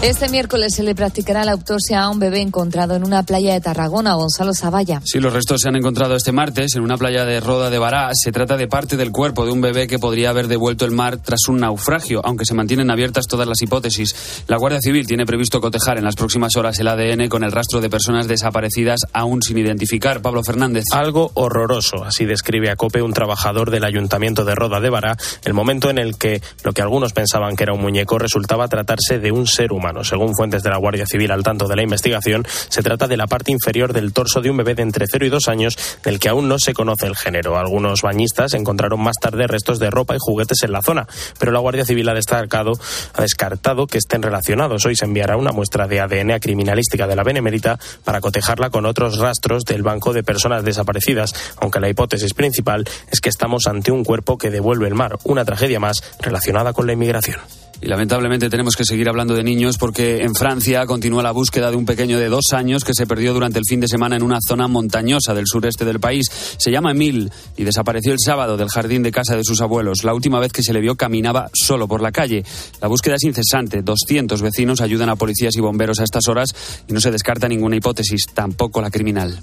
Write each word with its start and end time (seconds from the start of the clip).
Este 0.00 0.28
miércoles 0.28 0.74
se 0.76 0.84
le 0.84 0.94
practicará 0.94 1.44
la 1.44 1.50
autopsia 1.50 2.04
a 2.04 2.08
un 2.08 2.20
bebé 2.20 2.40
encontrado 2.40 2.94
en 2.94 3.04
una 3.04 3.24
playa 3.24 3.54
de 3.54 3.60
Tarragona, 3.60 4.14
Gonzalo 4.14 4.54
Zavalla. 4.54 5.02
Sí, 5.04 5.18
los 5.18 5.32
restos 5.32 5.60
se 5.60 5.68
han 5.68 5.74
encontrado 5.74 6.14
este 6.14 6.30
martes 6.30 6.76
en 6.76 6.82
una 6.82 6.96
playa 6.96 7.24
de 7.24 7.40
Roda 7.40 7.68
de 7.68 7.80
Bará. 7.80 8.10
Se 8.12 8.30
trata 8.30 8.56
de 8.56 8.68
parte 8.68 8.96
del 8.96 9.10
cuerpo 9.10 9.44
de 9.44 9.50
un 9.50 9.60
bebé 9.60 9.88
que 9.88 9.98
podría 9.98 10.30
haber 10.30 10.46
devuelto 10.46 10.84
el 10.84 10.92
mar 10.92 11.16
tras 11.16 11.48
un 11.48 11.58
naufragio, 11.58 12.20
aunque 12.24 12.44
se 12.44 12.54
mantienen 12.54 12.92
abiertas 12.92 13.26
todas 13.26 13.48
las 13.48 13.60
hipótesis. 13.60 14.44
La 14.46 14.56
Guardia 14.56 14.78
Civil 14.80 15.04
tiene 15.04 15.26
previsto 15.26 15.60
cotejar 15.60 15.98
en 15.98 16.04
las 16.04 16.14
próximas 16.14 16.54
horas 16.54 16.78
el 16.78 16.86
ADN 16.86 17.28
con 17.28 17.42
el 17.42 17.50
rastro 17.50 17.80
de 17.80 17.90
personas 17.90 18.28
desaparecidas 18.28 19.00
aún 19.12 19.42
sin 19.42 19.58
identificar. 19.58 20.22
Pablo 20.22 20.44
Fernández. 20.44 20.84
Algo 20.92 21.32
horroroso, 21.34 22.04
así 22.04 22.24
describe 22.24 22.70
a 22.70 22.76
COPE 22.76 23.02
un 23.02 23.12
trabajador 23.12 23.72
del 23.72 23.82
Ayuntamiento 23.82 24.44
de 24.44 24.54
Roda 24.54 24.78
de 24.78 24.90
Bará, 24.90 25.16
el 25.44 25.54
momento 25.54 25.90
en 25.90 25.98
el 25.98 26.16
que 26.16 26.40
lo 26.62 26.72
que 26.72 26.82
algunos 26.82 27.12
pensaban 27.12 27.56
que 27.56 27.64
era 27.64 27.72
un 27.72 27.80
muñeco 27.80 28.16
resultaba 28.16 28.68
tratarse 28.68 29.18
de 29.18 29.32
un 29.32 29.48
ser 29.48 29.72
humano. 29.72 29.87
Según 30.02 30.34
fuentes 30.34 30.62
de 30.62 30.70
la 30.70 30.76
Guardia 30.76 31.06
Civil 31.06 31.30
al 31.30 31.42
tanto 31.42 31.66
de 31.68 31.76
la 31.76 31.82
investigación, 31.82 32.46
se 32.68 32.82
trata 32.82 33.06
de 33.06 33.16
la 33.16 33.26
parte 33.26 33.52
inferior 33.52 33.92
del 33.92 34.12
torso 34.12 34.40
de 34.40 34.50
un 34.50 34.56
bebé 34.56 34.74
de 34.74 34.82
entre 34.82 35.06
0 35.10 35.26
y 35.26 35.28
2 35.28 35.48
años 35.48 35.78
del 36.02 36.18
que 36.18 36.28
aún 36.28 36.48
no 36.48 36.58
se 36.58 36.74
conoce 36.74 37.06
el 37.06 37.16
género. 37.16 37.58
Algunos 37.58 38.02
bañistas 38.02 38.54
encontraron 38.54 39.00
más 39.00 39.16
tarde 39.20 39.46
restos 39.46 39.78
de 39.78 39.90
ropa 39.90 40.14
y 40.14 40.18
juguetes 40.20 40.62
en 40.62 40.72
la 40.72 40.82
zona, 40.82 41.06
pero 41.38 41.52
la 41.52 41.58
Guardia 41.58 41.84
Civil 41.84 42.08
ha 42.08 42.14
descartado, 42.14 42.72
ha 43.14 43.22
descartado 43.22 43.86
que 43.86 43.98
estén 43.98 44.22
relacionados. 44.22 44.84
Hoy 44.86 44.96
se 44.96 45.04
enviará 45.04 45.36
una 45.36 45.52
muestra 45.52 45.86
de 45.86 46.00
ADN 46.00 46.38
criminalística 46.40 47.06
de 47.06 47.16
la 47.16 47.24
Benemérita 47.24 47.78
para 48.04 48.20
cotejarla 48.20 48.70
con 48.70 48.86
otros 48.86 49.18
rastros 49.18 49.64
del 49.64 49.82
Banco 49.82 50.12
de 50.12 50.22
Personas 50.22 50.64
Desaparecidas, 50.64 51.34
aunque 51.60 51.80
la 51.80 51.88
hipótesis 51.88 52.34
principal 52.34 52.84
es 53.10 53.20
que 53.20 53.28
estamos 53.28 53.66
ante 53.66 53.92
un 53.92 54.04
cuerpo 54.04 54.38
que 54.38 54.50
devuelve 54.50 54.88
el 54.88 54.94
mar, 54.94 55.18
una 55.24 55.44
tragedia 55.44 55.80
más 55.80 56.02
relacionada 56.20 56.72
con 56.72 56.86
la 56.86 56.92
inmigración. 56.92 57.38
Y 57.80 57.86
lamentablemente 57.86 58.50
tenemos 58.50 58.74
que 58.74 58.84
seguir 58.84 59.08
hablando 59.08 59.34
de 59.34 59.44
niños 59.44 59.78
porque 59.78 60.22
en 60.22 60.34
Francia 60.34 60.84
continúa 60.86 61.22
la 61.22 61.30
búsqueda 61.30 61.70
de 61.70 61.76
un 61.76 61.86
pequeño 61.86 62.18
de 62.18 62.28
dos 62.28 62.52
años 62.52 62.82
que 62.82 62.92
se 62.92 63.06
perdió 63.06 63.32
durante 63.32 63.60
el 63.60 63.64
fin 63.68 63.78
de 63.78 63.86
semana 63.86 64.16
en 64.16 64.24
una 64.24 64.38
zona 64.46 64.66
montañosa 64.66 65.32
del 65.32 65.46
sureste 65.46 65.84
del 65.84 66.00
país. 66.00 66.26
Se 66.58 66.72
llama 66.72 66.90
Emile 66.90 67.30
y 67.56 67.62
desapareció 67.62 68.12
el 68.12 68.18
sábado 68.18 68.56
del 68.56 68.68
jardín 68.68 69.04
de 69.04 69.12
casa 69.12 69.36
de 69.36 69.44
sus 69.44 69.60
abuelos. 69.60 70.02
La 70.02 70.12
última 70.12 70.40
vez 70.40 70.52
que 70.52 70.62
se 70.62 70.72
le 70.72 70.80
vio 70.80 70.96
caminaba 70.96 71.50
solo 71.52 71.86
por 71.86 72.02
la 72.02 72.10
calle. 72.10 72.44
La 72.80 72.88
búsqueda 72.88 73.14
es 73.14 73.24
incesante. 73.24 73.82
200 73.82 74.42
vecinos 74.42 74.80
ayudan 74.80 75.10
a 75.10 75.16
policías 75.16 75.56
y 75.56 75.60
bomberos 75.60 76.00
a 76.00 76.04
estas 76.04 76.26
horas 76.26 76.48
y 76.88 76.92
no 76.92 77.00
se 77.00 77.12
descarta 77.12 77.46
ninguna 77.46 77.76
hipótesis, 77.76 78.26
tampoco 78.34 78.80
la 78.80 78.90
criminal. 78.90 79.38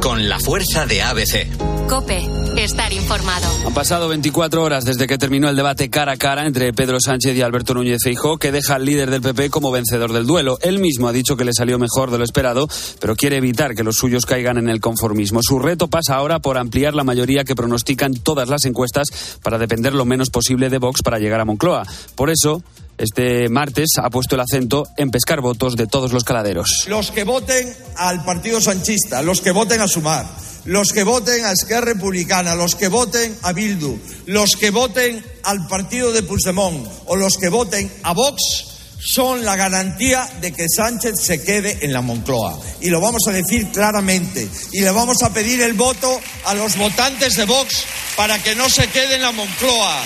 Con 0.00 0.28
la 0.28 0.38
fuerza 0.38 0.86
de 0.86 1.02
ABC. 1.02 1.88
Cope, 1.88 2.28
estar 2.56 2.92
informado. 2.92 3.46
Han 3.66 3.72
pasado 3.72 4.08
24 4.08 4.62
horas 4.62 4.84
desde 4.84 5.06
que 5.06 5.16
terminó 5.16 5.48
el 5.48 5.56
debate 5.56 5.88
cara 5.88 6.12
a 6.12 6.16
cara 6.16 6.46
entre 6.46 6.72
Pedro 6.72 6.98
Sánchez 7.00 7.34
y 7.34 7.40
Alberto 7.40 7.74
Núñez 7.74 8.00
Feijóo, 8.04 8.36
que 8.36 8.52
deja 8.52 8.74
al 8.74 8.84
líder 8.84 9.10
del 9.10 9.22
PP 9.22 9.48
como 9.48 9.70
vencedor 9.70 10.12
del 10.12 10.26
duelo. 10.26 10.58
Él 10.60 10.78
mismo 10.78 11.08
ha 11.08 11.12
dicho 11.12 11.36
que 11.36 11.44
le 11.44 11.54
salió 11.54 11.78
mejor 11.78 12.10
de 12.10 12.18
lo 12.18 12.24
esperado, 12.24 12.68
pero 13.00 13.16
quiere 13.16 13.38
evitar 13.38 13.74
que 13.74 13.84
los 13.84 13.96
suyos 13.96 14.26
caigan 14.26 14.58
en 14.58 14.68
el 14.68 14.80
conformismo. 14.80 15.40
Su 15.42 15.58
reto 15.58 15.88
pasa 15.88 16.16
ahora 16.16 16.40
por 16.40 16.58
ampliar 16.58 16.94
la 16.94 17.04
mayoría 17.04 17.44
que 17.44 17.54
pronostican 17.54 18.14
todas 18.14 18.48
las 18.48 18.66
encuestas 18.66 19.38
para 19.42 19.58
depender 19.58 19.94
lo 19.94 20.04
menos 20.04 20.30
posible 20.30 20.68
de 20.68 20.78
Vox 20.78 21.02
para 21.02 21.18
llegar 21.18 21.40
a 21.40 21.46
Moncloa. 21.46 21.86
Por 22.14 22.30
eso, 22.30 22.62
este 22.98 23.48
martes 23.48 23.90
ha 23.96 24.10
puesto 24.10 24.34
el 24.34 24.42
acento 24.42 24.88
en 24.96 25.10
pescar 25.10 25.40
votos 25.40 25.76
de 25.76 25.86
todos 25.86 26.12
los 26.12 26.24
caladeros. 26.24 26.84
Los 26.88 27.10
que 27.10 27.24
voten 27.24 27.74
al 27.96 28.24
Partido 28.24 28.60
Sanchista, 28.60 29.22
los 29.22 29.40
que 29.40 29.52
voten 29.52 29.80
a 29.80 29.88
Sumar, 29.88 30.26
los 30.64 30.92
que 30.92 31.04
voten 31.04 31.44
a 31.44 31.52
Esquerra 31.52 31.92
Republicana, 31.92 32.54
los 32.54 32.74
que 32.74 32.88
voten 32.88 33.36
a 33.42 33.52
Bildu, 33.52 33.98
los 34.26 34.56
que 34.56 34.70
voten 34.70 35.24
al 35.44 35.66
partido 35.66 36.12
de 36.12 36.22
Puigdemont 36.22 36.86
o 37.06 37.16
los 37.16 37.38
que 37.38 37.48
voten 37.48 37.90
a 38.02 38.12
Vox 38.12 38.66
son 39.00 39.44
la 39.44 39.56
garantía 39.56 40.28
de 40.40 40.52
que 40.52 40.66
Sánchez 40.68 41.14
se 41.20 41.42
quede 41.42 41.78
en 41.82 41.92
la 41.92 42.00
Moncloa. 42.00 42.58
Y 42.80 42.90
lo 42.90 43.00
vamos 43.00 43.22
a 43.28 43.32
decir 43.32 43.68
claramente. 43.70 44.48
Y 44.72 44.80
le 44.80 44.90
vamos 44.90 45.22
a 45.22 45.32
pedir 45.32 45.62
el 45.62 45.74
voto 45.74 46.20
a 46.44 46.54
los 46.54 46.76
votantes 46.76 47.36
de 47.36 47.44
Vox 47.44 47.84
para 48.16 48.42
que 48.42 48.56
no 48.56 48.68
se 48.68 48.88
quede 48.88 49.14
en 49.14 49.22
la 49.22 49.32
Moncloa. 49.32 50.02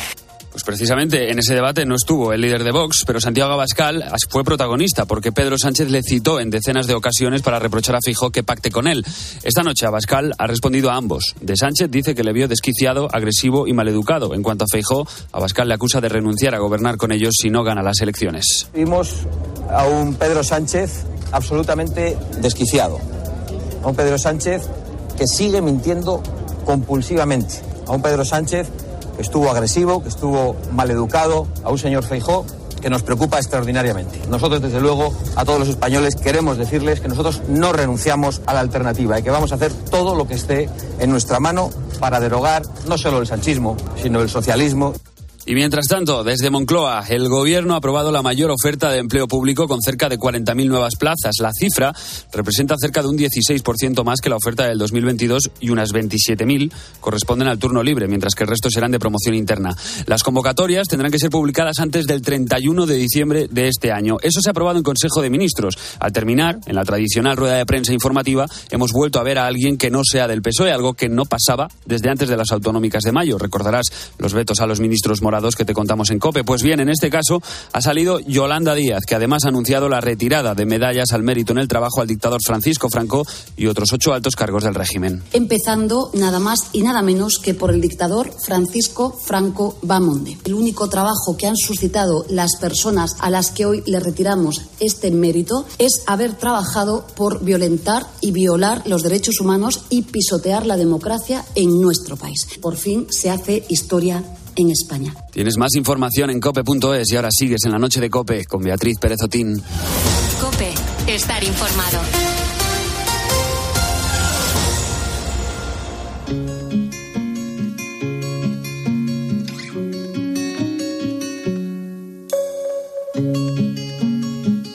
Pues 0.52 0.64
precisamente 0.64 1.30
en 1.30 1.38
ese 1.38 1.54
debate 1.54 1.86
no 1.86 1.94
estuvo 1.94 2.30
el 2.34 2.42
líder 2.42 2.62
de 2.62 2.72
Vox, 2.72 3.04
pero 3.06 3.22
Santiago 3.22 3.52
Abascal 3.52 4.04
fue 4.28 4.44
protagonista 4.44 5.06
porque 5.06 5.32
Pedro 5.32 5.56
Sánchez 5.56 5.88
le 5.88 6.02
citó 6.02 6.40
en 6.40 6.50
decenas 6.50 6.86
de 6.86 6.92
ocasiones 6.92 7.40
para 7.40 7.58
reprochar 7.58 7.96
a 7.96 8.00
Fijó 8.04 8.30
que 8.30 8.42
pacte 8.42 8.70
con 8.70 8.86
él. 8.86 9.02
Esta 9.42 9.62
noche 9.62 9.86
Abascal 9.86 10.34
ha 10.36 10.46
respondido 10.46 10.90
a 10.90 10.96
ambos. 10.96 11.34
De 11.40 11.56
Sánchez 11.56 11.90
dice 11.90 12.14
que 12.14 12.22
le 12.22 12.34
vio 12.34 12.48
desquiciado, 12.48 13.08
agresivo 13.10 13.66
y 13.66 13.72
maleducado. 13.72 14.34
En 14.34 14.42
cuanto 14.42 14.64
a 14.64 14.66
Feijó, 14.70 15.08
Abascal 15.32 15.68
le 15.68 15.74
acusa 15.74 16.02
de 16.02 16.10
renunciar 16.10 16.54
a 16.54 16.58
gobernar 16.58 16.98
con 16.98 17.12
ellos 17.12 17.32
si 17.40 17.48
no 17.48 17.64
gana 17.64 17.82
las 17.82 18.02
elecciones. 18.02 18.68
Vimos 18.74 19.26
a 19.70 19.86
un 19.86 20.16
Pedro 20.16 20.44
Sánchez 20.44 21.04
absolutamente 21.32 22.18
desquiciado. 22.42 22.98
A 23.82 23.88
un 23.88 23.96
Pedro 23.96 24.18
Sánchez 24.18 24.68
que 25.16 25.26
sigue 25.26 25.62
mintiendo 25.62 26.22
compulsivamente. 26.66 27.54
A 27.86 27.92
un 27.92 28.02
Pedro 28.02 28.24
Sánchez 28.26 28.68
que 29.16 29.22
estuvo 29.22 29.50
agresivo, 29.50 30.02
que 30.02 30.08
estuvo 30.08 30.56
maleducado, 30.72 31.46
a 31.64 31.70
un 31.70 31.78
señor 31.78 32.04
Feijó 32.04 32.44
que 32.82 32.90
nos 32.90 33.02
preocupa 33.02 33.38
extraordinariamente. 33.38 34.20
Nosotros, 34.28 34.60
desde 34.60 34.80
luego, 34.80 35.14
a 35.36 35.44
todos 35.44 35.60
los 35.60 35.68
españoles 35.68 36.16
queremos 36.16 36.58
decirles 36.58 37.00
que 37.00 37.08
nosotros 37.08 37.40
no 37.48 37.72
renunciamos 37.72 38.42
a 38.44 38.52
la 38.52 38.60
alternativa 38.60 39.18
y 39.18 39.22
que 39.22 39.30
vamos 39.30 39.52
a 39.52 39.54
hacer 39.54 39.72
todo 39.72 40.16
lo 40.16 40.26
que 40.26 40.34
esté 40.34 40.68
en 40.98 41.10
nuestra 41.10 41.38
mano 41.38 41.70
para 42.00 42.18
derogar 42.18 42.62
no 42.88 42.98
solo 42.98 43.18
el 43.18 43.26
sanchismo, 43.26 43.76
sino 44.02 44.20
el 44.20 44.28
socialismo. 44.28 44.92
Y 45.44 45.54
mientras 45.54 45.86
tanto, 45.88 46.22
desde 46.22 46.50
Moncloa, 46.50 47.04
el 47.08 47.28
gobierno 47.28 47.74
ha 47.74 47.78
aprobado 47.78 48.12
la 48.12 48.22
mayor 48.22 48.52
oferta 48.52 48.90
de 48.90 48.98
empleo 48.98 49.26
público 49.26 49.66
con 49.66 49.80
cerca 49.80 50.08
de 50.08 50.16
40.000 50.16 50.68
nuevas 50.68 50.94
plazas. 50.94 51.34
La 51.40 51.50
cifra 51.52 51.92
representa 52.32 52.76
cerca 52.78 53.02
de 53.02 53.08
un 53.08 53.18
16% 53.18 54.04
más 54.04 54.20
que 54.20 54.28
la 54.28 54.36
oferta 54.36 54.68
del 54.68 54.78
2022 54.78 55.50
y 55.58 55.70
unas 55.70 55.92
27.000 55.92 56.70
corresponden 57.00 57.48
al 57.48 57.58
turno 57.58 57.82
libre, 57.82 58.06
mientras 58.06 58.36
que 58.36 58.44
el 58.44 58.50
resto 58.50 58.70
serán 58.70 58.92
de 58.92 59.00
promoción 59.00 59.34
interna. 59.34 59.76
Las 60.06 60.22
convocatorias 60.22 60.86
tendrán 60.86 61.10
que 61.10 61.18
ser 61.18 61.30
publicadas 61.30 61.80
antes 61.80 62.06
del 62.06 62.22
31 62.22 62.86
de 62.86 62.94
diciembre 62.94 63.48
de 63.50 63.66
este 63.66 63.90
año. 63.90 64.18
Eso 64.22 64.40
se 64.40 64.48
ha 64.48 64.52
aprobado 64.52 64.78
en 64.78 64.84
Consejo 64.84 65.22
de 65.22 65.30
Ministros. 65.30 65.76
Al 65.98 66.12
terminar, 66.12 66.60
en 66.66 66.76
la 66.76 66.84
tradicional 66.84 67.36
rueda 67.36 67.56
de 67.56 67.66
prensa 67.66 67.92
informativa, 67.92 68.46
hemos 68.70 68.92
vuelto 68.92 69.18
a 69.18 69.24
ver 69.24 69.38
a 69.38 69.46
alguien 69.46 69.76
que 69.76 69.90
no 69.90 70.02
sea 70.04 70.28
del 70.28 70.40
PSOE, 70.40 70.70
algo 70.70 70.94
que 70.94 71.08
no 71.08 71.24
pasaba 71.24 71.68
desde 71.84 72.10
antes 72.10 72.28
de 72.28 72.36
las 72.36 72.52
autonómicas 72.52 73.02
de 73.02 73.10
mayo. 73.10 73.38
Recordarás 73.38 73.86
los 74.18 74.34
vetos 74.34 74.60
a 74.60 74.66
los 74.66 74.78
ministros 74.78 75.20
que 75.32 75.64
te 75.64 75.72
contamos 75.72 76.10
en 76.10 76.18
COPE. 76.18 76.44
Pues 76.44 76.62
bien, 76.62 76.78
en 76.80 76.90
este 76.90 77.08
caso 77.08 77.40
ha 77.72 77.80
salido 77.80 78.20
Yolanda 78.20 78.74
Díaz, 78.74 79.04
que 79.06 79.14
además 79.14 79.44
ha 79.44 79.48
anunciado 79.48 79.88
la 79.88 80.02
retirada 80.02 80.54
de 80.54 80.66
medallas 80.66 81.12
al 81.12 81.22
mérito 81.22 81.52
en 81.52 81.58
el 81.58 81.68
trabajo 81.68 82.02
al 82.02 82.06
dictador 82.06 82.40
Francisco 82.44 82.90
Franco 82.90 83.24
y 83.56 83.66
otros 83.66 83.92
ocho 83.94 84.12
altos 84.12 84.36
cargos 84.36 84.64
del 84.64 84.74
régimen. 84.74 85.22
Empezando 85.32 86.10
nada 86.12 86.38
más 86.38 86.58
y 86.72 86.82
nada 86.82 87.00
menos 87.00 87.38
que 87.38 87.54
por 87.54 87.70
el 87.70 87.80
dictador 87.80 88.30
Francisco 88.44 89.18
Franco 89.24 89.78
Bamonde. 89.82 90.36
El 90.44 90.52
único 90.52 90.88
trabajo 90.90 91.36
que 91.38 91.46
han 91.46 91.56
suscitado 91.56 92.26
las 92.28 92.56
personas 92.60 93.16
a 93.20 93.30
las 93.30 93.50
que 93.50 93.64
hoy 93.64 93.82
le 93.86 93.98
retiramos 93.98 94.60
este 94.80 95.10
mérito 95.10 95.64
es 95.78 96.02
haber 96.06 96.34
trabajado 96.34 97.06
por 97.16 97.42
violentar 97.42 98.06
y 98.20 98.32
violar 98.32 98.82
los 98.86 99.02
derechos 99.02 99.40
humanos 99.40 99.80
y 99.88 100.02
pisotear 100.02 100.66
la 100.66 100.76
democracia 100.76 101.44
en 101.54 101.80
nuestro 101.80 102.16
país. 102.16 102.46
Por 102.60 102.76
fin 102.76 103.06
se 103.08 103.30
hace 103.30 103.64
historia 103.68 104.22
en 104.56 104.70
España. 104.70 105.14
Tienes 105.32 105.56
más 105.56 105.74
información 105.74 106.30
en 106.30 106.40
cope.es 106.40 107.12
y 107.12 107.16
ahora 107.16 107.28
sigues 107.30 107.64
en 107.64 107.72
la 107.72 107.78
noche 107.78 108.00
de 108.00 108.10
Cope 108.10 108.44
con 108.44 108.62
Beatriz 108.62 108.98
Pérez 108.98 109.18
Otín. 109.22 109.62
Cope, 110.40 110.72
estar 111.06 111.42
informado. 111.44 112.00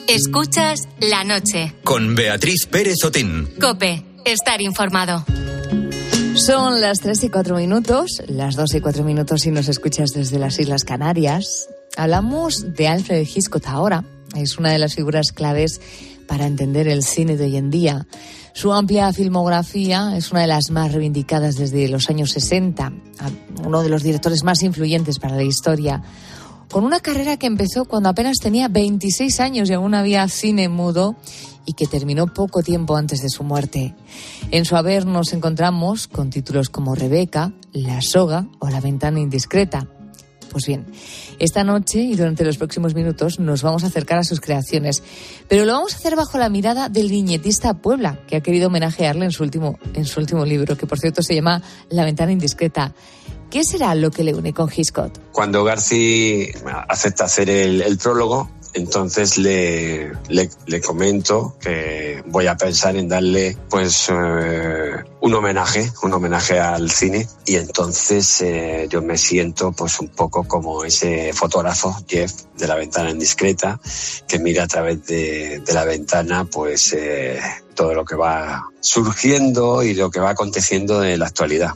Escuchas 0.08 0.88
la 1.00 1.22
noche. 1.22 1.74
Con 1.84 2.16
Beatriz 2.16 2.66
Pérez 2.66 3.04
Otín. 3.04 3.48
Cope, 3.60 4.02
estar 4.24 4.60
informado. 4.60 5.24
Son 6.48 6.80
las 6.80 7.00
3 7.00 7.24
y 7.24 7.28
4 7.28 7.56
minutos, 7.56 8.22
las 8.26 8.56
2 8.56 8.76
y 8.76 8.80
4 8.80 9.04
minutos 9.04 9.42
si 9.42 9.50
nos 9.50 9.68
escuchas 9.68 10.12
desde 10.14 10.38
las 10.38 10.58
Islas 10.58 10.82
Canarias. 10.82 11.68
Hablamos 11.94 12.74
de 12.74 12.88
Alfred 12.88 13.20
Hitchcock 13.20 13.66
ahora. 13.66 14.02
Es 14.34 14.56
una 14.56 14.72
de 14.72 14.78
las 14.78 14.94
figuras 14.94 15.32
claves 15.32 15.78
para 16.26 16.46
entender 16.46 16.88
el 16.88 17.02
cine 17.02 17.36
de 17.36 17.44
hoy 17.44 17.58
en 17.58 17.68
día. 17.68 18.06
Su 18.54 18.72
amplia 18.72 19.12
filmografía 19.12 20.16
es 20.16 20.32
una 20.32 20.40
de 20.40 20.46
las 20.46 20.70
más 20.70 20.90
reivindicadas 20.90 21.56
desde 21.56 21.86
los 21.88 22.08
años 22.08 22.30
60, 22.30 22.94
uno 23.66 23.82
de 23.82 23.90
los 23.90 24.02
directores 24.02 24.42
más 24.42 24.62
influyentes 24.62 25.18
para 25.18 25.36
la 25.36 25.42
historia. 25.42 26.02
con 26.70 26.82
una 26.82 27.00
carrera 27.00 27.36
que 27.36 27.46
empezó 27.46 27.84
cuando 27.84 28.08
apenas 28.08 28.38
tenía 28.38 28.68
26 28.68 29.40
años 29.40 29.68
y 29.68 29.74
aún 29.74 29.94
había 29.94 30.26
cine 30.28 30.70
mudo 30.70 31.14
y 31.68 31.74
que 31.74 31.86
terminó 31.86 32.26
poco 32.32 32.62
tiempo 32.62 32.96
antes 32.96 33.20
de 33.20 33.28
su 33.28 33.44
muerte. 33.44 33.94
En 34.50 34.64
su 34.64 34.74
haber 34.74 35.04
nos 35.04 35.34
encontramos 35.34 36.08
con 36.08 36.30
títulos 36.30 36.70
como 36.70 36.94
Rebeca, 36.94 37.52
La 37.72 38.00
soga 38.00 38.46
o 38.58 38.70
La 38.70 38.80
ventana 38.80 39.20
indiscreta. 39.20 39.86
Pues 40.50 40.64
bien, 40.64 40.86
esta 41.38 41.64
noche 41.64 42.00
y 42.00 42.16
durante 42.16 42.42
los 42.42 42.56
próximos 42.56 42.94
minutos 42.94 43.38
nos 43.38 43.60
vamos 43.62 43.84
a 43.84 43.88
acercar 43.88 44.18
a 44.18 44.24
sus 44.24 44.40
creaciones, 44.40 45.02
pero 45.46 45.66
lo 45.66 45.74
vamos 45.74 45.92
a 45.92 45.98
hacer 45.98 46.16
bajo 46.16 46.38
la 46.38 46.48
mirada 46.48 46.88
del 46.88 47.10
viñetista 47.10 47.74
Puebla, 47.74 48.18
que 48.26 48.36
ha 48.36 48.40
querido 48.40 48.68
homenajearle 48.68 49.26
en 49.26 49.30
su 49.30 49.42
último, 49.42 49.78
en 49.92 50.06
su 50.06 50.20
último 50.20 50.46
libro, 50.46 50.74
que 50.74 50.86
por 50.86 50.98
cierto 50.98 51.22
se 51.22 51.34
llama 51.34 51.62
La 51.90 52.06
ventana 52.06 52.32
indiscreta. 52.32 52.94
¿Qué 53.50 53.62
será 53.62 53.94
lo 53.94 54.10
que 54.10 54.24
le 54.24 54.34
une 54.34 54.54
con 54.54 54.70
Hitchcock? 54.74 55.12
Cuando 55.32 55.64
Garci 55.64 56.48
acepta 56.88 57.24
hacer 57.24 57.50
el 57.50 57.98
prólogo, 57.98 58.50
entonces 58.74 59.38
le, 59.38 60.12
le, 60.28 60.80
comento 60.80 61.56
que 61.60 62.22
voy 62.26 62.46
a 62.46 62.56
pensar 62.56 62.96
en 62.96 63.08
darle 63.08 63.56
pues 63.68 64.08
eh, 64.10 64.92
un 65.20 65.34
homenaje, 65.34 65.90
un 66.02 66.12
homenaje 66.12 66.58
al 66.60 66.90
cine 66.90 67.26
y 67.46 67.56
entonces 67.56 68.40
eh, 68.42 68.86
yo 68.88 69.02
me 69.02 69.18
siento 69.18 69.72
pues 69.72 70.00
un 70.00 70.08
poco 70.08 70.44
como 70.44 70.84
ese 70.84 71.32
fotógrafo 71.32 71.96
Jeff 72.06 72.32
de 72.56 72.66
la 72.66 72.74
ventana 72.74 73.10
indiscreta 73.10 73.80
que 74.26 74.38
mira 74.38 74.64
a 74.64 74.68
través 74.68 75.06
de, 75.06 75.60
de 75.60 75.72
la 75.72 75.84
ventana 75.84 76.44
pues 76.44 76.92
eh, 76.92 77.40
todo 77.74 77.94
lo 77.94 78.04
que 78.04 78.16
va 78.16 78.68
surgiendo 78.80 79.82
y 79.82 79.94
lo 79.94 80.10
que 80.10 80.20
va 80.20 80.30
aconteciendo 80.30 81.04
en 81.04 81.20
la 81.20 81.26
actualidad. 81.26 81.74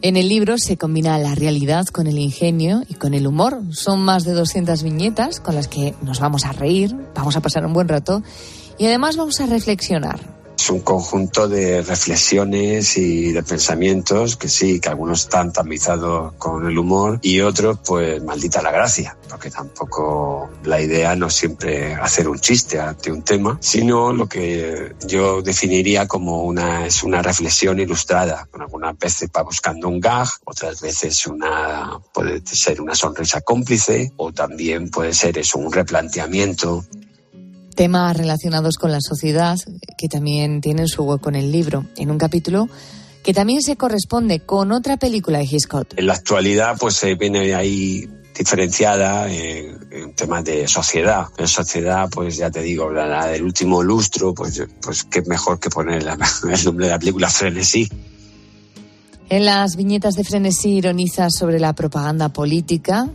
En 0.00 0.16
el 0.16 0.28
libro 0.28 0.58
se 0.58 0.76
combina 0.76 1.18
la 1.18 1.34
realidad 1.34 1.86
con 1.86 2.06
el 2.06 2.20
ingenio 2.20 2.82
y 2.88 2.94
con 2.94 3.14
el 3.14 3.26
humor. 3.26 3.60
Son 3.72 4.00
más 4.00 4.24
de 4.24 4.32
200 4.32 4.84
viñetas 4.84 5.40
con 5.40 5.56
las 5.56 5.66
que 5.66 5.94
nos 6.02 6.20
vamos 6.20 6.44
a 6.44 6.52
reír, 6.52 6.94
vamos 7.16 7.36
a 7.36 7.40
pasar 7.40 7.66
un 7.66 7.72
buen 7.72 7.88
rato 7.88 8.22
y 8.78 8.86
además 8.86 9.16
vamos 9.16 9.40
a 9.40 9.46
reflexionar. 9.46 10.37
Es 10.58 10.70
un 10.70 10.80
conjunto 10.80 11.46
de 11.46 11.82
reflexiones 11.82 12.96
y 12.96 13.30
de 13.30 13.44
pensamientos 13.44 14.36
que 14.36 14.48
sí, 14.48 14.80
que 14.80 14.88
algunos 14.88 15.22
están 15.22 15.52
tamizados 15.52 16.32
con 16.34 16.66
el 16.66 16.76
humor 16.76 17.20
y 17.22 17.40
otros 17.40 17.78
pues 17.86 18.20
maldita 18.24 18.60
la 18.60 18.72
gracia, 18.72 19.16
porque 19.30 19.50
tampoco 19.50 20.50
la 20.64 20.80
idea 20.80 21.14
no 21.14 21.30
siempre 21.30 21.94
hacer 21.94 22.28
un 22.28 22.40
chiste 22.40 22.80
ante 22.80 23.12
un 23.12 23.22
tema, 23.22 23.56
sino 23.60 24.12
lo 24.12 24.28
que 24.28 24.96
yo 25.06 25.42
definiría 25.42 26.08
como 26.08 26.42
una, 26.42 26.86
es 26.86 27.04
una 27.04 27.22
reflexión 27.22 27.78
ilustrada. 27.78 28.48
Algunas 28.58 28.98
veces 28.98 29.30
va 29.34 29.42
buscando 29.42 29.88
un 29.88 30.00
gag, 30.00 30.28
otras 30.44 30.80
veces 30.80 31.24
una, 31.28 32.00
puede 32.12 32.42
ser 32.44 32.80
una 32.80 32.96
sonrisa 32.96 33.40
cómplice 33.42 34.12
o 34.16 34.32
también 34.32 34.90
puede 34.90 35.14
ser 35.14 35.38
eso, 35.38 35.58
un 35.58 35.72
replanteamiento 35.72 36.84
temas 37.78 38.16
relacionados 38.16 38.76
con 38.76 38.90
la 38.90 38.98
sociedad 39.00 39.56
que 39.96 40.08
también 40.08 40.60
tienen 40.60 40.88
su 40.88 41.04
hueco 41.04 41.28
en 41.28 41.36
el 41.36 41.52
libro, 41.52 41.84
en 41.96 42.10
un 42.10 42.18
capítulo 42.18 42.68
que 43.22 43.32
también 43.32 43.62
se 43.62 43.76
corresponde 43.76 44.40
con 44.40 44.72
otra 44.72 44.96
película 44.96 45.38
de 45.38 45.44
Hitchcock. 45.44 45.86
En 45.96 46.08
la 46.08 46.14
actualidad, 46.14 46.76
pues 46.76 46.96
se 46.96 47.14
viene 47.14 47.54
ahí 47.54 48.10
diferenciada 48.36 49.32
en, 49.32 49.78
en, 49.92 50.12
temas 50.16 50.44
de 50.44 50.66
sociedad. 50.66 51.28
En 51.38 51.46
sociedad, 51.46 52.08
pues 52.10 52.36
ya 52.36 52.50
te 52.50 52.62
digo, 52.62 52.90
la, 52.90 53.06
la 53.06 53.26
del 53.28 53.44
último 53.44 53.80
lustro, 53.80 54.34
pues, 54.34 54.60
pues 54.82 55.04
qué 55.04 55.22
mejor 55.22 55.60
que 55.60 55.70
poner 55.70 56.02
la, 56.02 56.18
el 56.52 56.64
nombre 56.64 56.86
de 56.86 56.92
la 56.92 56.98
película 56.98 57.30
Frenesí. 57.30 57.88
En 59.28 59.44
las 59.44 59.76
viñetas 59.76 60.14
de 60.14 60.24
Frenesí 60.24 60.70
ironiza 60.70 61.30
sobre 61.30 61.60
la 61.60 61.74
propaganda 61.74 62.30
política. 62.30 63.08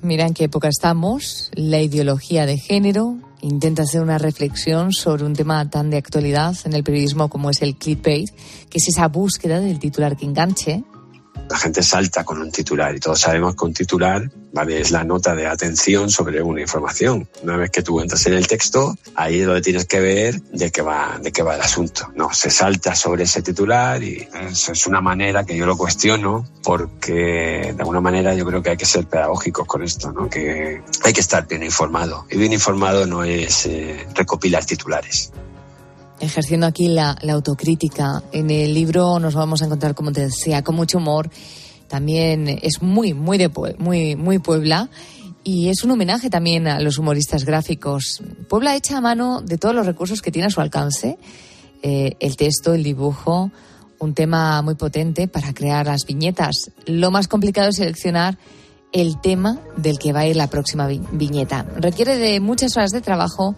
Mira 0.00 0.26
en 0.26 0.32
qué 0.32 0.44
época 0.44 0.68
estamos, 0.68 1.50
la 1.52 1.82
ideología 1.82 2.46
de 2.46 2.56
género, 2.56 3.18
intenta 3.40 3.82
hacer 3.82 4.00
una 4.00 4.18
reflexión 4.18 4.92
sobre 4.92 5.24
un 5.24 5.34
tema 5.34 5.68
tan 5.70 5.90
de 5.90 5.96
actualidad 5.96 6.56
en 6.64 6.74
el 6.74 6.84
periodismo 6.84 7.28
como 7.28 7.50
es 7.50 7.62
el 7.62 7.76
clickbait, 7.76 8.28
que 8.68 8.78
es 8.78 8.88
esa 8.88 9.08
búsqueda 9.08 9.60
del 9.60 9.78
titular 9.78 10.16
que 10.16 10.24
enganche. 10.24 10.84
La 11.48 11.56
gente 11.56 11.82
salta 11.82 12.24
con 12.24 12.40
un 12.40 12.50
titular 12.50 12.94
y 12.94 13.00
todos 13.00 13.20
sabemos 13.20 13.56
que 13.56 13.64
un 13.64 13.72
titular 13.72 14.30
¿vale? 14.52 14.80
es 14.80 14.90
la 14.90 15.04
nota 15.04 15.34
de 15.34 15.46
atención 15.46 16.10
sobre 16.10 16.42
una 16.42 16.60
información. 16.60 17.28
Una 17.42 17.56
vez 17.56 17.70
que 17.70 17.82
tú 17.82 18.00
entras 18.00 18.26
en 18.26 18.34
el 18.34 18.46
texto, 18.46 18.96
ahí 19.14 19.40
es 19.40 19.46
donde 19.46 19.62
tienes 19.62 19.86
que 19.86 20.00
ver 20.00 20.40
de 20.42 20.70
qué 20.70 20.82
va, 20.82 21.18
de 21.22 21.32
qué 21.32 21.42
va 21.42 21.54
el 21.54 21.60
asunto. 21.60 22.12
No, 22.14 22.32
se 22.32 22.50
salta 22.50 22.94
sobre 22.94 23.24
ese 23.24 23.42
titular 23.42 24.02
y 24.02 24.28
eso 24.50 24.72
es 24.72 24.86
una 24.86 25.00
manera 25.00 25.44
que 25.44 25.56
yo 25.56 25.66
lo 25.66 25.76
cuestiono 25.76 26.46
porque 26.62 27.72
de 27.74 27.76
alguna 27.78 28.00
manera 28.00 28.34
yo 28.34 28.44
creo 28.44 28.62
que 28.62 28.70
hay 28.70 28.76
que 28.76 28.86
ser 28.86 29.06
pedagógicos 29.06 29.66
con 29.66 29.82
esto, 29.82 30.12
¿no? 30.12 30.28
que 30.28 30.82
hay 31.04 31.12
que 31.12 31.20
estar 31.20 31.46
bien 31.46 31.62
informado. 31.62 32.26
Y 32.30 32.36
bien 32.36 32.52
informado 32.52 33.06
no 33.06 33.24
es 33.24 33.66
eh, 33.66 34.06
recopilar 34.14 34.64
titulares 34.64 35.32
ejerciendo 36.20 36.66
aquí 36.66 36.88
la, 36.88 37.16
autocrítica. 37.30 38.22
En 38.32 38.50
el 38.50 38.74
libro 38.74 39.18
nos 39.18 39.34
vamos 39.34 39.62
a 39.62 39.66
encontrar, 39.66 39.94
como 39.94 40.12
te 40.12 40.22
decía, 40.22 40.62
con 40.62 40.76
mucho 40.76 40.98
humor. 40.98 41.30
También 41.88 42.48
es 42.48 42.82
muy, 42.82 43.14
muy 43.14 43.38
de 43.38 43.50
muy, 43.78 44.16
muy 44.16 44.38
Puebla. 44.38 44.88
Y 45.44 45.68
es 45.68 45.84
un 45.84 45.92
homenaje 45.92 46.28
también 46.28 46.66
a 46.66 46.80
los 46.80 46.98
humoristas 46.98 47.44
gráficos. 47.44 48.22
Puebla 48.48 48.76
echa 48.76 48.98
a 48.98 49.00
mano 49.00 49.40
de 49.40 49.56
todos 49.56 49.74
los 49.74 49.86
recursos 49.86 50.20
que 50.20 50.30
tiene 50.30 50.46
a 50.46 50.50
su 50.50 50.60
alcance. 50.60 51.18
Eh, 51.82 52.16
el 52.20 52.36
texto, 52.36 52.74
el 52.74 52.82
dibujo, 52.82 53.50
un 53.98 54.14
tema 54.14 54.60
muy 54.62 54.74
potente 54.74 55.28
para 55.28 55.54
crear 55.54 55.86
las 55.86 56.04
viñetas. 56.04 56.70
Lo 56.86 57.10
más 57.10 57.28
complicado 57.28 57.70
es 57.70 57.76
seleccionar 57.76 58.36
el 58.92 59.20
tema 59.20 59.60
del 59.76 59.98
que 59.98 60.12
va 60.12 60.20
a 60.20 60.26
ir 60.26 60.36
la 60.36 60.48
próxima 60.48 60.86
vi 60.86 61.00
viñeta. 61.12 61.64
Requiere 61.76 62.16
de 62.16 62.40
muchas 62.40 62.76
horas 62.76 62.90
de 62.90 63.00
trabajo 63.00 63.54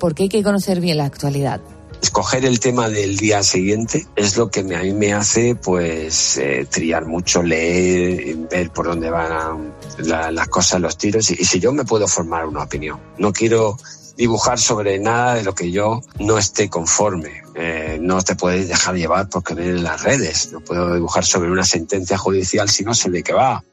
porque 0.00 0.24
hay 0.24 0.28
que 0.28 0.42
conocer 0.42 0.80
bien 0.80 0.96
la 0.96 1.04
actualidad 1.04 1.60
escoger 2.02 2.44
el 2.44 2.60
tema 2.60 2.88
del 2.88 3.16
día 3.16 3.42
siguiente 3.42 4.06
es 4.16 4.36
lo 4.36 4.50
que 4.50 4.60
a 4.60 4.82
mí 4.82 4.92
me 4.92 5.12
hace 5.12 5.54
pues 5.54 6.36
eh, 6.38 6.66
triar 6.70 7.06
mucho, 7.06 7.42
leer, 7.42 8.36
ver 8.50 8.70
por 8.70 8.86
dónde 8.86 9.10
van 9.10 9.74
la, 9.98 10.30
las 10.30 10.48
cosas, 10.48 10.80
los 10.80 10.96
tiros 10.96 11.30
y, 11.30 11.34
y, 11.34 11.44
si 11.44 11.60
yo 11.60 11.72
me 11.72 11.84
puedo 11.84 12.06
formar 12.06 12.46
una 12.46 12.62
opinión. 12.62 13.00
No 13.18 13.32
quiero 13.32 13.76
dibujar 14.18 14.58
sobre 14.58 14.98
nada 14.98 15.36
de 15.36 15.44
lo 15.44 15.54
que 15.54 15.70
yo 15.70 16.02
no 16.18 16.38
esté 16.38 16.68
conforme. 16.68 17.42
Eh, 17.54 17.98
no 18.00 18.20
te 18.22 18.34
puedes 18.34 18.68
dejar 18.68 18.96
llevar 18.96 19.28
porque 19.28 19.54
ven 19.54 19.68
en 19.68 19.84
las 19.84 20.02
redes. 20.02 20.50
No 20.52 20.60
puedo 20.60 20.92
dibujar 20.92 21.24
sobre 21.24 21.50
una 21.50 21.64
sentencia 21.64 22.18
judicial 22.18 22.68
si 22.68 22.84
no 22.84 22.94
sé 22.94 23.10
de 23.10 23.22
qué 23.22 23.32
va. 23.32 23.64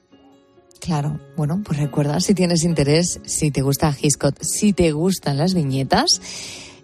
Claro, 0.80 1.20
bueno, 1.36 1.64
pues 1.66 1.80
recuerda, 1.80 2.20
si 2.20 2.36
tienes 2.36 2.64
interés, 2.64 3.20
si 3.26 3.50
te 3.50 3.64
gusta 3.64 3.96
Hitchcock, 4.00 4.36
si 4.42 4.72
te 4.72 4.92
gustan 4.92 5.38
las 5.38 5.56
viñetas, 5.56 6.22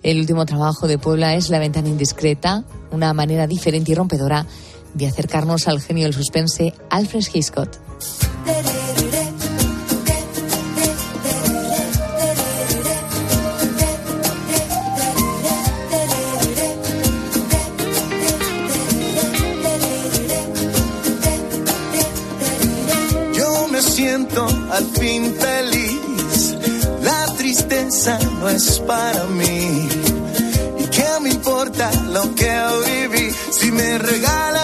el 0.04 0.20
último 0.20 0.46
trabajo 0.46 0.88
de 0.88 0.98
Puebla 0.98 1.36
es 1.36 1.50
La 1.50 1.60
ventana 1.60 1.90
indiscreta, 1.90 2.64
una 2.92 3.14
manera 3.14 3.48
diferente 3.48 3.92
y 3.92 3.96
rompedora 3.96 4.46
de 4.94 5.08
acercarnos 5.08 5.68
al 5.68 5.82
genio 5.82 6.06
del 6.06 6.14
suspense 6.14 6.74
Alfred 6.90 7.24
Hitchcock. 7.34 7.70
Yo 23.34 23.68
me 23.68 23.82
siento 23.82 24.48
al 24.72 24.86
fin 24.88 25.34
no 28.10 28.50
es 28.50 28.80
para 28.80 29.26
mí. 29.26 29.88
¿Y 30.80 30.84
qué 30.88 31.06
me 31.22 31.30
importa 31.30 31.92
lo 32.10 32.34
que 32.34 32.52
viví? 32.86 33.32
Si 33.52 33.72
me 33.72 34.00
regalan 34.00 34.61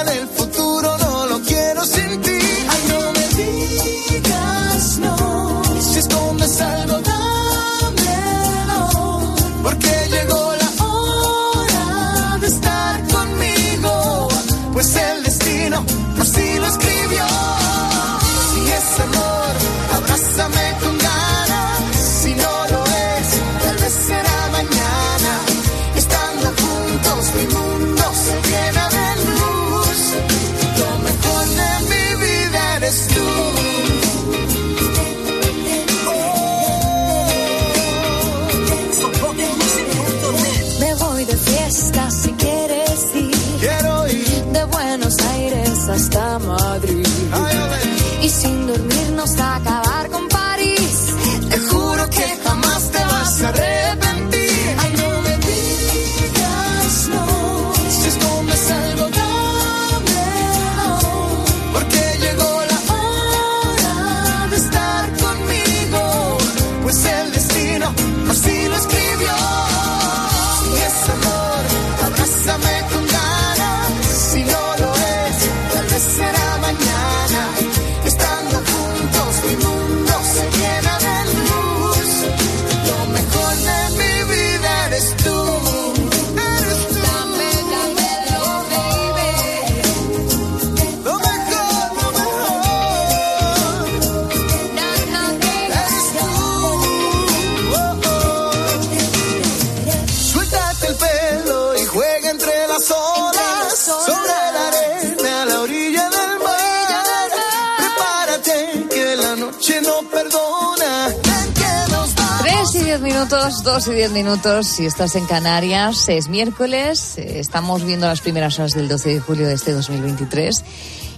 minutos, 113.48 113.64
2 113.64 113.88
y 113.88 113.94
10 113.94 114.12
minutos. 114.12 114.68
Si 114.68 114.86
estás 114.86 115.16
en 115.16 115.26
Canarias, 115.26 116.10
es 116.10 116.28
miércoles. 116.28 117.18
eh, 117.18 117.40
Estamos 117.40 117.86
viendo 117.86 118.06
las 118.06 118.20
primeras 118.20 118.60
horas 118.60 118.74
del 118.74 118.90
12 118.90 119.10
de 119.10 119.20
julio 119.22 119.48
de 119.48 119.54
este 119.54 119.72
2023. 119.72 120.64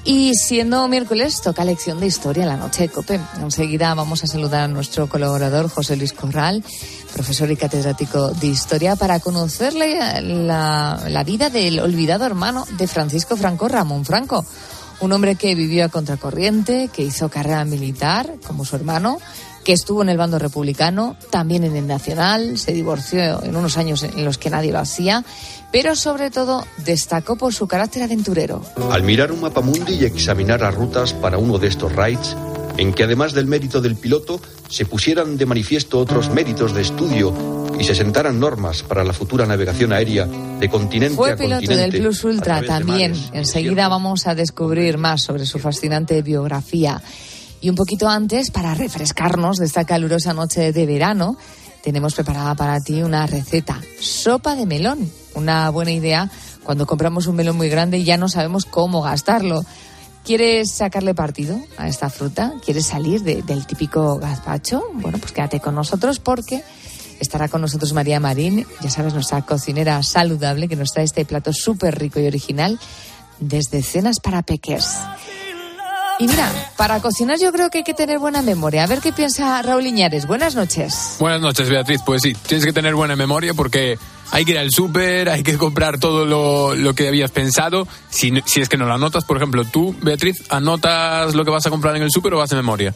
Y 0.03 0.35
siendo 0.35 0.87
miércoles, 0.87 1.41
toca 1.41 1.65
lección 1.65 1.99
de 1.99 2.05
historia 2.05 2.45
la 2.45 2.55
noche 2.55 2.83
de 2.83 2.89
COPE. 2.89 3.19
Enseguida 3.41 3.95
vamos 3.95 4.23
a 4.23 4.27
saludar 4.27 4.61
a 4.63 4.67
nuestro 4.67 5.09
colaborador 5.09 5.69
José 5.69 5.95
Luis 5.95 6.13
Corral, 6.13 6.63
profesor 7.13 7.49
y 7.49 7.55
catedrático 7.57 8.29
de 8.29 8.47
historia, 8.47 8.95
para 8.95 9.19
conocerle 9.19 9.97
la, 10.21 11.01
la 11.07 11.23
vida 11.23 11.49
del 11.49 11.79
olvidado 11.79 12.25
hermano 12.25 12.67
de 12.77 12.85
Francisco 12.85 13.37
Franco, 13.37 13.67
Ramón 13.67 14.05
Franco. 14.05 14.45
Un 14.99 15.13
hombre 15.13 15.35
que 15.35 15.55
vivió 15.55 15.85
a 15.85 15.89
contracorriente, 15.89 16.89
que 16.93 17.01
hizo 17.03 17.29
carrera 17.29 17.65
militar, 17.65 18.35
como 18.45 18.65
su 18.65 18.75
hermano, 18.75 19.17
que 19.69 19.73
estuvo 19.73 20.01
en 20.01 20.09
el 20.09 20.17
bando 20.17 20.39
republicano, 20.39 21.15
también 21.29 21.63
en 21.63 21.75
el 21.75 21.85
nacional, 21.85 22.57
se 22.57 22.71
divorció 22.71 23.43
en 23.43 23.55
unos 23.55 23.77
años 23.77 24.01
en 24.01 24.25
los 24.25 24.39
que 24.39 24.49
nadie 24.49 24.71
lo 24.71 24.79
hacía, 24.79 25.23
pero 25.71 25.95
sobre 25.95 26.31
todo 26.31 26.65
destacó 26.77 27.35
por 27.35 27.53
su 27.53 27.67
carácter 27.67 28.01
aventurero. 28.01 28.63
Al 28.89 29.03
mirar 29.03 29.31
un 29.31 29.41
mapa 29.41 29.61
mundi 29.61 29.93
y 29.93 30.05
examinar 30.05 30.61
las 30.61 30.73
rutas 30.73 31.13
para 31.13 31.37
uno 31.37 31.59
de 31.59 31.67
estos 31.67 31.93
raids, 31.95 32.35
en 32.77 32.93
que 32.93 33.03
además 33.03 33.33
del 33.33 33.45
mérito 33.45 33.79
del 33.79 33.95
piloto 33.95 34.41
se 34.69 34.87
pusieran 34.87 35.37
de 35.37 35.45
manifiesto 35.45 35.99
otros 35.99 36.31
méritos 36.31 36.73
de 36.73 36.81
estudio 36.81 37.31
y 37.79 37.83
se 37.83 37.93
sentaran 37.93 38.39
normas 38.39 38.81
para 38.81 39.03
la 39.03 39.13
futura 39.13 39.45
navegación 39.45 39.93
aérea 39.93 40.25
de 40.25 40.67
continente 40.67 41.15
Fue 41.15 41.33
a 41.33 41.35
piloto 41.35 41.57
continente. 41.57 41.91
del 41.91 42.01
Plus 42.01 42.23
Ultra 42.23 42.61
de 42.61 42.67
también. 42.67 43.11
mares, 43.11 43.29
Enseguida 43.33 43.87
vamos 43.87 44.25
a 44.25 44.33
descubrir 44.33 44.97
más 44.97 45.21
sobre 45.21 45.45
su 45.45 45.59
fascinante 45.59 46.23
biografía. 46.23 46.99
Y 47.61 47.69
un 47.69 47.75
poquito 47.75 48.07
antes, 48.07 48.51
para 48.51 48.73
refrescarnos 48.73 49.57
de 49.57 49.65
esta 49.65 49.83
calurosa 49.85 50.33
noche 50.33 50.71
de 50.71 50.85
verano, 50.85 51.37
tenemos 51.83 52.13
preparada 52.15 52.55
para 52.55 52.79
ti 52.79 53.01
una 53.01 53.27
receta. 53.27 53.79
Sopa 53.99 54.55
de 54.55 54.65
melón. 54.65 55.09
Una 55.35 55.69
buena 55.69 55.91
idea 55.91 56.29
cuando 56.63 56.85
compramos 56.85 57.27
un 57.27 57.35
melón 57.35 57.57
muy 57.57 57.69
grande 57.69 57.97
y 57.99 58.03
ya 58.03 58.17
no 58.17 58.29
sabemos 58.29 58.65
cómo 58.65 59.01
gastarlo. 59.01 59.63
¿Quieres 60.25 60.71
sacarle 60.71 61.15
partido 61.15 61.59
a 61.77 61.87
esta 61.87 62.09
fruta? 62.09 62.53
¿Quieres 62.63 62.85
salir 62.87 63.23
de- 63.23 63.41
del 63.43 63.65
típico 63.65 64.17
gazpacho? 64.19 64.83
Bueno, 64.93 65.17
pues 65.17 65.31
quédate 65.31 65.59
con 65.59 65.75
nosotros 65.75 66.19
porque 66.19 66.63
estará 67.19 67.47
con 67.47 67.61
nosotros 67.61 67.93
María 67.93 68.19
Marín, 68.19 68.65
ya 68.81 68.89
sabes, 68.89 69.13
nuestra 69.13 69.41
cocinera 69.45 70.01
saludable 70.03 70.67
que 70.67 70.75
nos 70.75 70.91
trae 70.91 71.05
este 71.05 71.25
plato 71.25 71.51
súper 71.53 71.97
rico 71.97 72.19
y 72.19 72.27
original 72.27 72.79
desde 73.39 73.81
cenas 73.81 74.19
para 74.19 74.41
peques. 74.43 74.97
Y 76.19 76.27
mira, 76.27 76.51
para 76.75 76.99
cocinar 76.99 77.39
yo 77.39 77.49
creo 77.53 77.69
que 77.69 77.77
hay 77.77 77.83
que 77.85 77.93
tener 77.93 78.19
buena 78.19 78.41
memoria. 78.41 78.83
A 78.83 78.87
ver 78.87 78.99
qué 78.99 79.13
piensa 79.13 79.61
Raúl 79.61 79.87
Iñares. 79.87 80.27
Buenas 80.27 80.53
noches. 80.53 81.15
Buenas 81.17 81.39
noches, 81.39 81.69
Beatriz. 81.69 82.01
Pues 82.05 82.21
sí, 82.21 82.35
tienes 82.45 82.65
que 82.65 82.73
tener 82.73 82.93
buena 82.93 83.15
memoria 83.15 83.53
porque 83.53 83.97
hay 84.31 84.43
que 84.43 84.51
ir 84.51 84.59
al 84.59 84.69
súper, 84.69 85.29
hay 85.29 85.43
que 85.43 85.57
comprar 85.57 85.97
todo 85.97 86.25
lo, 86.25 86.75
lo 86.75 86.93
que 86.93 87.07
habías 87.07 87.31
pensado. 87.31 87.87
Si, 88.09 88.33
si 88.45 88.59
es 88.59 88.67
que 88.67 88.75
no 88.75 88.85
lo 88.85 88.95
anotas, 88.95 89.23
por 89.23 89.37
ejemplo, 89.37 89.63
tú, 89.63 89.95
Beatriz, 90.01 90.43
¿anotas 90.49 91.35
lo 91.35 91.45
que 91.45 91.51
vas 91.51 91.65
a 91.65 91.69
comprar 91.69 91.95
en 91.95 92.03
el 92.03 92.11
súper 92.11 92.33
o 92.33 92.39
vas 92.39 92.49
de 92.49 92.57
memoria? 92.57 92.93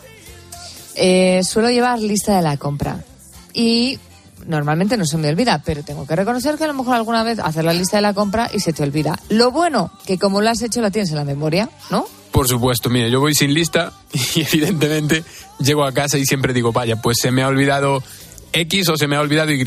Eh, 0.96 1.42
suelo 1.46 1.70
llevar 1.70 2.00
lista 2.00 2.36
de 2.36 2.42
la 2.42 2.58
compra. 2.58 3.06
Y 3.54 4.00
normalmente 4.48 4.98
no 4.98 5.06
se 5.06 5.18
me 5.18 5.30
olvida, 5.30 5.62
pero 5.64 5.82
tengo 5.84 6.06
que 6.06 6.18
reconocer 6.18 6.58
que 6.58 6.66
a 6.66 6.68
lo 6.68 6.74
mejor 6.74 6.96
alguna 6.96 7.24
vez 7.24 7.40
hacer 7.40 7.64
la 7.64 7.72
lista 7.72 7.96
de 7.96 8.02
la 8.02 8.14
compra 8.14 8.50
y 8.54 8.60
se 8.60 8.74
te 8.74 8.84
olvida. 8.84 9.18
Lo 9.30 9.52
bueno, 9.52 9.92
que 10.06 10.20
como 10.20 10.42
lo 10.42 10.50
has 10.50 10.62
hecho, 10.62 10.82
la 10.82 10.92
tienes 10.92 11.12
en 11.12 11.16
la 11.16 11.24
memoria, 11.24 11.70
¿no? 11.90 12.06
Por 12.34 12.48
supuesto, 12.48 12.90
mira, 12.90 13.10
yo 13.10 13.20
voy 13.20 13.36
sin 13.36 13.54
lista 13.54 13.94
y 14.36 14.42
evidentemente 14.42 15.24
llego 15.60 15.86
a 15.86 15.92
casa 15.94 16.18
y 16.18 16.26
siempre 16.26 16.52
digo, 16.52 16.74
vaya, 16.74 17.00
pues 17.00 17.18
se 17.22 17.32
me 17.32 17.44
ha 17.44 17.48
olvidado 17.48 18.04
X 18.52 18.90
o 18.90 18.98
se 18.98 19.08
me 19.08 19.16
ha 19.16 19.22
olvidado 19.22 19.52
Y. 19.52 19.64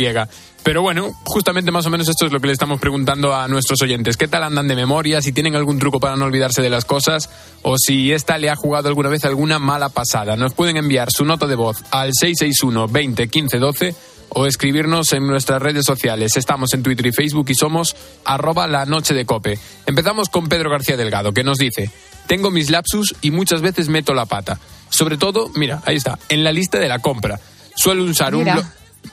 Pero 0.65 0.83
bueno, 0.83 1.13
justamente 1.25 1.71
más 1.71 1.87
o 1.87 1.91
menos 1.91 2.09
esto 2.09 2.27
es 2.27 2.33
lo 2.33 2.41
que 2.41 2.49
le 2.49 2.53
estamos 2.53 2.81
preguntando 2.81 3.33
a 3.33 3.47
nuestros 3.47 3.81
oyentes. 3.83 4.17
¿Qué 4.17 4.27
tal 4.27 4.43
andan 4.43 4.67
de 4.67 4.75
memoria? 4.75 5.23
Si 5.23 5.31
tienen 5.31 5.55
algún 5.55 5.79
truco 5.79 6.01
para 6.01 6.17
no 6.17 6.25
olvidarse 6.25 6.61
de 6.61 6.69
las 6.69 6.85
cosas 6.85 7.31
o 7.63 7.79
si 7.79 8.11
esta 8.11 8.37
le 8.37 8.51
ha 8.51 8.57
jugado 8.57 8.89
alguna 8.89 9.11
vez 9.11 9.25
alguna 9.25 9.61
mala 9.61 9.91
pasada. 9.91 10.35
Nos 10.37 10.53
pueden 10.53 10.77
enviar 10.77 11.13
su 11.13 11.25
nota 11.25 11.47
de 11.47 11.55
voz 11.55 11.85
al 11.93 12.11
661 12.13 12.89
20 12.89 13.29
15 13.29 13.59
12 13.59 13.95
o 14.31 14.47
escribirnos 14.47 15.13
en 15.13 15.29
nuestras 15.29 15.63
redes 15.63 15.85
sociales. 15.87 16.37
Estamos 16.37 16.75
en 16.75 16.83
Twitter 16.83 17.07
y 17.07 17.13
Facebook 17.13 17.47
y 17.49 17.55
somos 17.55 17.95
arroba 18.25 18.67
la 18.67 18.87
noche 18.87 19.15
de 19.15 19.25
cope. 19.25 19.61
Empezamos 19.87 20.29
con 20.29 20.49
Pedro 20.49 20.69
García 20.69 20.97
Delgado, 20.97 21.33
que 21.33 21.45
nos 21.45 21.59
dice, 21.59 21.93
tengo 22.27 22.51
mis 22.51 22.71
lapsus 22.71 23.15
y 23.23 23.31
muchas 23.31 23.61
veces 23.63 23.89
meto 23.89 24.15
la 24.15 24.27
pata. 24.27 24.59
Sobre 24.89 25.17
todo, 25.19 25.51
mira, 25.55 25.83
ahí 25.87 25.97
está, 25.97 26.19
en 26.29 26.45
la 26.45 26.53
lista 26.53 26.79
de 26.79 26.89
la 26.89 26.99
compra. 27.01 27.41
Suelo 27.75 28.05
usar 28.05 28.35
un 28.35 28.45
blog... 28.45 28.65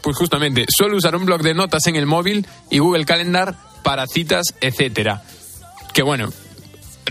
Pues 0.02 0.18
justamente, 0.18 0.66
suelo 0.76 0.98
usar 0.98 1.16
un 1.16 1.26
blog 1.26 1.44
de 1.44 1.54
notas 1.54 1.86
en 1.88 1.96
el 1.96 2.06
móvil 2.08 2.48
y 2.72 2.80
Google 2.80 3.06
Calendar 3.06 3.56
para 3.84 4.08
citas, 4.08 4.56
etcétera. 4.60 5.22
Que 5.94 6.02
bueno, 6.02 6.30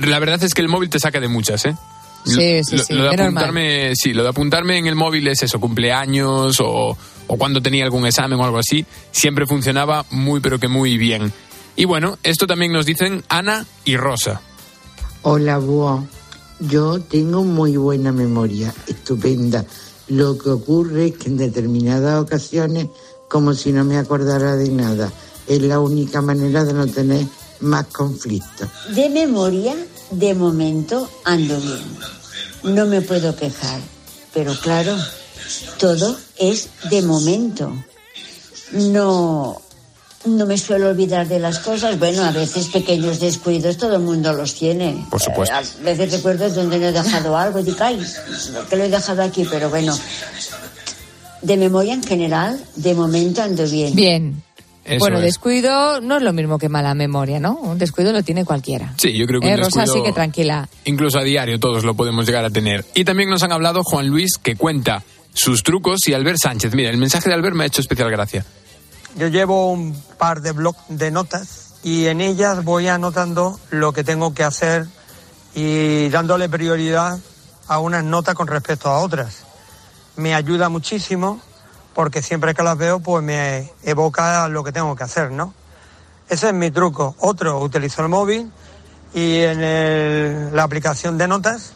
la 0.00 0.18
verdad 0.18 0.42
es 0.42 0.52
que 0.52 0.62
el 0.62 0.68
móvil 0.68 0.90
te 0.90 0.98
saca 0.98 1.20
de 1.20 1.28
muchas, 1.28 1.64
¿eh? 1.64 1.76
Sí, 2.24 2.60
sí, 2.64 2.76
Lo- 2.76 2.82
sí, 2.84 2.94
Lo 2.94 3.02
de 3.04 3.10
apuntarme, 3.22 3.92
sí, 3.94 4.12
lo 4.12 4.22
de 4.24 4.28
apuntarme 4.30 4.78
en 4.78 4.86
el 4.86 4.96
móvil 4.96 5.28
es 5.28 5.42
eso, 5.44 5.60
cumpleaños 5.60 6.58
o, 6.60 6.96
o 7.28 7.36
cuando 7.36 7.60
tenía 7.62 7.84
algún 7.84 8.04
examen 8.06 8.38
o 8.40 8.44
algo 8.44 8.58
así, 8.58 8.84
siempre 9.12 9.46
funcionaba 9.46 10.04
muy 10.10 10.40
pero 10.40 10.58
que 10.58 10.68
muy 10.68 10.98
bien. 10.98 11.32
Y 11.76 11.84
bueno, 11.84 12.18
esto 12.24 12.46
también 12.48 12.72
nos 12.72 12.84
dicen 12.86 13.22
Ana 13.28 13.64
y 13.84 13.96
Rosa. 13.96 14.40
Hola, 15.24 15.58
Búho. 15.58 16.04
Yo 16.58 17.00
tengo 17.00 17.44
muy 17.44 17.76
buena 17.76 18.10
memoria, 18.10 18.74
estupenda. 18.88 19.64
Lo 20.08 20.36
que 20.36 20.50
ocurre 20.50 21.06
es 21.06 21.16
que 21.16 21.28
en 21.28 21.36
determinadas 21.36 22.20
ocasiones, 22.20 22.88
como 23.28 23.54
si 23.54 23.70
no 23.70 23.84
me 23.84 23.98
acordara 23.98 24.56
de 24.56 24.68
nada, 24.70 25.12
es 25.46 25.62
la 25.62 25.78
única 25.78 26.22
manera 26.22 26.64
de 26.64 26.72
no 26.72 26.88
tener 26.88 27.24
más 27.60 27.86
conflictos. 27.86 28.68
De 28.96 29.08
memoria, 29.10 29.76
de 30.10 30.34
momento 30.34 31.08
ando 31.22 31.56
bien. 31.60 32.74
No 32.74 32.86
me 32.86 33.00
puedo 33.00 33.36
quejar. 33.36 33.80
Pero 34.34 34.54
claro, 34.60 34.96
todo 35.78 36.16
es 36.36 36.68
de 36.90 37.00
momento. 37.00 37.72
No, 38.72 39.62
no 40.24 40.46
me 40.46 40.56
suelo 40.58 40.88
olvidar 40.90 41.26
de 41.28 41.38
las 41.38 41.58
cosas. 41.58 41.98
Bueno, 41.98 42.22
a 42.24 42.30
veces 42.30 42.68
pequeños 42.68 43.18
descuidos 43.20 43.76
todo 43.76 43.96
el 43.96 44.02
mundo 44.02 44.32
los 44.32 44.54
tiene. 44.54 45.04
Por 45.10 45.20
supuesto. 45.20 45.54
Eh, 45.54 45.58
a 45.58 45.84
veces 45.84 46.12
recuerdo 46.12 46.48
donde 46.50 46.78
no 46.78 46.86
he 46.86 46.92
dejado 46.92 47.36
algo 47.36 47.58
y 47.58 47.62
digo, 47.64 47.78
ay, 47.80 48.00
que 48.70 48.76
lo 48.76 48.84
he 48.84 48.88
dejado 48.88 49.22
aquí, 49.22 49.46
pero 49.50 49.68
bueno. 49.70 49.96
De 51.42 51.56
memoria 51.56 51.94
en 51.94 52.02
general, 52.04 52.60
de 52.76 52.94
momento 52.94 53.42
ando 53.42 53.64
bien. 53.68 53.94
Bien. 53.94 54.42
Eso 54.84 54.98
bueno, 54.98 55.18
es. 55.18 55.24
descuido 55.24 56.00
no 56.00 56.16
es 56.16 56.22
lo 56.22 56.32
mismo 56.32 56.58
que 56.58 56.68
mala 56.68 56.92
memoria, 56.94 57.38
¿no? 57.38 57.54
Un 57.56 57.78
descuido 57.78 58.12
lo 58.12 58.22
tiene 58.22 58.44
cualquiera. 58.44 58.94
Sí, 58.96 59.12
yo 59.16 59.26
creo 59.26 59.40
que 59.40 59.48
Eh, 59.48 59.54
un 59.54 59.58
Rosa, 59.58 59.82
descuido- 59.82 59.94
sí 59.94 60.02
que 60.02 60.12
tranquila. 60.12 60.68
Incluso 60.84 61.18
a 61.18 61.24
diario 61.24 61.58
todos 61.60 61.84
lo 61.84 61.94
podemos 61.94 62.26
llegar 62.26 62.44
a 62.44 62.50
tener. 62.50 62.84
Y 62.94 63.04
también 63.04 63.28
nos 63.30 63.42
han 63.44 63.52
hablado 63.52 63.82
Juan 63.84 64.08
Luis, 64.08 64.38
que 64.42 64.56
cuenta 64.56 65.02
sus 65.34 65.62
trucos, 65.62 66.00
y 66.08 66.14
Albert 66.14 66.38
Sánchez. 66.42 66.74
Mira, 66.74 66.90
el 66.90 66.96
mensaje 66.96 67.28
de 67.28 67.34
Albert 67.34 67.54
me 67.56 67.64
ha 67.64 67.66
hecho 67.68 67.80
especial 67.80 68.10
gracia. 68.10 68.44
Yo 69.16 69.28
llevo 69.28 69.70
un 69.70 69.94
par 70.18 70.40
de 70.40 70.52
bloc 70.52 70.76
de 70.88 71.10
notas 71.10 71.74
y 71.82 72.06
en 72.06 72.20
ellas 72.20 72.64
voy 72.64 72.88
anotando 72.88 73.58
lo 73.70 73.92
que 73.92 74.04
tengo 74.04 74.32
que 74.34 74.44
hacer 74.44 74.86
y 75.54 76.08
dándole 76.08 76.48
prioridad 76.48 77.18
a 77.68 77.78
unas 77.78 78.04
notas 78.04 78.34
con 78.34 78.46
respecto 78.46 78.88
a 78.88 78.98
otras. 79.00 79.44
me 80.14 80.34
ayuda 80.34 80.68
muchísimo 80.68 81.40
porque 81.94 82.20
siempre 82.20 82.54
que 82.54 82.62
las 82.62 82.76
veo 82.76 83.00
pues 83.00 83.24
me 83.24 83.72
evoca 83.82 84.46
lo 84.48 84.62
que 84.62 84.70
tengo 84.70 84.94
que 84.94 85.04
hacer, 85.04 85.30
¿no? 85.30 85.54
Ese 86.28 86.48
es 86.48 86.54
mi 86.54 86.70
truco. 86.70 87.16
Otro, 87.18 87.58
utilizo 87.60 88.02
el 88.02 88.08
móvil 88.08 88.52
y 89.14 89.38
en 89.40 89.62
el- 89.62 90.54
la 90.54 90.64
aplicación 90.64 91.16
de 91.16 91.28
notas 91.28 91.72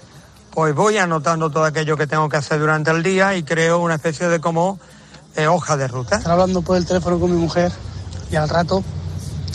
pues 0.51 0.75
voy 0.75 0.99
anotando 0.99 1.51
todo 1.51 1.65
aquello 1.65 1.97
que 1.97 2.07
tengo 2.07 2.29
que 2.29 2.37
hacer 2.37 2.59
durante 2.61 2.91
el 2.91 3.03
día 3.03 3.35
y 3.37 3.43
creo 3.43 3.79
una 3.79 3.95
especie 3.95 4.29
de 4.29 4.39
como 4.41 4.79
eh, 5.37 5.47
hoja 5.47 5.77
de 5.77 5.89
ruta. 5.89 6.17
Estar 6.17 6.33
hablando 6.33 6.63
por 6.63 6.77
el 6.77 6.87
teléfono 6.87 7.19
con 7.19 7.31
mi 7.31 7.37
mujer 7.37 7.73
y 8.31 8.37
al 8.37 8.49
rato 8.49 8.83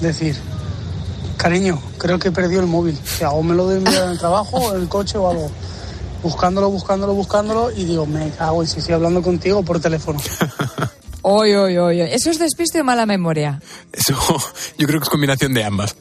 decir, 0.02 0.36
cariño, 1.38 1.82
creo 1.98 2.20
que 2.20 2.30
he 2.30 2.32
perdido 2.32 2.62
el 2.62 2.68
móvil. 2.68 2.98
Que 3.18 3.26
hago 3.26 3.44
me 3.44 3.56
lo 3.56 3.72
en 3.72 3.88
el 3.88 4.20
trabajo 4.20 4.58
o 4.58 4.76
en 4.76 4.82
el 4.82 4.90
coche 4.90 5.18
o 5.18 5.30
algo. 5.30 5.52
Buscándolo, 6.24 6.70
buscándolo, 6.70 7.14
buscándolo 7.14 7.72
y 7.72 7.86
digo, 7.86 8.06
me 8.06 8.30
cago 8.32 8.62
en 8.62 8.68
si 8.68 8.80
estoy 8.80 8.94
hablando 8.94 9.22
contigo 9.22 9.64
por 9.64 9.80
teléfono. 9.80 10.20
Oy, 11.24 11.54
oy, 11.54 11.78
oy. 11.78 12.02
¿Eso 12.02 12.32
es 12.32 12.40
despiste 12.40 12.82
o 12.82 12.84
mala 12.84 13.06
memoria? 13.06 13.62
Eso 13.94 14.16
yo 14.78 14.88
creo 14.88 15.00
que 15.00 15.04
es 15.04 15.10
combinación 15.10 15.54
de 15.54 15.64
ambas. 15.64 15.96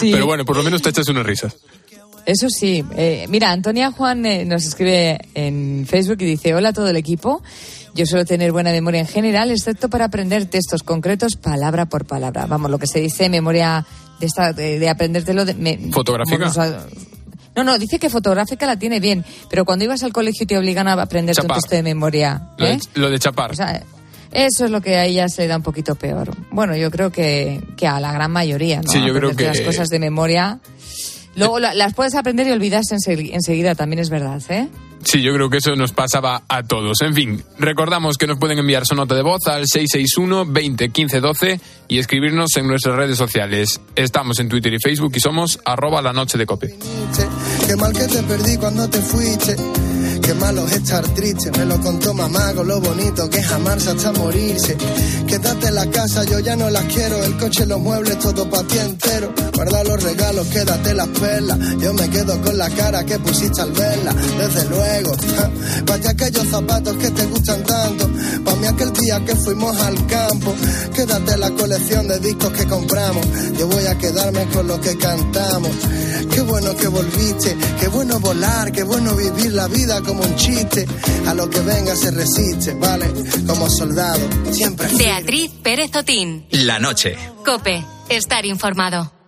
Pero 0.00 0.24
bueno, 0.24 0.46
por 0.46 0.56
lo 0.56 0.62
menos 0.62 0.80
te 0.80 0.88
echas 0.88 1.06
unas 1.08 1.26
risas. 1.26 1.54
Eso 2.24 2.48
sí. 2.48 2.84
Eh, 2.96 3.26
mira, 3.28 3.50
Antonia 3.50 3.90
Juan 3.90 4.24
eh, 4.24 4.44
nos 4.44 4.64
escribe 4.64 5.20
en 5.34 5.86
Facebook 5.88 6.18
y 6.20 6.24
dice, 6.24 6.54
hola 6.54 6.70
a 6.70 6.72
todo 6.72 6.88
el 6.88 6.96
equipo. 6.96 7.42
Yo 7.94 8.06
suelo 8.06 8.24
tener 8.24 8.52
buena 8.52 8.70
memoria 8.70 9.00
en 9.00 9.06
general, 9.06 9.50
excepto 9.50 9.88
para 9.90 10.06
aprender 10.06 10.46
textos 10.46 10.82
concretos 10.82 11.36
palabra 11.36 11.86
por 11.86 12.06
palabra. 12.06 12.46
Vamos, 12.46 12.70
lo 12.70 12.78
que 12.78 12.86
se 12.86 13.00
dice 13.00 13.28
memoria 13.28 13.84
de, 14.18 14.26
esta, 14.26 14.52
de, 14.52 14.78
de 14.78 14.88
aprendértelo... 14.88 15.44
De, 15.44 15.54
me- 15.54 15.78
¿Fotográfica? 15.92 16.50
no, 17.54 17.64
no, 17.64 17.78
dice 17.78 17.98
que 17.98 18.08
fotográfica 18.08 18.64
la 18.66 18.78
tiene 18.78 18.98
bien, 18.98 19.24
pero 19.50 19.66
cuando 19.66 19.84
ibas 19.84 20.02
al 20.04 20.12
colegio 20.12 20.46
te 20.46 20.56
obligan 20.56 20.88
a 20.88 20.94
aprenderte 20.94 21.42
un 21.42 21.48
texto 21.48 21.74
de 21.76 21.82
memoria... 21.82 22.48
Lo 22.56 22.66
¿eh? 22.66 22.78
de, 22.94 23.00
lo 23.00 23.10
de 23.10 23.18
chapar. 23.18 23.50
O 23.50 23.54
sea, 23.54 23.82
eso 24.32 24.64
es 24.64 24.70
lo 24.70 24.80
que 24.80 24.96
a 24.96 25.04
ella 25.04 25.28
se 25.28 25.42
le 25.42 25.48
da 25.48 25.56
un 25.58 25.62
poquito 25.62 25.94
peor. 25.94 26.30
Bueno, 26.50 26.74
yo 26.74 26.90
creo 26.90 27.10
que, 27.12 27.60
que 27.76 27.86
a 27.86 28.00
la 28.00 28.10
gran 28.12 28.30
mayoría, 28.30 28.80
¿no? 28.80 28.90
Sí, 28.90 29.04
yo 29.06 29.12
creo 29.12 29.36
que- 29.36 29.44
Las 29.44 29.60
cosas 29.60 29.88
de 29.90 29.98
memoria. 29.98 30.60
Luego 31.36 31.58
la- 31.58 31.74
las 31.74 31.92
puedes 31.92 32.14
aprender 32.14 32.46
y 32.46 32.52
olvidarse 32.52 32.94
ensegui- 32.96 33.34
enseguida, 33.34 33.74
también 33.74 33.98
es 34.00 34.08
verdad, 34.08 34.40
¿eh? 34.48 34.68
Sí, 35.04 35.22
yo 35.22 35.32
creo 35.34 35.50
que 35.50 35.58
eso 35.58 35.74
nos 35.76 35.92
pasaba 35.92 36.42
a 36.48 36.62
todos. 36.62 37.00
En 37.02 37.14
fin, 37.14 37.42
recordamos 37.58 38.16
que 38.16 38.26
nos 38.26 38.38
pueden 38.38 38.58
enviar 38.58 38.86
su 38.86 38.94
nota 38.94 39.14
de 39.14 39.22
voz 39.22 39.46
al 39.46 39.66
661 39.66 40.46
20 40.46 40.88
15 40.90 41.20
12 41.20 41.60
y 41.88 41.98
escribirnos 41.98 42.56
en 42.56 42.66
nuestras 42.66 42.96
redes 42.96 43.18
sociales. 43.18 43.80
Estamos 43.96 44.38
en 44.38 44.48
Twitter 44.48 44.72
y 44.74 44.78
Facebook 44.78 45.12
y 45.14 45.20
somos 45.20 45.60
arroba 45.64 46.02
la 46.02 46.12
noche 46.12 46.38
de 46.38 46.46
cope. 46.46 46.74
Qué 47.66 47.76
mal 47.76 47.92
que 47.92 48.06
te 48.06 48.22
perdí 48.22 48.56
cuando 48.56 48.88
te 48.88 49.00
fuiste. 49.00 49.56
Qué 50.22 50.34
malo 50.34 50.66
es 50.66 50.72
estar 50.74 51.06
triste. 51.14 51.50
Me 51.58 51.64
lo 51.64 51.80
contó 51.80 52.14
mamá 52.14 52.52
con 52.54 52.68
lo 52.68 52.80
bonito 52.80 53.28
que 53.28 53.38
es 53.38 53.50
amarse 53.50 53.90
hasta 53.90 54.12
morirse. 54.12 54.76
Quédate 55.26 55.68
en 55.68 55.74
la 55.74 55.86
casa, 55.90 56.24
yo 56.24 56.38
ya 56.38 56.56
no 56.56 56.70
las 56.70 56.84
quiero. 56.84 57.22
El 57.22 57.36
coche, 57.36 57.66
los 57.66 57.80
muebles, 57.80 58.18
todo 58.18 58.48
para 58.48 58.66
ti 58.66 58.78
entero. 58.78 59.32
Guarda 59.54 59.84
los 59.84 60.02
regalos, 60.02 60.46
quédate 60.48 60.94
las 60.94 61.08
perlas. 61.08 61.58
Yo 61.78 61.92
me 61.94 62.08
quedo 62.08 62.40
con 62.40 62.56
la 62.56 62.70
cara 62.70 63.04
que 63.04 63.18
pusiste 63.18 63.60
al 63.60 63.72
verla. 63.72 64.12
Desde 64.12 64.68
luego, 64.68 65.12
ti 65.16 65.26
aquellos 66.12 66.46
zapatos 66.48 66.96
que 66.96 67.10
te 67.10 67.26
gustan 67.26 67.62
tanto. 67.64 68.08
Para 68.44 68.56
mí 68.56 68.66
aquel 68.66 68.92
día 68.92 69.24
que 69.24 69.34
fuimos 69.36 69.78
al 69.80 70.06
campo. 70.06 70.54
Quédate 70.94 71.36
la 71.38 71.50
colección 71.50 72.08
de 72.08 72.18
discos 72.18 72.52
que 72.52 72.66
compramos. 72.66 73.26
Yo 73.58 73.66
voy 73.68 73.86
a 73.86 73.96
quedarme 73.98 74.46
con 74.48 74.66
lo 74.68 74.80
que 74.80 74.96
cantamos. 74.96 75.70
Qué 76.30 76.40
bueno 76.40 76.74
que 76.76 76.88
volviste, 76.88 77.56
qué 77.78 77.88
bueno 77.88 78.18
volar, 78.20 78.72
qué 78.72 78.82
bueno 78.84 79.14
vivir 79.14 79.52
la 79.52 79.68
vida 79.68 80.00
como 80.12 80.24
un 80.24 80.36
chiste. 80.36 80.86
A 81.26 81.32
lo 81.32 81.48
que 81.48 81.60
venga 81.60 81.96
se 81.96 82.10
resiste, 82.10 82.74
¿vale? 82.74 83.10
Como 83.46 83.68
soldado, 83.70 84.20
siempre. 84.50 84.88
Beatriz 84.96 85.50
Pérez 85.62 85.96
Otín. 85.96 86.46
La 86.50 86.78
noche. 86.78 87.16
Cope, 87.44 87.82
estar 88.10 88.44
informado. 88.44 89.21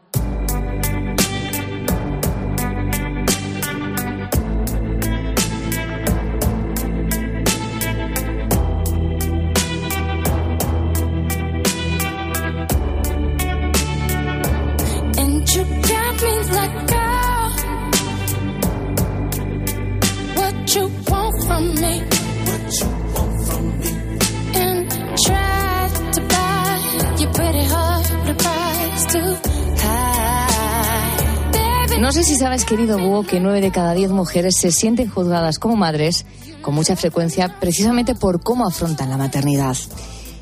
Sabes, 32.44 32.66
querido 32.66 32.98
Búho, 32.98 33.22
que 33.22 33.40
nueve 33.40 33.62
de 33.62 33.70
cada 33.70 33.94
diez 33.94 34.10
mujeres 34.10 34.56
se 34.58 34.70
sienten 34.70 35.08
juzgadas 35.08 35.58
como 35.58 35.76
madres 35.76 36.26
con 36.60 36.74
mucha 36.74 36.94
frecuencia 36.94 37.56
precisamente 37.58 38.14
por 38.14 38.42
cómo 38.42 38.66
afrontan 38.66 39.08
la 39.08 39.16
maternidad. 39.16 39.74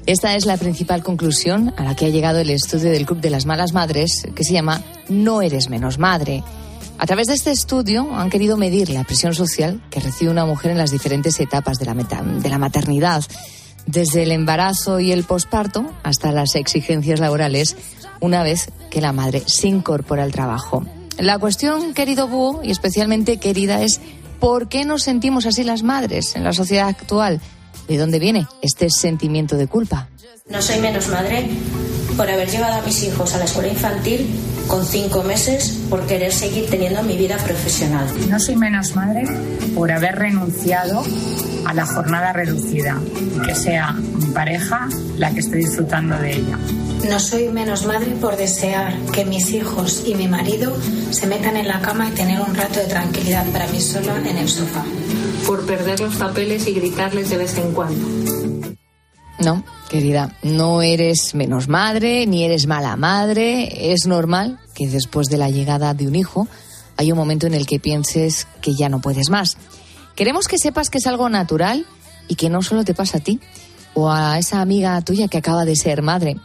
Esta 0.06 0.34
es 0.34 0.44
la 0.44 0.56
principal 0.56 1.04
conclusión 1.04 1.72
a 1.76 1.84
la 1.84 1.94
que 1.94 2.06
ha 2.06 2.08
llegado 2.08 2.40
el 2.40 2.50
estudio 2.50 2.90
del 2.90 3.06
Club 3.06 3.20
de 3.20 3.30
las 3.30 3.46
Malas 3.46 3.72
Madres, 3.72 4.24
que 4.34 4.42
se 4.42 4.52
llama 4.52 4.82
No 5.08 5.42
eres 5.42 5.70
menos 5.70 5.98
madre. 6.00 6.42
A 6.98 7.06
través 7.06 7.28
de 7.28 7.34
este 7.34 7.52
estudio 7.52 8.12
han 8.16 8.30
querido 8.30 8.56
medir 8.56 8.90
la 8.90 9.04
presión 9.04 9.32
social 9.32 9.80
que 9.88 10.00
recibe 10.00 10.32
una 10.32 10.44
mujer 10.44 10.72
en 10.72 10.78
las 10.78 10.90
diferentes 10.90 11.38
etapas 11.38 11.78
de 11.78 11.84
la, 11.86 11.94
meta- 11.94 12.22
de 12.24 12.48
la 12.48 12.58
maternidad, 12.58 13.22
desde 13.86 14.24
el 14.24 14.32
embarazo 14.32 14.98
y 14.98 15.12
el 15.12 15.22
posparto 15.22 15.88
hasta 16.02 16.32
las 16.32 16.56
exigencias 16.56 17.20
laborales, 17.20 17.76
una 18.18 18.42
vez 18.42 18.72
que 18.90 19.00
la 19.00 19.12
madre 19.12 19.44
se 19.46 19.68
incorpora 19.68 20.24
al 20.24 20.32
trabajo. 20.32 20.84
La 21.22 21.38
cuestión, 21.38 21.94
querido 21.94 22.26
Búho, 22.26 22.64
y 22.64 22.72
especialmente 22.72 23.37
querida, 23.37 23.80
es 23.80 24.00
¿por 24.40 24.68
qué 24.68 24.85
nos 24.85 25.04
sentimos 25.04 25.46
así 25.46 25.62
las 25.62 25.85
madres 25.85 26.35
en 26.35 26.42
la 26.42 26.52
sociedad 26.52 26.88
actual? 26.88 27.40
¿De 27.87 27.96
dónde 27.96 28.18
viene 28.18 28.48
este 28.61 28.90
sentimiento 28.90 29.56
de 29.56 29.68
culpa? 29.68 30.08
No 30.48 30.61
soy 30.61 30.80
menos 30.80 31.06
madre 31.06 31.48
por 32.16 32.28
haber 32.28 32.50
llevado 32.50 32.80
a 32.80 32.82
mis 32.85 33.04
hijos 33.04 33.32
a 33.35 33.38
la 33.38 33.44
escuela 33.44 33.68
infantil 33.68 34.35
con 34.72 34.87
cinco 34.87 35.22
meses 35.22 35.80
por 35.90 36.06
querer 36.06 36.32
seguir 36.32 36.70
teniendo 36.70 37.02
mi 37.02 37.18
vida 37.18 37.37
profesional. 37.37 38.06
No 38.30 38.40
soy 38.40 38.56
menos 38.56 38.96
madre 38.96 39.24
por 39.74 39.92
haber 39.92 40.14
renunciado 40.14 41.04
a 41.66 41.74
la 41.74 41.85
jornada 41.85 42.32
reducida 42.32 42.98
y 43.37 43.46
que 43.46 43.54
sea 43.54 43.92
mi 43.92 44.32
pareja 44.32 44.88
la 45.18 45.30
que 45.30 45.40
esté 45.40 45.56
disfrutando 45.58 46.16
de 46.16 46.37
ella. 46.37 46.58
No 47.06 47.20
soy 47.20 47.50
menos 47.50 47.85
madre 47.85 48.12
por 48.12 48.38
desear 48.38 48.96
que 49.12 49.26
mis 49.26 49.50
hijos 49.50 50.04
y 50.06 50.14
mi 50.14 50.26
marido 50.26 50.74
se 51.11 51.26
metan 51.26 51.58
en 51.58 51.68
la 51.68 51.82
cama 51.82 52.08
y 52.08 52.12
tener 52.12 52.40
un 52.40 52.54
rato 52.54 52.80
de 52.80 52.87
tranquilidad 52.87 53.44
para 53.52 53.66
mí 53.66 53.78
sola 53.78 54.16
en 54.26 54.38
el 54.38 54.48
sofá. 54.48 54.85
por 55.46 55.66
perder 55.66 56.00
los 56.00 56.16
papeles 56.16 56.66
y 56.66 56.72
gritarles 56.72 57.28
de 57.28 57.37
vez 57.37 57.58
en 57.58 57.72
cuando. 57.72 58.08
No, 59.38 59.64
querida, 59.90 60.35
no 60.42 60.80
eres 60.80 61.35
menos 61.35 61.68
madre, 61.68 62.26
ni 62.26 62.44
eres 62.44 62.66
mala 62.66 62.96
madre. 62.96 63.92
Es 63.92 64.06
normal 64.06 64.61
que 64.74 64.88
después 64.88 65.28
de 65.28 65.38
la 65.38 65.50
llegada 65.50 65.94
de 65.94 66.06
un 66.06 66.14
hijo 66.14 66.48
hay 66.96 67.12
un 67.12 67.18
momento 67.18 67.46
en 67.46 67.54
el 67.54 67.66
que 67.66 67.80
pienses 67.80 68.46
que 68.61 68.74
ya 68.74 68.88
no 68.88 69.00
puedes 69.00 69.30
más. 69.30 69.56
Queremos 70.14 70.48
que 70.48 70.58
sepas 70.58 70.90
que 70.90 70.98
es 70.98 71.06
algo 71.06 71.28
natural 71.28 71.87
y 72.28 72.35
que 72.35 72.50
no 72.50 72.62
solo 72.62 72.85
te 72.85 72.94
pasa 72.94 73.18
a 73.18 73.20
ti 73.20 73.40
o 73.94 74.11
a 74.11 74.38
esa 74.38 74.61
amiga 74.61 75.00
tuya 75.02 75.28
que 75.28 75.38
acaba 75.38 75.64
de 75.64 75.76
ser 75.76 76.02
madre. 76.02 76.37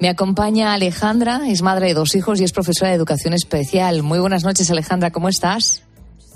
Me 0.00 0.08
acompaña 0.08 0.74
Alejandra, 0.74 1.48
es 1.48 1.62
madre 1.62 1.88
de 1.88 1.94
dos 1.94 2.14
hijos 2.14 2.40
y 2.40 2.44
es 2.44 2.52
profesora 2.52 2.90
de 2.90 2.96
educación 2.96 3.32
especial. 3.32 4.02
Muy 4.02 4.18
buenas 4.18 4.44
noches, 4.44 4.70
Alejandra, 4.70 5.10
¿cómo 5.10 5.28
estás? 5.28 5.83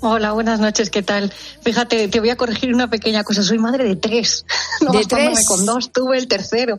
Hola, 0.01 0.31
buenas 0.31 0.61
noches, 0.61 0.89
¿qué 0.89 1.03
tal? 1.03 1.31
Fíjate, 1.61 2.07
te 2.07 2.19
voy 2.21 2.29
a 2.29 2.37
corregir 2.37 2.73
una 2.73 2.89
pequeña 2.89 3.23
cosa. 3.25 3.43
Soy 3.43 3.57
madre 3.59 3.83
de 3.83 3.95
tres. 3.95 4.45
No 4.81 4.93
¿De 4.93 5.03
tres? 5.03 5.45
con 5.45 5.65
dos, 5.65 5.91
tuve 5.91 6.17
el 6.17 6.29
tercero. 6.29 6.77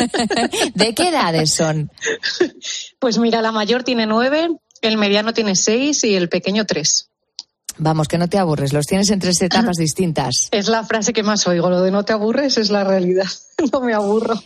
¿De 0.74 0.94
qué 0.94 1.08
edades 1.08 1.54
son? 1.54 1.90
Pues 2.98 3.18
mira, 3.18 3.40
la 3.40 3.50
mayor 3.52 3.82
tiene 3.82 4.04
nueve, 4.04 4.48
el 4.82 4.98
mediano 4.98 5.32
tiene 5.32 5.54
seis 5.56 6.04
y 6.04 6.14
el 6.16 6.28
pequeño 6.28 6.66
tres. 6.66 7.08
Vamos, 7.78 8.08
que 8.08 8.18
no 8.18 8.28
te 8.28 8.36
aburres, 8.36 8.74
los 8.74 8.84
tienes 8.84 9.08
en 9.10 9.20
tres 9.20 9.40
etapas 9.40 9.76
distintas. 9.78 10.48
Es 10.50 10.68
la 10.68 10.84
frase 10.84 11.14
que 11.14 11.22
más 11.22 11.46
oigo, 11.46 11.70
lo 11.70 11.80
de 11.80 11.90
no 11.90 12.04
te 12.04 12.12
aburres 12.12 12.58
es 12.58 12.70
la 12.70 12.84
realidad. 12.84 13.28
No 13.72 13.80
me 13.80 13.94
aburro. 13.94 14.42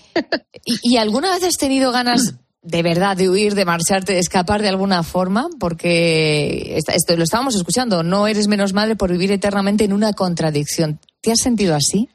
¿Y, 0.65 0.79
y 0.83 0.97
alguna 0.99 1.31
vez 1.33 1.43
has 1.45 1.57
tenido 1.57 1.91
ganas 1.91 2.35
de 2.65 2.83
verdad 2.83 3.17
de 3.17 3.29
huir, 3.29 3.55
de 3.55 3.65
marcharte, 3.65 4.15
de 4.15 4.19
escapar 4.19 4.63
de 4.63 4.69
alguna 4.69 5.03
forma? 5.03 5.49
Porque 5.61 6.77
esto 6.77 7.17
lo 7.17 7.23
estábamos 7.23 7.55
escuchando, 7.55 8.03
no 8.03 8.27
eres 8.27 8.49
menos 8.49 8.73
madre 8.73 8.97
por 8.97 9.13
vivir 9.13 9.31
eternamente 9.31 9.85
en 9.85 9.93
una 9.93 10.13
contradicción. 10.15 10.99
¿Te 11.21 11.31
has 11.31 11.41
sentido 11.41 11.77
así? 11.77 12.09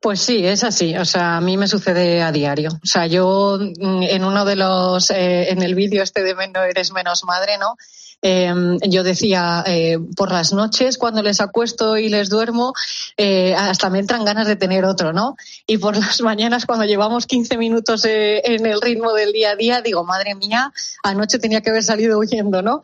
Pues 0.00 0.20
sí, 0.20 0.46
es 0.46 0.62
así. 0.62 0.96
O 0.96 1.04
sea, 1.04 1.38
a 1.38 1.40
mí 1.40 1.56
me 1.56 1.66
sucede 1.66 2.22
a 2.22 2.30
diario. 2.30 2.70
O 2.70 2.86
sea, 2.86 3.06
yo 3.06 3.58
mm, 3.58 4.02
en 4.04 4.24
uno 4.24 4.44
de 4.44 4.56
los, 4.56 5.10
eh, 5.10 5.50
en 5.50 5.62
el 5.62 5.74
vídeo 5.74 6.02
este 6.02 6.22
de 6.22 6.34
No 6.34 6.62
eres 6.62 6.92
menos 6.92 7.24
madre, 7.24 7.58
¿no? 7.58 7.74
Eh, 8.20 8.52
yo 8.88 9.04
decía, 9.04 9.62
eh, 9.66 9.98
por 10.16 10.32
las 10.32 10.52
noches 10.52 10.98
cuando 10.98 11.22
les 11.22 11.40
acuesto 11.40 11.96
y 11.96 12.08
les 12.08 12.28
duermo, 12.28 12.74
eh, 13.16 13.54
hasta 13.54 13.90
me 13.90 14.00
entran 14.00 14.24
ganas 14.24 14.48
de 14.48 14.56
tener 14.56 14.84
otro, 14.84 15.12
¿no? 15.12 15.36
Y 15.66 15.78
por 15.78 15.96
las 15.96 16.20
mañanas 16.20 16.66
cuando 16.66 16.84
llevamos 16.84 17.26
15 17.26 17.56
minutos 17.58 18.04
eh, 18.04 18.42
en 18.44 18.66
el 18.66 18.80
ritmo 18.80 19.12
del 19.12 19.32
día 19.32 19.50
a 19.50 19.56
día, 19.56 19.82
digo, 19.82 20.04
madre 20.04 20.34
mía, 20.34 20.72
anoche 21.02 21.38
tenía 21.38 21.60
que 21.60 21.70
haber 21.70 21.84
salido 21.84 22.18
huyendo, 22.18 22.62
¿no? 22.62 22.82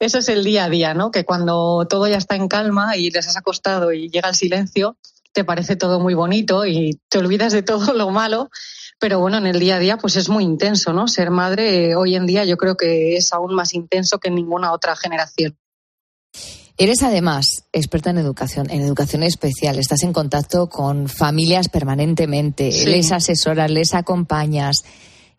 Eso 0.00 0.18
es 0.18 0.28
el 0.28 0.42
día 0.42 0.64
a 0.64 0.68
día, 0.68 0.94
¿no? 0.94 1.12
Que 1.12 1.24
cuando 1.24 1.86
todo 1.88 2.08
ya 2.08 2.16
está 2.16 2.34
en 2.34 2.48
calma 2.48 2.96
y 2.96 3.10
les 3.10 3.28
has 3.28 3.36
acostado 3.36 3.92
y 3.92 4.10
llega 4.10 4.30
el 4.30 4.34
silencio, 4.34 4.96
te 5.32 5.44
parece 5.44 5.76
todo 5.76 6.00
muy 6.00 6.14
bonito 6.14 6.66
y 6.66 6.98
te 7.08 7.18
olvidas 7.18 7.52
de 7.52 7.62
todo 7.62 7.94
lo 7.94 8.10
malo. 8.10 8.50
Pero 9.02 9.18
bueno, 9.18 9.36
en 9.38 9.46
el 9.46 9.58
día 9.58 9.76
a 9.76 9.78
día 9.80 9.98
pues 9.98 10.14
es 10.14 10.28
muy 10.28 10.44
intenso, 10.44 10.92
¿no? 10.92 11.08
Ser 11.08 11.30
madre 11.32 11.90
eh, 11.90 11.96
hoy 11.96 12.14
en 12.14 12.24
día 12.24 12.44
yo 12.44 12.56
creo 12.56 12.76
que 12.76 13.16
es 13.16 13.32
aún 13.32 13.52
más 13.52 13.74
intenso 13.74 14.18
que 14.18 14.28
en 14.28 14.36
ninguna 14.36 14.72
otra 14.72 14.94
generación. 14.94 15.58
Eres 16.78 17.02
además 17.02 17.64
experta 17.72 18.10
en 18.10 18.18
educación, 18.18 18.70
en 18.70 18.80
educación 18.80 19.24
especial. 19.24 19.78
Estás 19.80 20.04
en 20.04 20.12
contacto 20.12 20.68
con 20.68 21.08
familias 21.08 21.68
permanentemente. 21.68 22.70
Sí. 22.70 22.86
Les 22.86 23.10
asesoras, 23.10 23.70
les 23.72 23.92
acompañas, 23.92 24.84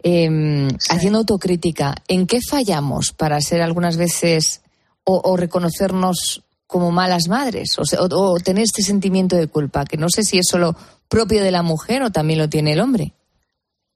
eh, 0.04 0.68
haciendo 0.90 1.20
autocrítica. 1.20 1.96
¿En 2.10 2.28
qué 2.28 2.40
fallamos 2.42 3.14
para 3.14 3.40
ser 3.40 3.62
algunas 3.62 3.96
veces 3.96 4.62
o, 5.06 5.22
o 5.24 5.38
reconocernos 5.38 6.44
como 6.68 6.92
malas 6.92 7.30
madres 7.30 7.78
o, 7.80 7.84
o- 7.98 8.34
o 8.34 8.40
tener 8.42 8.64
este 8.66 8.82
sentimiento 8.84 9.38
de 9.38 9.48
culpa? 9.48 9.86
Que 9.86 9.96
no 9.96 10.08
sé 10.10 10.24
si 10.24 10.38
es 10.38 10.48
solo 10.50 10.76
propio 11.08 11.42
de 11.44 11.52
la 11.52 11.64
mujer 11.64 12.04
o 12.04 12.12
también 12.12 12.40
lo 12.40 12.50
tiene 12.50 12.74
el 12.74 12.82
hombre. 12.82 13.14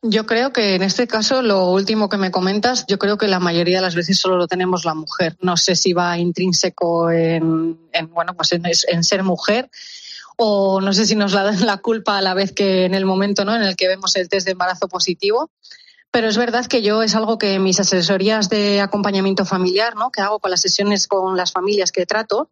Yo 0.04 0.28
creo 0.28 0.54
que 0.54 0.76
en 0.76 0.84
este 0.84 1.08
caso, 1.08 1.42
lo 1.42 1.72
último 1.72 2.08
que 2.08 2.18
me 2.18 2.30
comentas, 2.30 2.86
yo 2.88 3.00
creo 3.00 3.18
que 3.18 3.28
la 3.28 3.40
mayoría 3.40 3.78
de 3.78 3.82
las 3.82 3.96
veces 3.96 4.20
solo 4.20 4.38
lo 4.38 4.48
tenemos 4.48 4.86
la 4.86 4.94
mujer. 4.94 5.36
No 5.42 5.58
sé 5.58 5.76
si 5.76 5.94
va 5.94 6.20
intrínseco 6.20 7.10
en, 7.10 7.80
en, 7.92 8.14
bueno, 8.14 8.36
pues 8.36 8.52
en, 8.54 9.04
ser 9.04 9.24
mujer 9.24 9.70
o 10.38 10.82
no 10.82 10.94
sé 10.94 11.08
si 11.08 11.16
nos 11.16 11.34
la 11.34 11.44
dan 11.44 11.66
la 11.66 11.78
culpa 11.78 12.18
a 12.18 12.22
la 12.22 12.36
vez 12.36 12.52
que 12.52 12.86
en 12.86 12.94
el 12.94 13.06
momento 13.06 13.44
¿no? 13.44 13.56
en 13.56 13.64
el 13.64 13.76
que 13.76 13.88
vemos 13.88 14.16
el 14.16 14.30
test 14.30 14.46
de 14.46 14.52
embarazo 14.52 14.88
positivo. 14.88 15.50
Pero 16.12 16.28
es 16.30 16.38
verdad 16.38 16.68
que 16.68 16.84
yo 16.84 17.02
es 17.02 17.16
algo 17.16 17.40
que 17.40 17.58
mis 17.58 17.80
asesorías 17.80 18.50
de 18.50 18.82
acompañamiento 18.82 19.46
familiar, 19.46 19.96
¿no? 19.96 20.12
que 20.12 20.22
hago 20.22 20.40
con 20.40 20.52
las 20.52 20.62
sesiones 20.62 21.08
con 21.08 21.36
las 21.36 21.52
familias 21.52 21.92
que 21.92 22.06
trato, 22.06 22.52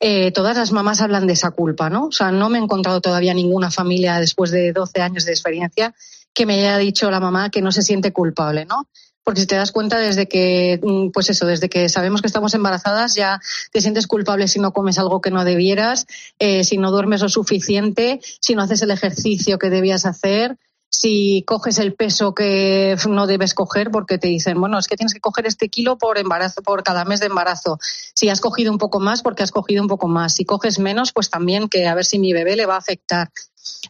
eh, 0.00 0.32
todas 0.32 0.56
las 0.56 0.70
mamás 0.70 1.00
hablan 1.00 1.26
de 1.26 1.32
esa 1.32 1.50
culpa, 1.52 1.88
¿no? 1.88 2.06
O 2.06 2.12
sea, 2.12 2.30
no 2.30 2.50
me 2.50 2.58
he 2.58 2.62
encontrado 2.62 3.00
todavía 3.00 3.32
ninguna 3.32 3.70
familia 3.70 4.20
después 4.20 4.50
de 4.50 4.72
12 4.72 5.00
años 5.00 5.24
de 5.24 5.32
experiencia 5.32 5.94
que 6.34 6.46
me 6.46 6.54
haya 6.54 6.76
dicho 6.78 7.10
la 7.10 7.20
mamá 7.20 7.50
que 7.50 7.62
no 7.62 7.72
se 7.72 7.82
siente 7.82 8.12
culpable, 8.12 8.66
¿no? 8.66 8.88
Porque 9.22 9.40
si 9.40 9.46
te 9.46 9.54
das 9.54 9.72
cuenta 9.72 9.98
desde 9.98 10.28
que, 10.28 10.78
mm, 10.82 11.10
pues 11.10 11.30
eso, 11.30 11.46
desde 11.46 11.70
que 11.70 11.88
sabemos 11.88 12.20
que 12.20 12.26
estamos 12.26 12.52
embarazadas, 12.52 13.14
ya 13.14 13.40
te 13.72 13.80
sientes 13.80 14.06
culpable 14.06 14.48
si 14.48 14.58
no 14.58 14.72
comes 14.72 14.98
algo 14.98 15.22
que 15.22 15.30
no 15.30 15.44
debieras, 15.44 16.06
eh, 16.38 16.62
si 16.64 16.76
no 16.76 16.90
duermes 16.90 17.22
lo 17.22 17.30
suficiente, 17.30 18.20
si 18.40 18.54
no 18.54 18.62
haces 18.62 18.82
el 18.82 18.90
ejercicio 18.90 19.58
que 19.58 19.70
debías 19.70 20.04
hacer, 20.04 20.58
si 20.94 21.42
coges 21.46 21.78
el 21.78 21.94
peso 21.94 22.34
que 22.34 22.96
no 23.08 23.26
debes 23.26 23.54
coger 23.54 23.90
porque 23.90 24.16
te 24.16 24.28
dicen, 24.28 24.60
bueno, 24.60 24.78
es 24.78 24.86
que 24.86 24.96
tienes 24.96 25.12
que 25.12 25.20
coger 25.20 25.46
este 25.46 25.68
kilo 25.68 25.98
por 25.98 26.18
embarazo, 26.18 26.62
por 26.62 26.84
cada 26.84 27.04
mes 27.04 27.20
de 27.20 27.26
embarazo. 27.26 27.78
Si 28.14 28.28
has 28.28 28.40
cogido 28.40 28.70
un 28.70 28.78
poco 28.78 29.00
más, 29.00 29.22
porque 29.22 29.42
has 29.42 29.50
cogido 29.50 29.82
un 29.82 29.88
poco 29.88 30.06
más. 30.06 30.34
Si 30.34 30.44
coges 30.44 30.78
menos, 30.78 31.12
pues 31.12 31.30
también 31.30 31.68
que 31.68 31.88
a 31.88 31.94
ver 31.94 32.04
si 32.04 32.18
mi 32.18 32.32
bebé 32.32 32.54
le 32.54 32.66
va 32.66 32.76
a 32.76 32.78
afectar. 32.78 33.30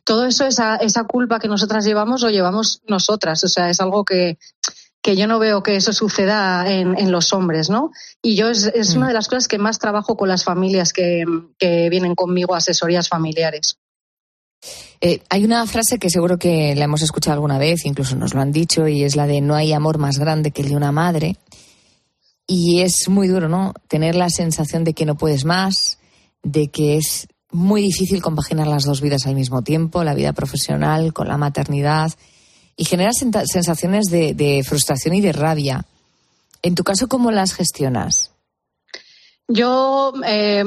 Todo 0.05 0.25
eso, 0.25 0.47
esa, 0.47 0.77
esa 0.77 1.05
culpa 1.05 1.39
que 1.39 1.49
nosotras 1.49 1.85
llevamos, 1.85 2.23
lo 2.23 2.31
llevamos 2.31 2.81
nosotras. 2.89 3.45
O 3.45 3.49
sea, 3.49 3.69
es 3.69 3.81
algo 3.81 4.05
que, 4.05 4.39
que 5.03 5.15
yo 5.15 5.27
no 5.27 5.39
veo 5.39 5.63
que 5.63 5.77
eso 5.77 5.93
suceda 5.93 6.71
en, 6.73 6.99
en 6.99 7.13
los 7.13 7.35
hombres, 7.35 7.69
¿no? 7.69 7.91
Y 8.23 8.35
yo 8.35 8.49
es, 8.49 8.65
es 8.65 8.95
una 8.95 9.09
de 9.09 9.15
las 9.15 9.29
cosas 9.29 9.47
que 9.47 9.59
más 9.59 9.79
trabajo 9.79 10.17
con 10.17 10.31
las 10.31 10.45
familias 10.45 10.95
que, 10.95 11.25
que 11.59 11.91
vienen 11.91 12.15
conmigo 12.15 12.55
a 12.55 12.59
asesorías 12.59 13.11
familiares. 13.11 13.77
Eh, 15.01 15.21
hay 15.29 15.45
una 15.45 15.67
frase 15.67 15.99
que 15.99 16.11
seguro 16.11 16.39
que 16.39 16.75
la 16.75 16.85
hemos 16.85 17.03
escuchado 17.03 17.35
alguna 17.35 17.59
vez, 17.59 17.85
incluso 17.85 18.17
nos 18.17 18.35
lo 18.35 18.41
han 18.41 18.53
dicho, 18.53 18.89
y 18.89 19.03
es 19.03 19.17
la 19.17 19.27
de 19.27 19.41
no 19.41 19.55
hay 19.55 19.73
amor 19.73 19.99
más 19.99 20.19
grande 20.19 20.51
que 20.51 20.63
el 20.63 20.69
de 20.69 20.77
una 20.77 20.93
madre. 20.93 21.37
Y 22.47 22.81
es 22.81 23.09
muy 23.09 23.29
duro, 23.29 23.49
¿no? 23.49 23.75
Tener 23.89 24.15
la 24.15 24.29
sensación 24.29 24.85
de 24.85 24.95
que 24.95 25.07
no 25.07 25.17
puedes 25.17 25.45
más, 25.45 25.99
de 26.43 26.69
que 26.69 26.97
es 26.97 27.27
muy 27.51 27.83
difícil 27.83 28.21
compaginar 28.21 28.67
las 28.67 28.85
dos 28.85 29.01
vidas 29.01 29.27
al 29.27 29.35
mismo 29.35 29.63
tiempo, 29.63 30.05
la 30.05 30.15
vida 30.15 30.33
profesional 30.33 31.13
con 31.13 31.29
la 31.29 31.39
maternidad, 31.39 32.13
y 32.77 32.85
genera 32.85 33.13
sensaciones 33.13 34.07
de 34.07 34.65
frustración 34.67 35.15
y 35.15 35.21
de 35.21 35.33
rabia. 35.33 35.87
En 36.63 36.75
tu 36.75 36.83
caso, 36.83 37.09
¿cómo 37.09 37.31
las 37.31 37.53
gestionas? 37.53 38.34
Yo, 39.47 40.15
eh, 40.27 40.65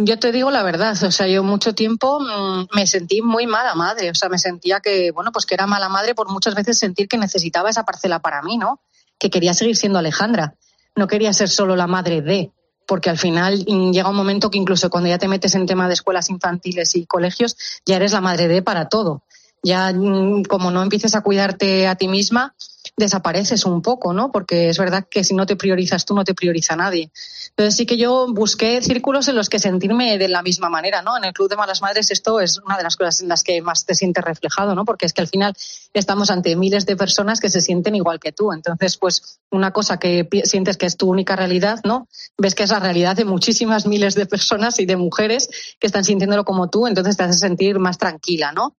yo 0.00 0.18
te 0.18 0.32
digo 0.32 0.50
la 0.50 0.64
verdad, 0.64 1.00
o 1.00 1.10
sea, 1.12 1.28
yo 1.28 1.44
mucho 1.44 1.74
tiempo 1.76 2.18
mm, 2.18 2.66
me 2.74 2.86
sentí 2.86 3.22
muy 3.22 3.46
mala 3.46 3.76
madre, 3.76 4.10
o 4.10 4.14
sea, 4.16 4.28
me 4.28 4.38
sentía 4.38 4.80
que, 4.80 5.12
bueno, 5.12 5.30
pues 5.30 5.46
que 5.46 5.54
era 5.54 5.68
mala 5.68 5.88
madre 5.88 6.14
por 6.16 6.28
muchas 6.28 6.56
veces 6.56 6.76
sentir 6.76 7.06
que 7.06 7.18
necesitaba 7.18 7.70
esa 7.70 7.84
parcela 7.84 8.18
para 8.18 8.42
mí, 8.42 8.58
¿no? 8.58 8.80
Que 9.18 9.30
quería 9.30 9.54
seguir 9.54 9.76
siendo 9.76 10.00
Alejandra, 10.00 10.56
no 10.96 11.06
quería 11.06 11.32
ser 11.32 11.48
solo 11.48 11.76
la 11.76 11.86
madre 11.86 12.20
de, 12.20 12.50
porque 12.86 13.10
al 13.10 13.18
final 13.18 13.64
mm, 13.66 13.92
llega 13.92 14.10
un 14.10 14.16
momento 14.16 14.50
que 14.50 14.58
incluso 14.58 14.90
cuando 14.90 15.08
ya 15.08 15.18
te 15.18 15.28
metes 15.28 15.54
en 15.54 15.66
tema 15.66 15.86
de 15.86 15.94
escuelas 15.94 16.28
infantiles 16.28 16.96
y 16.96 17.06
colegios, 17.06 17.56
ya 17.84 17.94
eres 17.94 18.12
la 18.12 18.20
madre 18.20 18.48
de 18.48 18.60
para 18.60 18.88
todo. 18.88 19.22
Ya 19.66 19.92
mm, 19.92 20.44
como 20.44 20.70
no 20.70 20.80
empieces 20.80 21.16
a 21.16 21.22
cuidarte 21.22 21.88
a 21.88 21.96
ti 21.96 22.06
misma, 22.06 22.54
desapareces 22.96 23.64
un 23.64 23.82
poco, 23.82 24.12
¿no? 24.12 24.30
Porque 24.30 24.68
es 24.68 24.78
verdad 24.78 25.06
que 25.10 25.24
si 25.24 25.34
no 25.34 25.44
te 25.44 25.56
priorizas 25.56 26.04
tú, 26.04 26.14
no 26.14 26.24
te 26.24 26.34
prioriza 26.34 26.76
nadie. 26.76 27.10
Entonces 27.50 27.76
sí 27.76 27.86
que 27.86 27.96
yo 27.96 28.32
busqué 28.32 28.80
círculos 28.82 29.28
en 29.28 29.34
los 29.34 29.48
que 29.48 29.58
sentirme 29.58 30.18
de 30.18 30.28
la 30.28 30.42
misma 30.42 30.68
manera, 30.68 31.02
¿no? 31.02 31.16
En 31.16 31.24
el 31.24 31.32
Club 31.32 31.48
de 31.48 31.56
Malas 31.56 31.82
Madres 31.82 32.10
esto 32.10 32.40
es 32.40 32.58
una 32.58 32.76
de 32.76 32.82
las 32.82 32.96
cosas 32.96 33.22
en 33.22 33.28
las 33.28 33.42
que 33.42 33.60
más 33.60 33.84
te 33.84 33.94
sientes 33.94 34.24
reflejado, 34.24 34.74
¿no? 34.74 34.84
Porque 34.84 35.06
es 35.06 35.12
que 35.12 35.22
al 35.22 35.28
final 35.28 35.54
estamos 35.94 36.30
ante 36.30 36.54
miles 36.54 36.86
de 36.86 36.96
personas 36.96 37.40
que 37.40 37.50
se 37.50 37.60
sienten 37.60 37.94
igual 37.94 38.20
que 38.20 38.32
tú. 38.32 38.52
Entonces, 38.52 38.96
pues 38.96 39.40
una 39.50 39.72
cosa 39.72 39.98
que 39.98 40.28
sientes 40.44 40.76
que 40.76 40.86
es 40.86 40.96
tu 40.96 41.08
única 41.08 41.34
realidad, 41.34 41.80
¿no? 41.84 42.08
Ves 42.38 42.54
que 42.54 42.62
es 42.62 42.70
la 42.70 42.80
realidad 42.80 43.16
de 43.16 43.24
muchísimas 43.24 43.86
miles 43.86 44.14
de 44.14 44.26
personas 44.26 44.78
y 44.78 44.86
de 44.86 44.96
mujeres 44.96 45.48
que 45.80 45.86
están 45.86 46.04
sintiéndolo 46.04 46.44
como 46.44 46.68
tú, 46.68 46.86
entonces 46.86 47.16
te 47.16 47.24
hace 47.24 47.38
sentir 47.38 47.78
más 47.78 47.98
tranquila, 47.98 48.52
¿no? 48.52 48.76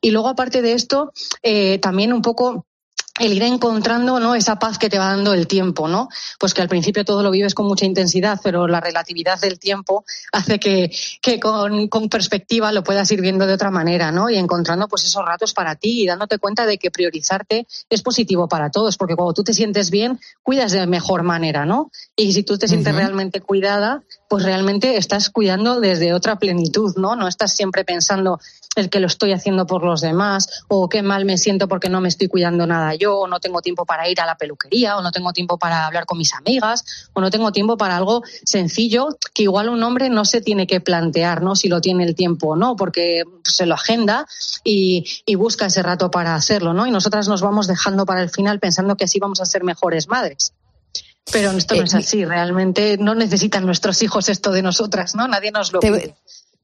Y 0.00 0.10
luego, 0.10 0.21
aparte 0.28 0.62
de 0.62 0.72
esto, 0.74 1.12
eh, 1.42 1.78
también 1.78 2.12
un 2.12 2.22
poco 2.22 2.66
el 3.20 3.32
ir 3.34 3.42
encontrando 3.42 4.18
¿no? 4.20 4.34
esa 4.34 4.58
paz 4.58 4.78
que 4.78 4.88
te 4.88 4.98
va 4.98 5.08
dando 5.08 5.34
el 5.34 5.46
tiempo, 5.46 5.86
¿no? 5.86 6.08
Pues 6.38 6.54
que 6.54 6.62
al 6.62 6.68
principio 6.68 7.04
todo 7.04 7.22
lo 7.22 7.30
vives 7.30 7.54
con 7.54 7.66
mucha 7.66 7.84
intensidad, 7.84 8.40
pero 8.42 8.66
la 8.66 8.80
relatividad 8.80 9.38
del 9.38 9.58
tiempo 9.58 10.04
hace 10.32 10.58
que, 10.58 10.90
que 11.20 11.38
con, 11.38 11.88
con 11.88 12.08
perspectiva 12.08 12.72
lo 12.72 12.82
puedas 12.82 13.10
ir 13.12 13.20
viendo 13.20 13.46
de 13.46 13.52
otra 13.52 13.70
manera, 13.70 14.10
¿no? 14.12 14.30
Y 14.30 14.36
encontrando 14.36 14.88
pues 14.88 15.04
esos 15.04 15.24
ratos 15.24 15.52
para 15.52 15.76
ti 15.76 16.02
y 16.02 16.06
dándote 16.06 16.38
cuenta 16.38 16.64
de 16.64 16.78
que 16.78 16.90
priorizarte 16.90 17.66
es 17.90 18.02
positivo 18.02 18.48
para 18.48 18.70
todos, 18.70 18.96
porque 18.96 19.14
cuando 19.14 19.34
tú 19.34 19.44
te 19.44 19.52
sientes 19.52 19.90
bien, 19.90 20.18
cuidas 20.42 20.72
de 20.72 20.86
mejor 20.86 21.22
manera, 21.22 21.66
¿no? 21.66 21.90
Y 22.16 22.32
si 22.32 22.42
tú 22.42 22.56
te 22.56 22.66
sientes 22.66 22.94
realmente 22.94 23.40
cuidada, 23.40 24.02
pues 24.32 24.44
realmente 24.44 24.96
estás 24.96 25.28
cuidando 25.28 25.78
desde 25.78 26.14
otra 26.14 26.36
plenitud, 26.36 26.94
¿no? 26.96 27.16
No 27.16 27.28
estás 27.28 27.52
siempre 27.52 27.84
pensando 27.84 28.40
el 28.76 28.88
que 28.88 28.98
lo 28.98 29.06
estoy 29.06 29.34
haciendo 29.34 29.66
por 29.66 29.84
los 29.84 30.00
demás 30.00 30.64
o 30.68 30.88
qué 30.88 31.02
mal 31.02 31.26
me 31.26 31.36
siento 31.36 31.68
porque 31.68 31.90
no 31.90 32.00
me 32.00 32.08
estoy 32.08 32.28
cuidando 32.28 32.66
nada 32.66 32.94
yo 32.94 33.18
o 33.18 33.26
no 33.26 33.40
tengo 33.40 33.60
tiempo 33.60 33.84
para 33.84 34.08
ir 34.08 34.22
a 34.22 34.24
la 34.24 34.36
peluquería 34.36 34.96
o 34.96 35.02
no 35.02 35.12
tengo 35.12 35.34
tiempo 35.34 35.58
para 35.58 35.86
hablar 35.86 36.06
con 36.06 36.16
mis 36.16 36.32
amigas 36.32 37.10
o 37.12 37.20
no 37.20 37.30
tengo 37.30 37.52
tiempo 37.52 37.76
para 37.76 37.94
algo 37.94 38.22
sencillo 38.42 39.18
que 39.34 39.42
igual 39.42 39.68
un 39.68 39.82
hombre 39.82 40.08
no 40.08 40.24
se 40.24 40.40
tiene 40.40 40.66
que 40.66 40.80
plantear, 40.80 41.42
¿no? 41.42 41.54
Si 41.54 41.68
lo 41.68 41.82
tiene 41.82 42.04
el 42.04 42.14
tiempo 42.14 42.52
o 42.52 42.56
no, 42.56 42.74
porque 42.74 43.24
se 43.44 43.66
lo 43.66 43.74
agenda 43.74 44.26
y, 44.64 45.04
y 45.26 45.34
busca 45.34 45.66
ese 45.66 45.82
rato 45.82 46.10
para 46.10 46.34
hacerlo, 46.34 46.72
¿no? 46.72 46.86
Y 46.86 46.90
nosotras 46.90 47.28
nos 47.28 47.42
vamos 47.42 47.66
dejando 47.66 48.06
para 48.06 48.22
el 48.22 48.30
final 48.30 48.60
pensando 48.60 48.96
que 48.96 49.04
así 49.04 49.18
vamos 49.18 49.42
a 49.42 49.44
ser 49.44 49.62
mejores 49.62 50.08
madres. 50.08 50.54
Pero 51.30 51.52
esto 51.52 51.76
no 51.76 51.84
es 51.84 51.94
así, 51.94 52.24
realmente 52.24 52.96
no 52.98 53.14
necesitan 53.14 53.64
nuestros 53.64 54.02
hijos 54.02 54.28
esto 54.28 54.50
de 54.50 54.62
nosotras, 54.62 55.14
¿no? 55.14 55.28
Nadie 55.28 55.52
nos 55.52 55.72
lo 55.72 55.78
Te, 55.80 55.92
pide. 55.92 56.14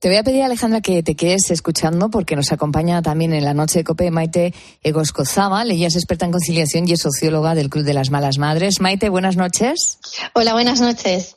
te 0.00 0.08
voy 0.08 0.16
a 0.16 0.24
pedir, 0.24 0.42
Alejandra, 0.42 0.80
que 0.80 1.02
te 1.02 1.14
quedes 1.14 1.50
escuchando 1.50 2.10
porque 2.10 2.34
nos 2.34 2.50
acompaña 2.50 3.00
también 3.00 3.32
en 3.32 3.44
la 3.44 3.54
noche 3.54 3.78
de 3.80 3.84
COPE 3.84 4.10
Maite 4.10 4.54
Egoscozábal. 4.82 5.70
Ella 5.70 5.86
es 5.86 5.94
experta 5.94 6.26
en 6.26 6.32
conciliación 6.32 6.88
y 6.88 6.92
es 6.92 7.00
socióloga 7.00 7.54
del 7.54 7.70
Club 7.70 7.84
de 7.84 7.94
las 7.94 8.10
Malas 8.10 8.38
Madres. 8.38 8.80
Maite, 8.80 9.08
buenas 9.10 9.36
noches. 9.36 9.98
Hola, 10.34 10.52
buenas 10.54 10.80
noches. 10.80 11.36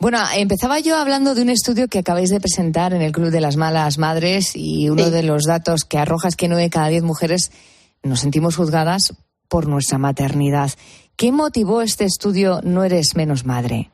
Bueno, 0.00 0.18
empezaba 0.34 0.80
yo 0.80 0.96
hablando 0.96 1.36
de 1.36 1.42
un 1.42 1.50
estudio 1.50 1.86
que 1.86 2.00
acabáis 2.00 2.30
de 2.30 2.40
presentar 2.40 2.92
en 2.94 3.00
el 3.00 3.12
Club 3.12 3.30
de 3.30 3.40
las 3.40 3.56
Malas 3.56 3.96
Madres 3.96 4.52
y 4.54 4.88
uno 4.90 5.08
de 5.08 5.22
los 5.22 5.44
datos 5.44 5.84
que 5.84 5.98
arroja 5.98 6.28
es 6.28 6.36
que 6.36 6.48
nueve 6.48 6.64
de 6.64 6.70
cada 6.70 6.88
diez 6.88 7.04
mujeres 7.04 7.52
nos 8.02 8.20
sentimos 8.20 8.56
juzgadas 8.56 9.14
por 9.48 9.68
nuestra 9.68 9.98
maternidad. 9.98 10.72
¿Qué 11.16 11.32
motivó 11.32 11.82
este 11.82 12.04
estudio 12.04 12.60
No 12.62 12.84
eres 12.84 13.14
menos 13.14 13.44
madre? 13.44 13.90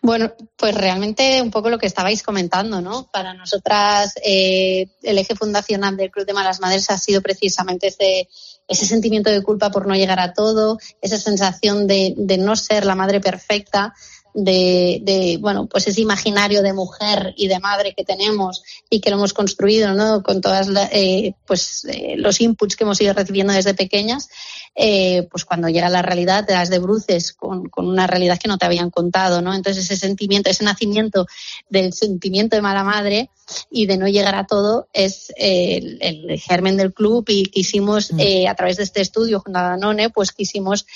Bueno, 0.00 0.32
pues 0.56 0.74
realmente 0.74 1.40
un 1.42 1.50
poco 1.50 1.70
lo 1.70 1.78
que 1.78 1.86
estabais 1.86 2.22
comentando, 2.22 2.80
¿no? 2.80 3.10
Para 3.10 3.34
nosotras 3.34 4.14
eh, 4.24 4.86
el 5.02 5.18
eje 5.18 5.34
fundacional 5.34 5.96
del 5.96 6.10
Club 6.10 6.26
de 6.26 6.32
Malas 6.32 6.60
Madres 6.60 6.90
ha 6.90 6.98
sido 6.98 7.20
precisamente 7.20 7.88
ese, 7.88 8.28
ese 8.68 8.86
sentimiento 8.86 9.30
de 9.30 9.42
culpa 9.42 9.70
por 9.70 9.86
no 9.86 9.94
llegar 9.94 10.20
a 10.20 10.32
todo, 10.32 10.78
esa 11.00 11.18
sensación 11.18 11.86
de, 11.86 12.14
no 12.38 12.56
ser 12.56 12.84
la 12.84 12.94
madre 12.94 13.20
perfecta, 13.20 13.94
de, 14.34 15.00
de, 15.02 15.38
bueno, 15.40 15.66
pues 15.66 15.86
ese 15.86 16.00
imaginario 16.00 16.60
de 16.62 16.72
mujer 16.72 17.34
y 17.36 17.46
de 17.46 17.60
madre 17.60 17.94
que 17.96 18.04
tenemos 18.04 18.62
y 18.90 19.00
que 19.00 19.10
lo 19.10 19.16
hemos 19.16 19.32
construido, 19.32 19.94
¿no? 19.94 20.22
Con 20.22 20.40
todas 20.40 20.68
eh, 20.90 21.34
pues 21.46 21.84
eh, 21.84 22.14
los 22.16 22.40
inputs 22.40 22.74
que 22.74 22.84
hemos 22.84 23.00
ido 23.00 23.12
recibiendo 23.12 23.52
desde 23.52 23.74
pequeñas, 23.74 24.28
eh, 24.74 25.26
pues 25.30 25.44
cuando 25.44 25.68
llega 25.68 25.88
la 25.88 26.02
realidad 26.02 26.44
te 26.46 26.52
das 26.52 26.70
de 26.70 26.78
bruces 26.78 27.32
con, 27.32 27.68
con, 27.68 27.86
una 27.86 28.06
realidad 28.06 28.38
que 28.38 28.48
no 28.48 28.58
te 28.58 28.66
habían 28.66 28.90
contado, 28.90 29.42
¿no? 29.42 29.54
Entonces 29.54 29.84
ese 29.84 29.96
sentimiento, 29.96 30.50
ese 30.50 30.64
nacimiento 30.64 31.26
del 31.68 31.92
sentimiento 31.92 32.56
de 32.56 32.62
mala 32.62 32.84
madre 32.84 33.30
y 33.70 33.86
de 33.86 33.98
no 33.98 34.08
llegar 34.08 34.34
a 34.34 34.46
todo 34.46 34.88
es 34.92 35.32
el, 35.36 35.98
el, 36.00 36.40
germen 36.40 36.76
del 36.76 36.94
club 36.94 37.24
y 37.28 37.44
quisimos 37.44 38.12
mm. 38.12 38.48
a 38.48 38.54
través 38.54 38.78
de 38.78 38.84
este 38.84 39.00
estudio 39.00 39.40
junto 39.40 39.58
a 39.58 39.62
Danone, 39.62 40.10
pues 40.10 40.32
quisimos 40.32 40.86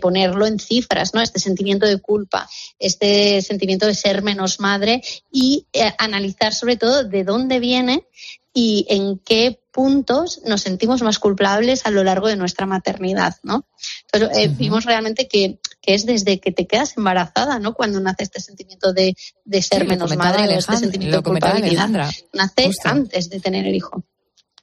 ponerlo 0.00 0.46
en 0.46 0.58
cifras, 0.58 1.14
¿no? 1.14 1.20
Este 1.20 1.38
sentimiento 1.38 1.86
de 1.86 1.98
culpa 1.98 2.48
este 2.78 3.42
sentimiento 3.42 3.86
de 3.86 3.94
ser 3.94 4.22
menos 4.22 4.60
madre 4.60 5.02
y 5.30 5.66
eh, 5.72 5.92
analizar 5.98 6.54
sobre 6.54 6.76
todo 6.76 7.04
de 7.04 7.24
dónde 7.24 7.60
viene 7.60 8.06
y 8.52 8.86
en 8.88 9.18
qué 9.18 9.60
puntos 9.78 10.40
nos 10.44 10.62
sentimos 10.62 11.02
más 11.02 11.20
culpables 11.20 11.86
a 11.86 11.92
lo 11.92 12.02
largo 12.02 12.26
de 12.26 12.34
nuestra 12.34 12.66
maternidad, 12.66 13.36
¿no? 13.44 13.64
Entonces, 14.12 14.36
eh, 14.36 14.48
vimos 14.48 14.84
realmente 14.84 15.28
que, 15.28 15.60
que, 15.80 15.94
es 15.94 16.04
desde 16.04 16.40
que 16.40 16.50
te 16.50 16.66
quedas 16.66 16.96
embarazada, 16.96 17.60
¿no? 17.60 17.74
Cuando 17.74 18.00
nace 18.00 18.24
este 18.24 18.40
sentimiento 18.40 18.92
de, 18.92 19.14
de 19.44 19.62
ser 19.62 19.82
sí, 19.82 19.86
menos 19.86 20.16
madre 20.16 20.48
o 20.48 20.58
este 20.58 20.78
sentimiento 20.78 21.18
de 21.18 21.22
culpabilidad. 21.22 21.88
Nace 22.32 22.64
Justo. 22.64 22.88
antes 22.88 23.30
de 23.30 23.38
tener 23.38 23.68
el 23.68 23.76
hijo. 23.76 24.02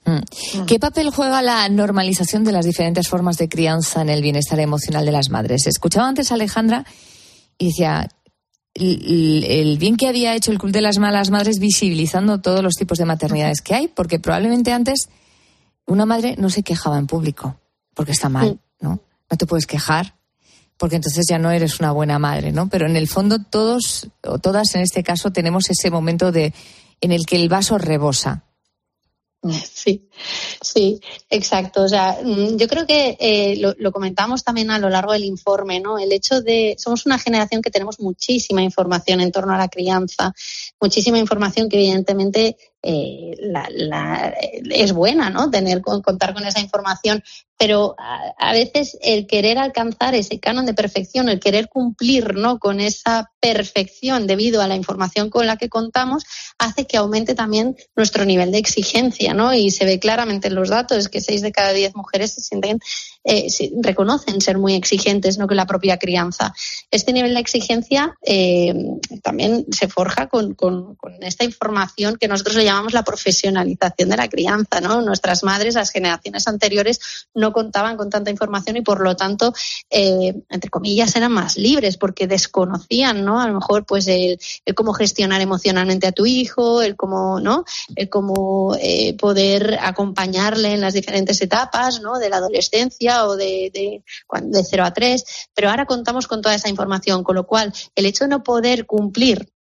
Mm. 0.04 0.65
¿Qué 0.65 0.80
papel 0.80 1.12
juega 1.12 1.41
la 1.41 1.69
normalización 1.69 2.43
de 2.43 2.51
las 2.51 2.65
diferentes 2.65 3.08
formas 3.08 3.38
de 3.38 3.47
crianza 3.47 4.01
en 4.01 4.10
el 4.10 4.21
bienestar 4.21 4.60
emocional 4.60 5.06
de 5.06 5.13
las 5.13 5.30
madres? 5.30 5.65
Escuchaba 5.65 6.10
antes 6.10 6.32
a 6.32 6.34
Alejandra 6.34 6.84
y 7.58 7.67
decía 7.67 8.10
el, 8.76 9.78
bien 9.80 9.96
que 9.96 10.08
había 10.08 10.36
hecho 10.36 10.52
el 10.52 10.60
Club 10.60 10.72
de 10.72 10.82
las 10.82 10.98
Malas 10.98 11.30
Madres 11.30 11.60
visibilizando 11.60 12.42
todos 12.42 12.62
los 12.62 12.76
tipos 12.76 12.98
de 12.98 13.06
maternidades 13.06 13.62
que 13.62 13.74
hay, 13.74 13.88
porque 13.88 14.20
probablemente 14.20 14.74
antes 14.74 15.10
una 15.86 16.06
madre 16.06 16.36
no 16.38 16.50
se 16.50 16.64
quejaba 16.64 16.98
en 16.98 17.08
público, 17.08 17.58
porque 17.94 18.12
está 18.12 18.28
mal, 18.30 18.60
¿no? 18.82 19.00
No 19.30 19.38
te 19.38 19.46
puedes 19.46 19.66
quejar, 19.66 20.16
porque 20.78 20.98
entonces 20.98 21.26
ya 21.30 21.40
no 21.40 21.52
eres 21.52 21.80
una 21.80 21.92
buena 21.92 22.20
madre, 22.20 22.52
¿no? 22.52 22.68
Pero 22.70 22.86
en 22.86 22.98
el 22.98 23.08
fondo 23.08 23.40
todos, 23.40 24.10
o 24.24 24.40
todas 24.40 24.76
en 24.76 24.82
este 24.82 25.04
caso, 25.04 25.32
tenemos 25.32 25.70
ese 25.70 25.90
momento 25.90 26.32
de 26.32 26.54
en 27.02 27.12
el 27.12 27.26
que 27.26 27.36
el 27.36 27.50
vaso 27.50 27.78
rebosa. 27.78 28.44
Sí, 29.76 30.10
sí, 30.62 31.00
exacto. 31.30 31.84
O 31.84 31.88
sea, 31.88 32.18
mm, 32.24 32.58
yo 32.58 32.68
creo 32.68 32.86
que 32.86 33.18
eh, 33.20 33.56
lo, 33.58 33.74
lo, 33.78 33.92
comentamos 33.92 34.44
también 34.44 34.72
a 34.72 34.80
lo 34.80 34.90
largo 34.90 35.14
del 35.14 35.24
informe, 35.24 35.80
¿no? 35.80 36.00
El 36.00 36.12
hecho 36.12 36.42
de 36.42 36.76
somos 36.80 37.06
una 37.06 37.20
generación 37.20 37.62
que 37.62 37.72
tenemos 37.72 38.00
muchísima 38.00 38.64
información 38.64 39.22
en 39.22 39.32
torno 39.32 39.54
a 39.54 39.58
la 39.58 39.68
crianza, 39.68 40.34
muchísima 40.82 41.20
información 41.20 41.70
que 41.70 41.78
evidentemente 41.78 42.58
eh, 42.88 43.36
la, 43.39 43.67
la, 43.71 44.36
es 44.69 44.93
buena, 44.93 45.32
¿no? 45.32 45.50
Tener 45.50 45.82
contar 45.82 46.36
con 46.36 46.45
esa 46.45 46.60
información, 46.60 47.24
pero 47.58 47.95
a, 47.98 48.32
a, 48.38 48.54
veces 48.54 48.95
el 49.02 49.26
querer 49.26 49.58
alcanzar 49.58 50.13
ese 50.13 50.39
canon 50.39 50.67
de 50.67 50.76
perfección, 50.76 51.28
el 51.28 51.39
querer 51.39 51.67
cumplir, 51.67 52.36
¿no? 52.36 52.60
Con 52.60 52.80
esa 52.80 53.32
perfección 53.39 54.28
debido 54.28 54.62
a 54.62 54.67
la 54.67 54.76
información 54.76 55.32
con 55.32 55.48
la 55.48 55.58
que 55.58 55.67
contamos, 55.67 56.26
hace 56.60 56.86
que 56.86 56.98
aumente 56.98 57.34
también 57.34 57.76
nuestro 57.95 58.24
nivel 58.24 58.52
de 58.52 58.60
exigencia, 58.60 59.34
¿no? 59.34 59.52
Y 59.52 59.71
se 59.71 59.86
ve 59.86 59.98
claramente 59.98 60.50
en 60.50 60.56
los 60.56 60.69
datos 60.69 61.10
que 61.10 61.21
seis 61.21 61.41
de 61.41 61.52
cada 61.52 61.74
diez 61.74 61.95
mujeres 61.95 62.34
se 62.34 62.41
sienten 62.41 62.80
eh, 63.26 63.48
reconocen 63.82 64.40
ser 64.40 64.60
muy 64.60 64.76
exigentes, 64.76 65.38
no 65.38 65.48
que 65.48 65.56
la 65.56 65.66
propia 65.66 65.98
crianza. 65.98 66.54
Este 66.92 67.12
nivel 67.12 67.34
de 67.34 67.40
exigencia 67.40 68.16
eh, 68.22 68.74
también 69.24 69.66
se 69.72 69.88
forja 69.88 70.28
con, 70.28 70.54
con, 70.54 70.96
esta 71.22 71.44
información 71.44 72.18
que 72.18 72.28
nosotros 72.28 72.56
le 72.56 72.66
llamamos 72.66 72.94
la 72.94 73.04
profesionalización 73.04 74.10
de 74.10 74.18
la 74.18 74.30
crianza. 74.30 74.80
¿no? 74.80 75.02
Nuestras 75.02 75.44
madres, 75.44 75.74
las 75.74 75.90
generaciones 75.90 76.48
anteriores, 76.48 77.28
no 77.34 77.52
contaban 77.52 77.98
con 77.98 78.10
tanta 78.10 78.30
información 78.30 78.78
y 78.78 78.82
por 78.82 79.02
lo 79.02 79.16
tanto, 79.16 79.54
eh, 79.90 80.36
entre 80.50 80.70
comillas, 80.70 81.16
eran 81.16 81.32
más 81.32 81.58
libres 81.58 81.98
porque 81.98 82.28
desconocían, 82.28 83.26
¿no? 83.26 83.42
A 83.42 83.48
lo 83.48 83.56
mejor, 83.56 83.86
pues 83.86 84.08
el, 84.08 84.40
el 84.66 84.76
cómo 84.76 84.94
gestionar 84.94 85.42
emocionalmente 85.42 86.08
a 86.08 86.12
tu 86.12 86.26
hijo, 86.26 86.82
el 86.82 86.96
cómo, 86.96 87.40
¿no? 87.40 87.66
El 87.96 88.10
cómo 88.10 88.76
eh, 88.80 89.16
poder 89.18 89.80
acompañarle 89.82 90.74
en 90.74 90.82
las 90.82 90.94
diferentes 90.94 91.42
etapas, 91.42 92.02
¿no? 92.02 92.20
De 92.20 92.30
la 92.30 92.38
adolescencia 92.38 93.14
o 93.23 93.38
de, 93.38 93.71
de, 93.73 94.04
de 94.41 94.63
0 94.63 94.84
a 94.84 94.93
3, 94.93 95.23
pero 95.54 95.69
ahora 95.69 95.86
contamos 95.86 96.28
con 96.28 96.41
toda 96.41 96.56
esa 96.56 96.69
información, 96.69 97.23
con 97.23 97.36
lo 97.36 97.47
cual 97.47 97.73
el 97.95 98.06
hecho 98.06 98.25
de 98.25 98.30
no 98.30 98.43
poder 98.43 98.86
cumplir 98.86 99.55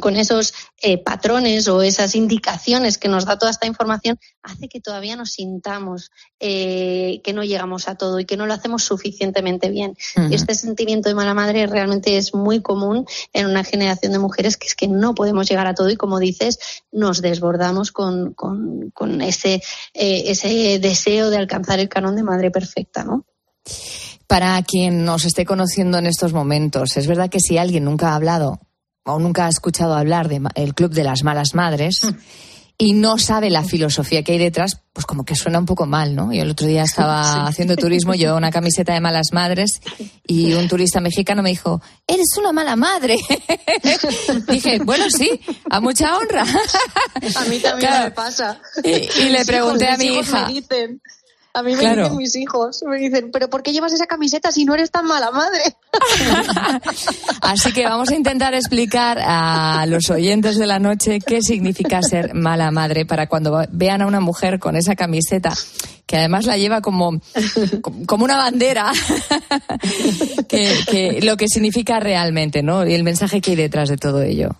con 0.00 0.16
esos 0.16 0.52
eh, 0.82 0.98
patrones 0.98 1.68
o 1.68 1.80
esas 1.82 2.14
indicaciones 2.14 2.98
que 2.98 3.08
nos 3.08 3.24
da 3.24 3.38
toda 3.38 3.52
esta 3.52 3.66
información 3.66 4.18
hace 4.42 4.68
que 4.68 4.80
todavía 4.80 5.14
nos 5.16 5.32
sintamos 5.32 6.10
eh, 6.40 7.20
que 7.22 7.32
no 7.32 7.44
llegamos 7.44 7.88
a 7.88 7.94
todo 7.94 8.18
y 8.18 8.24
que 8.24 8.36
no 8.36 8.46
lo 8.46 8.54
hacemos 8.54 8.82
suficientemente 8.82 9.70
bien. 9.70 9.96
Uh 10.16 10.20
-huh. 10.20 10.32
Y 10.32 10.34
este 10.34 10.54
sentimiento 10.54 11.08
de 11.08 11.14
mala 11.14 11.34
madre 11.34 11.66
realmente 11.66 12.16
es 12.16 12.34
muy 12.34 12.62
común 12.62 13.06
en 13.32 13.46
una 13.46 13.64
generación 13.64 14.12
de 14.12 14.18
mujeres 14.18 14.56
que 14.56 14.66
es 14.66 14.74
que 14.74 14.88
no 14.88 15.14
podemos 15.14 15.48
llegar 15.48 15.66
a 15.66 15.74
todo 15.74 15.88
y 15.88 15.96
como 15.96 16.18
dices, 16.18 16.58
nos 16.90 17.22
desbordamos 17.22 17.92
con, 17.92 18.34
con, 18.34 18.90
con 18.90 19.20
ese, 19.22 19.62
eh, 19.94 20.24
ese 20.26 20.78
deseo 20.80 21.30
de 21.30 21.36
alcanzar 21.36 21.78
el 21.78 21.88
canon 21.88 22.16
de 22.16 22.22
madre 22.22 22.50
perfecta, 22.50 23.04
¿no? 23.04 23.24
Para 24.26 24.60
quien 24.62 25.04
nos 25.04 25.24
esté 25.24 25.44
conociendo 25.44 25.98
en 25.98 26.06
estos 26.06 26.32
momentos, 26.32 26.96
es 26.96 27.06
verdad 27.06 27.30
que 27.30 27.38
si 27.38 27.58
alguien 27.58 27.84
nunca 27.84 28.10
ha 28.10 28.16
hablado 28.16 28.60
o 29.06 29.18
nunca 29.18 29.46
ha 29.46 29.48
escuchado 29.48 29.94
hablar 29.94 30.28
del 30.28 30.42
de 30.42 30.72
Club 30.72 30.92
de 30.92 31.04
las 31.04 31.22
Malas 31.22 31.54
Madres 31.54 32.04
mm. 32.04 32.16
y 32.78 32.92
no 32.92 33.18
sabe 33.18 33.50
la 33.50 33.62
filosofía 33.62 34.22
que 34.22 34.32
hay 34.32 34.38
detrás, 34.38 34.80
pues 34.92 35.06
como 35.06 35.24
que 35.24 35.36
suena 35.36 35.60
un 35.60 35.66
poco 35.66 35.86
mal, 35.86 36.14
¿no? 36.14 36.32
Yo 36.32 36.42
el 36.42 36.50
otro 36.50 36.66
día 36.66 36.82
estaba 36.82 37.22
sí. 37.32 37.40
haciendo 37.44 37.76
turismo, 37.76 38.14
llevaba 38.14 38.36
una 38.36 38.50
camiseta 38.50 38.94
de 38.94 39.00
malas 39.00 39.28
madres 39.32 39.80
y 40.26 40.54
un 40.54 40.68
turista 40.68 41.00
mexicano 41.00 41.42
me 41.42 41.50
dijo, 41.50 41.80
eres 42.06 42.36
una 42.36 42.52
mala 42.52 42.74
madre. 42.74 43.16
Dije, 44.48 44.80
bueno, 44.80 45.04
sí, 45.08 45.40
a 45.70 45.80
mucha 45.80 46.16
honra. 46.16 46.42
a 46.42 47.44
mí 47.44 47.58
también 47.60 47.78
claro. 47.78 48.04
me 48.06 48.10
pasa. 48.10 48.60
Y, 48.82 49.22
y 49.22 49.28
le 49.30 49.44
pregunté 49.44 49.84
hijos, 49.84 50.34
a 50.34 50.48
mi 50.48 50.58
hija. 50.58 50.68
A 51.56 51.62
mí 51.62 51.72
me 51.72 51.78
claro. 51.78 52.02
dicen 52.02 52.16
mis 52.18 52.36
hijos, 52.36 52.84
me 52.86 52.98
dicen, 52.98 53.30
pero 53.32 53.48
¿por 53.48 53.62
qué 53.62 53.72
llevas 53.72 53.90
esa 53.94 54.06
camiseta 54.06 54.52
si 54.52 54.66
no 54.66 54.74
eres 54.74 54.90
tan 54.90 55.06
mala 55.06 55.30
madre? 55.30 55.62
Así 57.40 57.72
que 57.72 57.82
vamos 57.84 58.10
a 58.10 58.14
intentar 58.14 58.52
explicar 58.52 59.18
a 59.22 59.86
los 59.86 60.10
oyentes 60.10 60.58
de 60.58 60.66
la 60.66 60.78
noche 60.78 61.18
qué 61.18 61.40
significa 61.40 62.02
ser 62.02 62.34
mala 62.34 62.70
madre 62.70 63.06
para 63.06 63.26
cuando 63.26 63.64
vean 63.72 64.02
a 64.02 64.06
una 64.06 64.20
mujer 64.20 64.58
con 64.58 64.76
esa 64.76 64.96
camiseta, 64.96 65.54
que 66.04 66.18
además 66.18 66.44
la 66.44 66.58
lleva 66.58 66.82
como, 66.82 67.22
como 68.04 68.26
una 68.26 68.36
bandera, 68.36 68.92
que, 70.50 70.74
que 70.90 71.20
lo 71.22 71.38
que 71.38 71.48
significa 71.48 72.00
realmente, 72.00 72.62
¿no? 72.62 72.86
Y 72.86 72.92
el 72.92 73.02
mensaje 73.02 73.40
que 73.40 73.52
hay 73.52 73.56
detrás 73.56 73.88
de 73.88 73.96
todo 73.96 74.20
ello. 74.20 74.56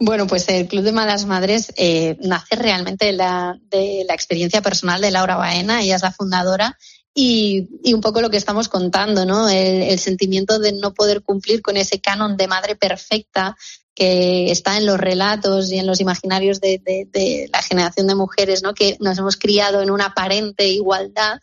Bueno, 0.00 0.26
pues 0.28 0.48
el 0.48 0.68
Club 0.68 0.84
de 0.84 0.92
Malas 0.92 1.26
Madres 1.26 1.72
eh, 1.76 2.16
nace 2.20 2.54
realmente 2.54 3.06
de 3.06 3.12
la, 3.12 3.58
de 3.68 4.04
la 4.06 4.14
experiencia 4.14 4.62
personal 4.62 5.00
de 5.00 5.10
Laura 5.10 5.36
Baena, 5.36 5.82
ella 5.82 5.96
es 5.96 6.02
la 6.02 6.12
fundadora, 6.12 6.78
y, 7.14 7.68
y, 7.82 7.94
un 7.94 8.00
poco 8.00 8.20
lo 8.20 8.30
que 8.30 8.36
estamos 8.36 8.68
contando, 8.68 9.26
¿no? 9.26 9.48
El, 9.48 9.82
el, 9.82 9.98
sentimiento 9.98 10.60
de 10.60 10.70
no 10.72 10.94
poder 10.94 11.22
cumplir 11.22 11.62
con 11.62 11.76
ese 11.76 12.00
canon 12.00 12.36
de 12.36 12.46
madre 12.46 12.76
perfecta 12.76 13.56
que 13.92 14.52
está 14.52 14.76
en 14.76 14.86
los 14.86 15.00
relatos 15.00 15.72
y 15.72 15.78
en 15.78 15.86
los 15.88 16.00
imaginarios 16.00 16.60
de, 16.60 16.78
de, 16.78 17.08
de 17.10 17.50
la 17.52 17.60
generación 17.60 18.06
de 18.06 18.14
mujeres, 18.14 18.62
¿no? 18.62 18.72
Que 18.72 18.96
nos 19.00 19.18
hemos 19.18 19.36
criado 19.36 19.82
en 19.82 19.90
una 19.90 20.06
aparente 20.06 20.68
igualdad 20.68 21.40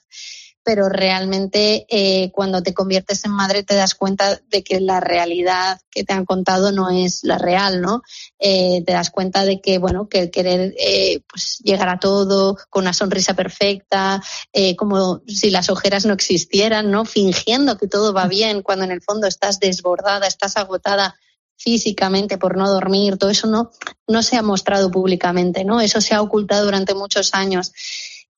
pero 0.66 0.90
realmente 0.90 1.86
eh, 1.90 2.32
cuando 2.32 2.64
te 2.64 2.74
conviertes 2.74 3.24
en 3.24 3.32
madre 3.32 3.62
te 3.62 3.76
das 3.76 3.94
cuenta 3.94 4.42
de 4.50 4.64
que 4.64 4.80
la 4.82 5.00
realidad 5.00 5.80
que 5.92 6.04
te 6.04 6.12
han 6.12 6.26
contado 6.26 6.72
no 6.72 6.90
es 6.90 7.24
la 7.24 7.38
real, 7.38 7.82
¿no? 7.82 8.02
Eh, 8.40 8.84
te 8.84 8.92
das 8.92 9.12
cuenta 9.12 9.46
de 9.46 9.62
que, 9.62 9.78
bueno, 9.78 10.10
que 10.10 10.20
el 10.20 10.32
querer 10.32 10.74
eh, 10.80 11.22
pues 11.28 11.60
llegar 11.64 11.88
a 11.88 12.00
todo 12.00 12.58
con 12.72 12.84
una 12.84 12.94
sonrisa 12.94 13.36
perfecta, 13.36 14.24
eh, 14.52 14.76
como 14.76 15.22
si 15.28 15.52
las 15.52 15.70
ojeras 15.70 16.06
no 16.08 16.14
existieran, 16.14 16.90
¿no? 16.90 17.06
Fingiendo 17.06 17.78
que 17.78 17.88
todo 17.88 18.12
va 18.12 18.28
bien 18.28 18.64
cuando 18.64 18.86
en 18.86 18.92
el 18.92 19.04
fondo 19.04 19.28
estás 19.28 19.60
desbordada, 19.60 20.26
estás 20.26 20.58
agotada 20.58 21.16
físicamente 21.58 22.38
por 22.40 22.58
no 22.58 22.68
dormir, 22.70 23.18
todo 23.18 23.30
eso 23.30 23.48
no, 23.48 23.72
no 24.08 24.24
se 24.24 24.36
ha 24.36 24.42
mostrado 24.42 24.90
públicamente, 24.90 25.64
¿no? 25.64 25.80
Eso 25.80 26.02
se 26.02 26.16
ha 26.16 26.22
ocultado 26.22 26.66
durante 26.66 26.96
muchos 26.96 27.34
años. 27.36 27.72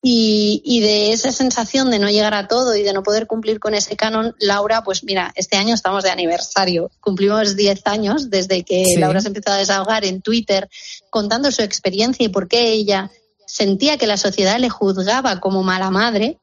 Y, 0.00 0.62
y, 0.64 0.80
de 0.80 1.12
esa 1.12 1.32
sensación 1.32 1.90
de 1.90 1.98
no 1.98 2.08
llegar 2.08 2.32
a 2.32 2.46
todo 2.46 2.76
y 2.76 2.84
de 2.84 2.92
no 2.92 3.02
poder 3.02 3.26
cumplir 3.26 3.58
con 3.58 3.74
ese 3.74 3.96
canon, 3.96 4.32
Laura, 4.38 4.84
pues 4.84 5.02
mira, 5.02 5.32
este 5.34 5.56
año 5.56 5.74
estamos 5.74 6.04
de 6.04 6.10
aniversario. 6.10 6.92
Cumplimos 7.00 7.56
10 7.56 7.82
años 7.86 8.30
desde 8.30 8.62
que 8.62 8.84
sí. 8.84 8.96
Laura 8.96 9.20
se 9.20 9.28
empezó 9.28 9.50
a 9.50 9.56
desahogar 9.56 10.04
en 10.04 10.22
Twitter 10.22 10.68
contando 11.10 11.50
su 11.50 11.62
experiencia 11.62 12.24
y 12.24 12.28
por 12.28 12.46
qué 12.46 12.68
ella 12.68 13.10
sentía 13.44 13.98
que 13.98 14.06
la 14.06 14.16
sociedad 14.16 14.58
le 14.60 14.70
juzgaba 14.70 15.40
como 15.40 15.64
mala 15.64 15.90
madre 15.90 16.38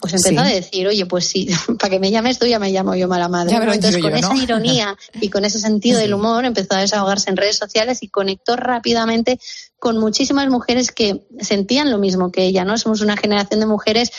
pues 0.00 0.12
empezó 0.14 0.42
Sí. 0.44 0.50
a 0.50 0.54
decir, 0.54 0.86
oye, 0.86 1.06
pues 1.06 1.26
sí, 1.26 1.48
para 1.78 1.90
que 1.90 1.98
me 2.00 2.10
llames 2.10 2.38
tú 2.38 2.46
ya 2.46 2.58
me 2.58 2.70
llamo 2.70 2.94
yo 2.94 3.08
mala 3.08 3.28
madre. 3.28 3.56
Entonces, 3.56 3.98
con 3.98 4.10
yo, 4.10 4.16
esa 4.16 4.34
¿no? 4.34 4.42
ironía 4.42 4.96
y 5.20 5.30
con 5.30 5.44
ese 5.44 5.58
sentido 5.58 5.98
del 5.98 6.14
humor, 6.14 6.44
empezó 6.44 6.74
a 6.74 6.80
desahogarse 6.80 7.30
en 7.30 7.36
redes 7.36 7.56
sociales 7.56 8.02
y 8.02 8.08
conectó 8.08 8.56
rápidamente 8.56 9.38
con 9.78 9.98
muchísimas 9.98 10.48
mujeres 10.48 10.92
que 10.92 11.22
sentían 11.40 11.90
lo 11.90 11.98
mismo 11.98 12.32
que 12.32 12.44
ella, 12.44 12.64
¿no? 12.64 12.78
Somos 12.78 13.00
una 13.02 13.16
generación 13.16 13.60
de 13.60 13.66
mujeres 13.66 14.12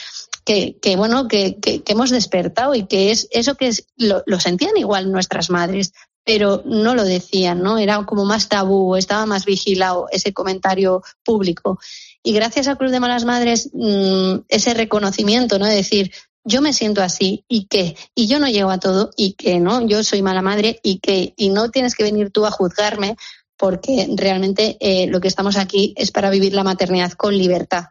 que, 0.43 0.77
que 0.79 0.95
bueno, 0.95 1.27
que, 1.27 1.57
que, 1.59 1.81
que 1.81 1.93
hemos 1.93 2.11
despertado 2.11 2.75
y 2.75 2.85
que 2.85 3.11
es 3.11 3.27
eso 3.31 3.55
que 3.55 3.67
es, 3.67 3.87
lo, 3.97 4.21
lo 4.27 4.39
sentían 4.39 4.77
igual 4.77 5.11
nuestras 5.11 5.49
madres, 5.49 5.91
pero 6.25 6.63
no 6.65 6.95
lo 6.95 7.03
decían, 7.03 7.61
¿no? 7.61 7.77
Era 7.77 8.03
como 8.05 8.25
más 8.25 8.49
tabú, 8.49 8.95
estaba 8.95 9.25
más 9.25 9.45
vigilado 9.45 10.07
ese 10.11 10.33
comentario 10.33 11.03
público. 11.23 11.79
Y 12.23 12.33
gracias 12.33 12.67
a 12.67 12.75
Cruz 12.75 12.91
de 12.91 12.99
Malas 12.99 13.25
Madres, 13.25 13.69
mm, 13.73 14.39
ese 14.49 14.73
reconocimiento, 14.73 15.59
¿no? 15.59 15.67
De 15.67 15.75
decir, 15.75 16.11
yo 16.43 16.61
me 16.61 16.73
siento 16.73 17.01
así 17.01 17.45
y 17.47 17.65
qué, 17.65 17.95
y 18.15 18.27
yo 18.27 18.39
no 18.39 18.47
llego 18.47 18.71
a 18.71 18.79
todo 18.79 19.11
y 19.15 19.33
que 19.33 19.59
no, 19.59 19.85
yo 19.85 20.03
soy 20.03 20.21
mala 20.21 20.41
madre 20.41 20.79
y 20.83 20.99
que, 20.99 21.33
y 21.37 21.49
no 21.49 21.69
tienes 21.69 21.95
que 21.95 22.03
venir 22.03 22.31
tú 22.31 22.45
a 22.45 22.51
juzgarme 22.51 23.15
porque 23.57 24.07
realmente 24.15 24.77
eh, 24.79 25.07
lo 25.07 25.21
que 25.21 25.27
estamos 25.27 25.57
aquí 25.57 25.93
es 25.95 26.11
para 26.11 26.29
vivir 26.29 26.53
la 26.53 26.63
maternidad 26.63 27.13
con 27.13 27.37
libertad 27.37 27.85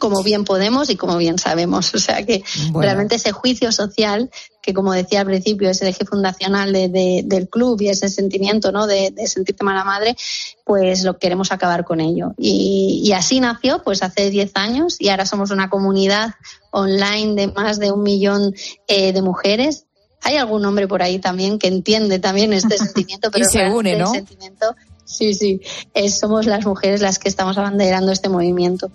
como 0.00 0.22
bien 0.22 0.44
podemos 0.44 0.90
y 0.90 0.96
como 0.96 1.16
bien 1.16 1.38
sabemos. 1.38 1.94
O 1.94 1.98
sea 1.98 2.24
que 2.26 2.42
Bueno. 2.70 2.80
realmente 2.82 3.14
ese 3.14 3.32
juicio 3.32 3.70
social, 3.72 4.30
que 4.60 4.74
como 4.74 4.92
decía 4.92 5.20
al 5.20 5.26
principio, 5.26 5.70
es 5.70 5.80
el 5.80 5.88
eje 5.88 6.04
fundacional 6.04 6.72
de- 6.72 6.88
de- 6.88 7.22
del 7.24 7.48
club 7.48 7.80
y 7.80 7.88
ese 7.88 8.08
sentimiento 8.08 8.72
¿no? 8.72 8.86
de, 8.86 9.12
de 9.12 9.26
sentirte 9.28 9.64
mala 9.64 9.84
madre, 9.84 10.16
pues 10.64 11.04
lo 11.04 11.18
queremos 11.18 11.52
acabar 11.52 11.84
con 11.84 12.00
ello. 12.00 12.34
Y, 12.36 13.02
y 13.04 13.12
así 13.12 13.38
nació 13.40 13.82
pues 13.82 14.02
hace 14.02 14.28
10 14.28 14.50
años 14.54 14.96
y 14.98 15.08
ahora 15.08 15.24
somos 15.24 15.50
una 15.52 15.70
comunidad 15.70 16.34
online 16.72 17.34
de 17.40 17.52
más 17.52 17.78
de 17.78 17.92
un 17.92 18.02
millón 18.02 18.54
eh, 18.88 19.12
de 19.12 19.22
mujeres. 19.22 19.84
Hay 20.22 20.36
algún 20.36 20.64
hombre 20.64 20.88
por 20.88 21.02
ahí 21.02 21.20
también 21.20 21.58
que 21.60 21.68
entiende 21.68 22.18
también 22.18 22.52
este 22.52 22.76
sentimiento, 22.78 23.30
pero 23.30 23.44
Y 23.46 23.48
se 23.48 23.70
une, 23.70 23.96
¿no? 23.96 24.08
el 24.12 24.16
sentimiento, 24.16 24.74
sí, 25.04 25.32
sí, 25.32 25.60
es- 25.94 26.18
somos 26.18 26.44
las 26.46 26.66
mujeres 26.66 27.00
las 27.02 27.20
que 27.20 27.28
estamos 27.28 27.56
abanderando 27.56 28.10
este 28.10 28.28
movimiento. 28.28 28.90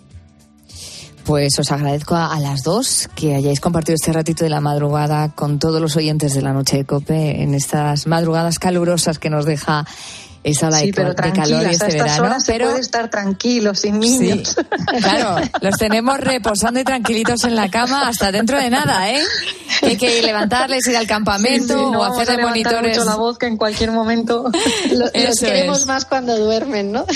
Pues 1.26 1.58
os 1.60 1.72
agradezco 1.72 2.16
a, 2.16 2.40
las 2.40 2.64
dos 2.64 3.10
que 3.16 3.36
hayáis 3.36 3.60
compartido 3.60 3.96
este 3.96 4.12
ratito 4.12 4.44
de 4.44 4.50
la 4.50 4.60
madrugada 4.60 5.30
con 5.30 5.60
todos 5.60 5.80
los 5.80 5.96
oyentes 5.96 6.34
de 6.34 6.42
la 6.42 6.52
noche 6.52 6.78
de 6.78 6.86
Cope 6.86 7.42
en 7.42 7.54
estas 7.54 8.08
madrugadas 8.08 8.58
calurosas 8.60 9.20
que 9.20 9.30
nos 9.30 9.46
deja 9.46 9.86
esa 10.44 10.68
ola 10.68 10.78
de, 10.80 10.84
Sí, 10.86 10.92
pero 10.94 11.10
de 11.14 11.32
calor 11.34 11.64
y 11.64 11.66
este 11.66 11.72
estas 11.88 11.94
verano. 11.94 12.24
horas 12.24 12.44
se 12.46 12.52
pero 12.52 12.70
puede 12.70 12.80
estar 12.82 13.10
tranquilo, 13.10 13.76
sin 13.76 14.00
niños. 14.00 14.56
Claro, 15.02 15.36
los 15.62 15.78
tenemos 15.78 16.20
reposando 16.20 16.80
y 16.80 16.84
tranquilitos 16.84 17.44
en 17.46 17.56
la 17.56 17.70
cama 17.70 18.08
hasta 18.08 18.32
dentro 18.32 18.58
de 18.60 18.70
nada, 18.70 19.10
¿eh? 19.10 19.22
Hay 19.84 19.96
que 19.98 20.22
levantarles, 20.22 20.86
ir 20.88 20.98
al 20.98 21.08
campamento 21.08 21.74
Sí, 21.74 21.80
sí, 21.80 21.92
no 21.92 21.98
o 22.00 22.02
vamos 22.02 22.20
hacer 22.20 22.34
a 22.34 22.38
de 22.38 22.44
monitores. 22.44 22.98
mucho 22.98 23.10
la 23.10 23.16
voz 23.16 23.38
que 23.38 23.46
en 23.48 23.58
cualquier 23.58 23.92
momento. 23.92 24.50
Lo- 24.92 24.98
los 25.00 25.12
Eso 25.14 25.46
queremos 25.46 25.80
es. 25.82 25.86
más 25.86 26.06
cuando 26.06 26.38
duermen, 26.38 26.92
¿no? 26.92 27.06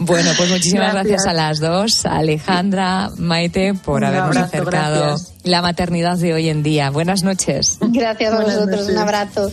Bueno, 0.00 0.30
pues 0.36 0.50
muchísimas 0.50 0.92
gracias. 0.92 1.22
Gracias. 1.22 1.26
a 1.26 1.32
las 1.32 1.60
dos, 1.60 2.06
a 2.06 2.16
Alejandra, 2.18 3.10
Maite, 3.16 3.74
por 3.74 3.98
Un 4.02 4.04
habernos 4.08 4.36
abrazo, 4.36 4.46
acercado 4.46 5.04
gracias. 5.06 5.32
la 5.44 5.62
maternidad 5.62 6.16
de 6.16 6.34
hoy 6.34 6.48
en 6.48 6.62
día. 6.62 6.90
Buenas 6.90 7.22
noches. 7.22 7.78
Gracias 7.80 8.32
a 8.32 8.36
Buenas 8.36 8.54
vosotros, 8.56 8.80
noches. 8.80 8.92
un 8.94 8.98
abrazo. 8.98 9.52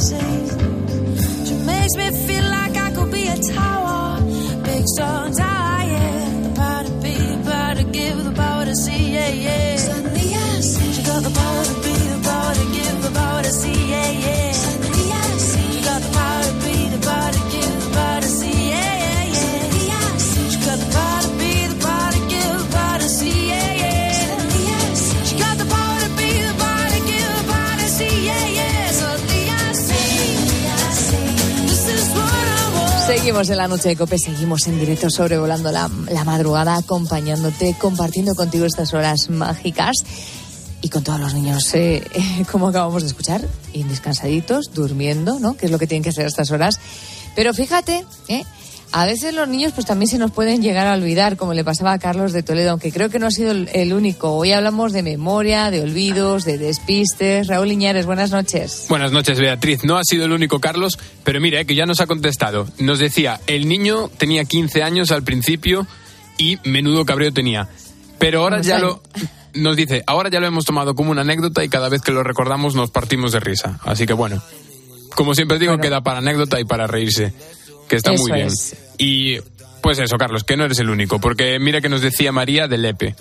a. 0.00 0.48
She 1.46 1.54
makes 1.66 1.94
me 1.96 2.10
feel 2.26 2.44
like 2.44 2.76
I 2.76 2.90
could 2.92 3.10
be 3.10 3.26
a 3.26 3.36
tower, 3.36 4.20
big 4.64 4.84
strong 4.86 5.32
Seguimos 33.28 33.50
en 33.50 33.58
la 33.58 33.68
noche 33.68 33.90
de 33.90 33.96
Cope, 33.96 34.18
seguimos 34.18 34.66
en 34.68 34.80
directo 34.80 35.10
sobrevolando 35.10 35.70
la, 35.70 35.90
la 36.10 36.24
madrugada, 36.24 36.76
acompañándote, 36.76 37.76
compartiendo 37.78 38.34
contigo 38.34 38.64
estas 38.64 38.94
horas 38.94 39.28
mágicas 39.28 39.96
y 40.80 40.88
con 40.88 41.04
todos 41.04 41.20
los 41.20 41.34
niños, 41.34 41.74
eh, 41.74 42.02
como 42.50 42.68
acabamos 42.68 43.02
de 43.02 43.08
escuchar, 43.08 43.46
indescansaditos, 43.74 44.72
durmiendo, 44.72 45.38
¿no? 45.40 45.58
Que 45.58 45.66
es 45.66 45.72
lo 45.72 45.78
que 45.78 45.86
tienen 45.86 46.04
que 46.04 46.08
hacer 46.08 46.24
a 46.24 46.28
estas 46.28 46.50
horas. 46.50 46.80
Pero 47.36 47.52
fíjate, 47.52 48.06
¿eh? 48.28 48.44
A 48.90 49.04
veces 49.04 49.34
los 49.34 49.48
niños 49.48 49.72
pues 49.74 49.86
también 49.86 50.08
se 50.08 50.18
nos 50.18 50.30
pueden 50.30 50.62
llegar 50.62 50.86
a 50.86 50.94
olvidar, 50.94 51.36
como 51.36 51.52
le 51.52 51.62
pasaba 51.62 51.92
a 51.92 51.98
Carlos 51.98 52.32
de 52.32 52.42
Toledo, 52.42 52.70
aunque 52.70 52.90
creo 52.90 53.10
que 53.10 53.18
no 53.18 53.26
ha 53.26 53.30
sido 53.30 53.50
el, 53.52 53.92
único. 53.92 54.32
Hoy 54.32 54.52
hablamos 54.52 54.92
de 54.92 55.02
memoria, 55.02 55.70
de 55.70 55.82
olvidos, 55.82 56.44
de 56.44 56.56
despistes. 56.56 57.48
Raúl 57.48 57.70
Iñares, 57.70 58.06
buenas 58.06 58.30
noches. 58.30 58.86
Buenas 58.88 59.12
noches, 59.12 59.38
Beatriz. 59.38 59.84
No 59.84 59.98
ha 59.98 60.04
sido 60.04 60.24
el 60.24 60.32
único 60.32 60.58
Carlos, 60.58 60.98
pero 61.22 61.40
mira, 61.40 61.60
eh, 61.60 61.66
que 61.66 61.74
ya 61.74 61.84
nos 61.84 62.00
ha 62.00 62.06
contestado. 62.06 62.66
Nos 62.78 62.98
decía, 62.98 63.40
el 63.46 63.68
niño 63.68 64.08
tenía 64.16 64.44
15 64.44 64.82
años 64.82 65.10
al 65.10 65.22
principio 65.22 65.86
y 66.38 66.58
menudo 66.64 67.04
cabreo 67.04 67.32
tenía. 67.32 67.68
Pero 68.18 68.42
ahora 68.42 68.62
ya 68.62 68.78
lo... 68.78 69.02
Nos 69.54 69.76
dice, 69.76 70.04
ahora 70.06 70.28
ya 70.28 70.40
lo 70.40 70.46
hemos 70.46 70.66
tomado 70.66 70.94
como 70.94 71.10
una 71.10 71.22
anécdota 71.22 71.64
y 71.64 71.68
cada 71.68 71.88
vez 71.88 72.02
que 72.02 72.12
lo 72.12 72.22
recordamos 72.22 72.74
nos 72.74 72.90
partimos 72.90 73.32
de 73.32 73.40
risa. 73.40 73.80
Así 73.82 74.06
que 74.06 74.12
bueno, 74.12 74.40
como 75.16 75.34
siempre 75.34 75.58
digo, 75.58 75.76
queda 75.78 76.02
para 76.02 76.18
anécdota 76.18 76.60
y 76.60 76.64
para 76.64 76.86
reírse, 76.86 77.32
que 77.88 77.96
está 77.96 78.12
Eso 78.12 78.22
muy 78.22 78.32
bien. 78.32 78.46
es. 78.48 78.74
Y 78.98 79.38
pues 79.82 79.98
eso, 79.98 80.16
Carlos, 80.18 80.44
que 80.44 80.56
no 80.56 80.64
eres 80.64 80.78
el 80.78 80.90
único, 80.90 81.18
porque 81.20 81.58
mira 81.58 81.80
que 81.80 81.88
nos 81.88 82.02
decía 82.02 82.32
María 82.32 82.68
de 82.68 82.78
Lepe. 82.78 83.16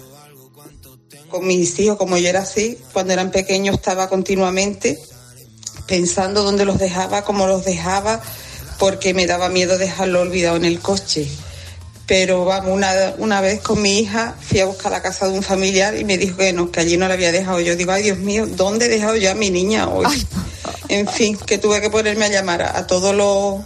con 1.30 1.46
mis 1.46 1.78
hijos, 1.80 1.98
como 1.98 2.18
yo 2.18 2.30
era 2.30 2.42
así, 2.42 2.78
cuando 2.94 3.14
eran 3.14 3.32
pequeños 3.32 3.76
estaba 3.76 4.08
continuamente 4.10 4.98
pensando 5.88 6.44
dónde 6.44 6.66
los 6.66 6.78
dejaba, 6.80 7.24
cómo 7.24 7.48
los 7.48 7.64
dejaba, 7.66 8.22
porque 8.80 9.14
me 9.14 9.26
daba 9.26 9.50
miedo 9.50 9.78
dejarlo 9.78 10.22
olvidado 10.22 10.58
en 10.58 10.66
el 10.66 10.80
coche. 10.80 11.28
Pero 12.06 12.46
vamos, 12.46 12.72
una, 12.72 12.92
una 13.18 13.42
vez 13.42 13.60
con 13.62 13.82
mi 13.82 14.00
hija 14.00 14.36
fui 14.40 14.60
a 14.62 14.66
buscar 14.66 14.92
la 14.94 15.02
casa 15.02 15.28
de 15.28 15.34
un 15.34 15.44
familiar 15.44 15.98
y 15.98 16.06
me 16.06 16.18
dijo 16.18 16.38
que 16.38 16.54
no, 16.54 16.72
que 16.72 16.80
allí 16.80 16.96
no 16.96 17.08
la 17.08 17.16
había 17.16 17.34
dejado. 17.34 17.60
Yo 17.60 17.76
digo, 17.76 17.92
ay 17.92 18.04
Dios 18.04 18.18
mío, 18.20 18.48
¿dónde 18.48 18.86
he 18.86 18.90
dejado 18.90 19.18
yo 19.18 19.30
a 19.32 19.34
mi 19.36 19.50
niña 19.50 19.90
hoy? 19.90 20.06
En 20.88 21.08
fin, 21.08 21.38
que 21.38 21.58
tuve 21.58 21.82
que 21.82 21.90
ponerme 21.90 22.26
a 22.26 22.30
llamar 22.30 22.62
a, 22.62 22.78
a 22.78 22.88
todos 22.88 23.14
los, 23.14 23.60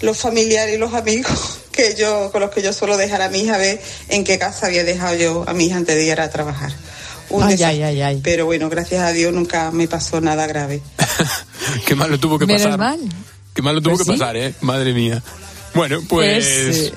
los 0.00 0.18
familiares 0.18 0.74
y 0.74 0.78
los 0.78 0.94
amigos 0.94 1.58
que 1.72 1.94
yo, 1.96 2.30
con 2.32 2.40
los 2.40 2.50
que 2.50 2.62
yo 2.62 2.72
suelo 2.72 2.96
dejar 2.96 3.22
a 3.22 3.28
mi 3.28 3.40
hija, 3.40 3.54
a 3.54 3.58
ver 3.58 3.80
en 4.08 4.24
qué 4.24 4.38
casa 4.38 4.66
había 4.66 4.84
dejado 4.84 5.14
yo 5.16 5.44
a 5.46 5.52
mi 5.54 5.66
hija 5.66 5.76
antes 5.76 5.94
de 5.96 6.04
ir 6.04 6.20
a 6.20 6.28
trabajar. 6.30 6.72
un 7.30 7.42
Ay, 7.42 7.62
ay, 7.62 7.82
ay, 7.82 8.02
ay. 8.02 8.20
Pero 8.22 8.46
bueno, 8.46 8.68
gracias 8.68 9.02
a 9.02 9.12
Dios 9.12 9.32
nunca 9.32 9.70
me 9.70 9.86
pasó 9.88 10.20
nada 10.20 10.46
grave. 10.46 10.80
Qué 11.86 11.94
mal 11.94 12.10
lo 12.10 12.18
tuvo 12.18 12.38
que 12.38 12.46
Menos 12.46 12.62
pasar. 12.62 12.78
mal. 12.78 13.00
Qué 13.54 13.62
mal 13.62 13.74
lo 13.74 13.82
tuvo 13.82 13.94
Pues 13.96 14.06
que 14.06 14.12
sí. 14.14 14.18
pasar, 14.18 14.36
¿eh? 14.36 14.54
Madre 14.62 14.92
mía. 14.94 15.22
Bueno, 15.74 16.00
pues... 16.08 16.46
eh, 16.46 16.94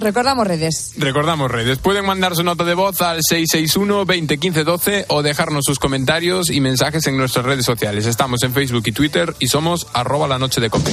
recordamos 0.00 0.46
redes. 0.46 0.92
Recordamos 0.98 1.50
redes. 1.50 1.78
Pueden 1.78 2.04
mandar 2.04 2.36
su 2.36 2.42
nota 2.42 2.64
de 2.64 2.74
voz 2.74 3.00
al 3.00 3.20
661 3.22 4.04
20 4.04 4.38
15 4.38 4.64
12 4.64 5.04
o 5.08 5.22
dejarnos 5.22 5.64
sus 5.64 5.78
comentarios 5.78 6.50
y 6.50 6.60
mensajes 6.60 7.06
en 7.06 7.16
nuestras 7.16 7.46
redes 7.46 7.64
sociales. 7.64 8.04
Estamos 8.06 8.42
en 8.42 8.52
Facebook 8.52 8.82
y 8.86 8.92
Twitter 8.92 9.34
y 9.38 9.48
somos 9.48 9.86
arroba 9.94 10.28
la 10.28 10.38
noche 10.38 10.60
de 10.60 10.68
cope. 10.68 10.92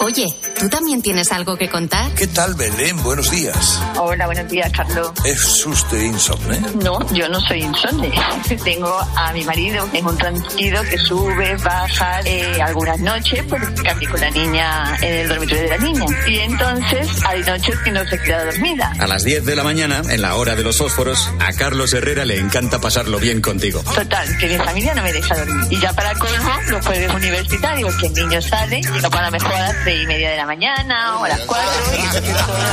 Oye, 0.00 0.26
¿tú 0.58 0.68
también 0.68 1.02
tienes 1.02 1.32
algo 1.32 1.56
que 1.56 1.68
contar? 1.68 2.12
¿Qué 2.14 2.28
tal, 2.28 2.54
Belén? 2.54 3.02
Buenos 3.02 3.30
días. 3.32 3.82
Hola, 3.96 4.26
buenos 4.26 4.48
días, 4.48 4.70
Carlos. 4.72 5.10
¿Es 5.24 5.66
usted 5.66 6.00
insomne? 6.00 6.60
No, 6.82 6.98
yo 7.12 7.28
no 7.28 7.40
soy 7.40 7.62
insomne. 7.62 8.12
Tengo 8.64 8.96
a 9.16 9.32
mi 9.32 9.44
marido, 9.44 9.88
es 9.92 10.02
un 10.02 10.16
tranquilo 10.16 10.82
que 10.88 10.98
sube, 10.98 11.56
baja 11.56 12.20
eh, 12.24 12.62
algunas 12.62 13.00
noches 13.00 13.44
porque 13.48 13.82
cambié 13.82 14.08
con 14.08 14.20
la 14.20 14.30
niña 14.30 14.96
en 15.02 15.14
el 15.14 15.28
dormitorio 15.28 15.62
de 15.64 15.68
la 15.68 15.78
niña. 15.78 16.06
Y 16.28 16.38
entonces 16.38 17.08
hay 17.26 17.42
noches 17.42 17.76
que 17.84 17.90
no 17.90 18.06
se 18.06 18.18
queda 18.20 18.44
dormida. 18.44 18.92
A 19.00 19.06
las 19.08 19.24
10 19.24 19.44
de 19.44 19.56
la 19.56 19.64
mañana, 19.64 20.02
en 20.08 20.22
la 20.22 20.36
hora 20.36 20.54
de 20.54 20.62
los 20.62 20.78
fósforos, 20.78 21.28
a 21.40 21.52
Carlos 21.54 21.92
Herrera 21.92 22.24
le 22.24 22.38
encanta 22.38 22.80
pasarlo 22.80 23.18
bien 23.18 23.40
contigo. 23.40 23.82
Total, 23.82 24.28
que 24.38 24.46
mi 24.46 24.58
familia 24.58 24.94
no 24.94 25.02
me 25.02 25.12
deja 25.12 25.36
dormir. 25.36 25.66
Y 25.70 25.80
ya 25.80 25.92
para 25.92 26.14
colmo, 26.14 26.52
los 26.68 26.86
jueves 26.86 27.12
universitarios, 27.12 27.96
que 27.96 28.06
el 28.06 28.12
niño 28.14 28.40
sale, 28.40 28.80
y 28.80 29.02
no 29.02 29.10
para 29.10 29.30
mejor 29.30 29.52
a 29.52 29.72
las 29.72 29.84
seis 29.88 30.02
y 30.02 30.06
media 30.06 30.30
de 30.30 30.36
la 30.36 30.44
mañana 30.44 31.18
o 31.18 31.24
a 31.24 31.28
las 31.28 31.40
cuatro. 31.46 31.70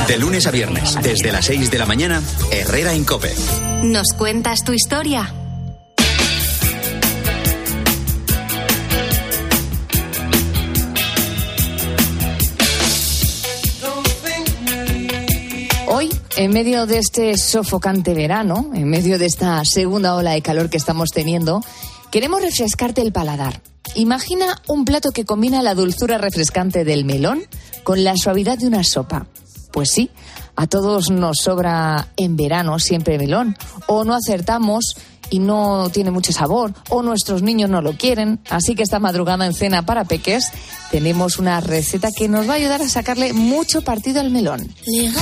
De 0.06 0.18
lunes 0.18 0.46
a 0.46 0.50
viernes, 0.50 0.98
desde 1.02 1.32
las 1.32 1.46
6 1.46 1.70
de 1.70 1.78
la 1.78 1.86
mañana, 1.86 2.22
Herrera 2.50 2.92
en 2.92 3.04
Cope. 3.06 3.34
¿Nos 3.84 4.08
cuentas 4.08 4.64
tu 4.64 4.74
historia? 4.74 5.32
Hoy, 15.86 16.10
en 16.36 16.52
medio 16.52 16.84
de 16.84 16.98
este 16.98 17.38
sofocante 17.38 18.12
verano, 18.12 18.70
en 18.74 18.90
medio 18.90 19.18
de 19.18 19.24
esta 19.24 19.64
segunda 19.64 20.16
ola 20.16 20.32
de 20.32 20.42
calor 20.42 20.68
que 20.68 20.76
estamos 20.76 21.08
teniendo, 21.12 21.62
queremos 22.10 22.42
refrescarte 22.42 23.00
el 23.00 23.12
paladar. 23.12 23.62
Imagina 23.96 24.60
un 24.68 24.84
plato 24.84 25.10
que 25.10 25.24
combina 25.24 25.62
la 25.62 25.74
dulzura 25.74 26.18
refrescante 26.18 26.84
del 26.84 27.06
melón 27.06 27.42
con 27.82 28.04
la 28.04 28.14
suavidad 28.14 28.58
de 28.58 28.66
una 28.66 28.84
sopa. 28.84 29.26
Pues 29.72 29.90
sí, 29.90 30.10
a 30.54 30.66
todos 30.66 31.10
nos 31.10 31.38
sobra 31.42 32.08
en 32.16 32.36
verano 32.36 32.78
siempre 32.78 33.18
melón, 33.18 33.56
o 33.86 34.04
no 34.04 34.14
acertamos 34.14 34.96
y 35.30 35.38
no 35.38 35.88
tiene 35.90 36.10
mucho 36.10 36.30
sabor, 36.32 36.74
o 36.90 37.02
nuestros 37.02 37.42
niños 37.42 37.70
no 37.70 37.80
lo 37.80 37.94
quieren. 37.96 38.38
Así 38.50 38.74
que 38.74 38.82
esta 38.82 38.98
madrugada 38.98 39.46
en 39.46 39.54
cena 39.54 39.86
para 39.86 40.04
peques 40.04 40.44
tenemos 40.90 41.38
una 41.38 41.60
receta 41.60 42.10
que 42.12 42.28
nos 42.28 42.46
va 42.46 42.52
a 42.52 42.56
ayudar 42.56 42.82
a 42.82 42.88
sacarle 42.90 43.32
mucho 43.32 43.80
partido 43.80 44.20
al 44.20 44.30
melón. 44.30 44.74
Les 44.86 45.14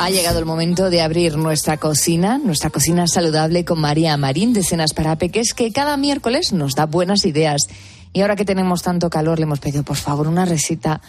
Ha 0.00 0.10
llegado 0.10 0.38
el 0.38 0.44
momento 0.44 0.90
de 0.90 1.02
abrir 1.02 1.36
nuestra 1.36 1.76
cocina, 1.76 2.38
nuestra 2.38 2.70
cocina 2.70 3.08
saludable 3.08 3.64
con 3.64 3.80
María 3.80 4.16
Marín 4.16 4.52
de 4.52 4.62
Cenas 4.62 4.94
para 4.94 5.16
Peques, 5.16 5.54
que 5.54 5.72
cada 5.72 5.96
miércoles 5.96 6.52
nos 6.52 6.76
da 6.76 6.86
buenas 6.86 7.24
ideas. 7.24 7.68
Y 8.12 8.20
ahora 8.20 8.36
que 8.36 8.44
tenemos 8.44 8.82
tanto 8.82 9.10
calor, 9.10 9.38
le 9.38 9.42
hemos 9.42 9.58
pedido, 9.58 9.82
por 9.82 9.96
favor, 9.96 10.28
una 10.28 10.44
receta 10.44 11.00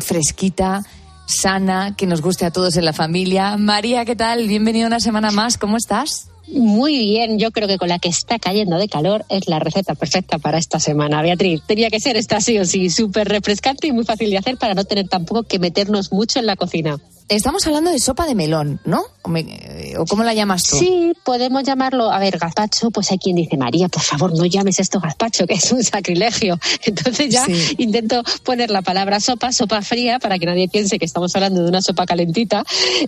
fresquita, 0.00 0.82
sana, 1.26 1.94
que 1.96 2.06
nos 2.06 2.22
guste 2.22 2.46
a 2.46 2.50
todos 2.50 2.76
en 2.76 2.86
la 2.86 2.94
familia. 2.94 3.58
María, 3.58 4.06
¿qué 4.06 4.16
tal? 4.16 4.48
Bienvenida 4.48 4.86
una 4.86 5.00
semana 5.00 5.30
más. 5.30 5.58
¿Cómo 5.58 5.76
estás? 5.76 6.28
Muy 6.48 6.96
bien, 6.96 7.38
yo 7.38 7.50
creo 7.52 7.68
que 7.68 7.76
con 7.76 7.90
la 7.90 7.98
que 7.98 8.08
está 8.08 8.38
cayendo 8.38 8.78
de 8.78 8.88
calor 8.88 9.26
es 9.28 9.48
la 9.48 9.58
receta 9.58 9.94
perfecta 9.94 10.38
para 10.38 10.56
esta 10.56 10.80
semana. 10.80 11.20
Beatriz, 11.20 11.62
tenía 11.66 11.90
que 11.90 12.00
ser 12.00 12.16
esta 12.16 12.40
sí 12.40 12.58
o 12.58 12.64
sí, 12.64 12.88
súper 12.88 13.28
refrescante 13.28 13.86
y 13.86 13.92
muy 13.92 14.04
fácil 14.04 14.30
de 14.30 14.38
hacer 14.38 14.56
para 14.56 14.74
no 14.74 14.84
tener 14.84 15.08
tampoco 15.08 15.42
que 15.42 15.58
meternos 15.58 16.10
mucho 16.10 16.40
en 16.40 16.46
la 16.46 16.56
cocina. 16.56 16.98
Estamos 17.30 17.64
hablando 17.64 17.92
de 17.92 18.00
sopa 18.00 18.26
de 18.26 18.34
melón, 18.34 18.80
¿no? 18.84 19.04
¿O, 19.22 19.28
me- 19.28 19.40
eh, 19.42 19.94
o 19.96 20.04
cómo 20.04 20.24
la 20.24 20.34
llamas 20.34 20.64
tú? 20.64 20.76
Sí, 20.76 21.12
podemos 21.22 21.62
llamarlo, 21.62 22.10
a 22.10 22.18
ver, 22.18 22.38
gazpacho, 22.38 22.90
pues 22.90 23.08
hay 23.12 23.18
quien 23.18 23.36
dice, 23.36 23.56
María, 23.56 23.86
por 23.88 24.02
favor, 24.02 24.36
no 24.36 24.44
llames 24.46 24.80
esto 24.80 24.98
gazpacho, 24.98 25.46
que 25.46 25.54
es 25.54 25.70
un 25.70 25.84
sacrilegio. 25.84 26.58
Entonces 26.84 27.28
ya 27.30 27.44
Sí. 27.46 27.76
intento 27.78 28.24
poner 28.42 28.70
la 28.70 28.82
palabra 28.82 29.20
sopa, 29.20 29.52
sopa 29.52 29.80
fría, 29.82 30.18
para 30.18 30.40
que 30.40 30.46
nadie 30.46 30.66
piense 30.68 30.98
que 30.98 31.04
estamos 31.04 31.34
hablando 31.36 31.62
de 31.62 31.68
una 31.68 31.80
sopa 31.82 32.04
calentita, 32.04 32.64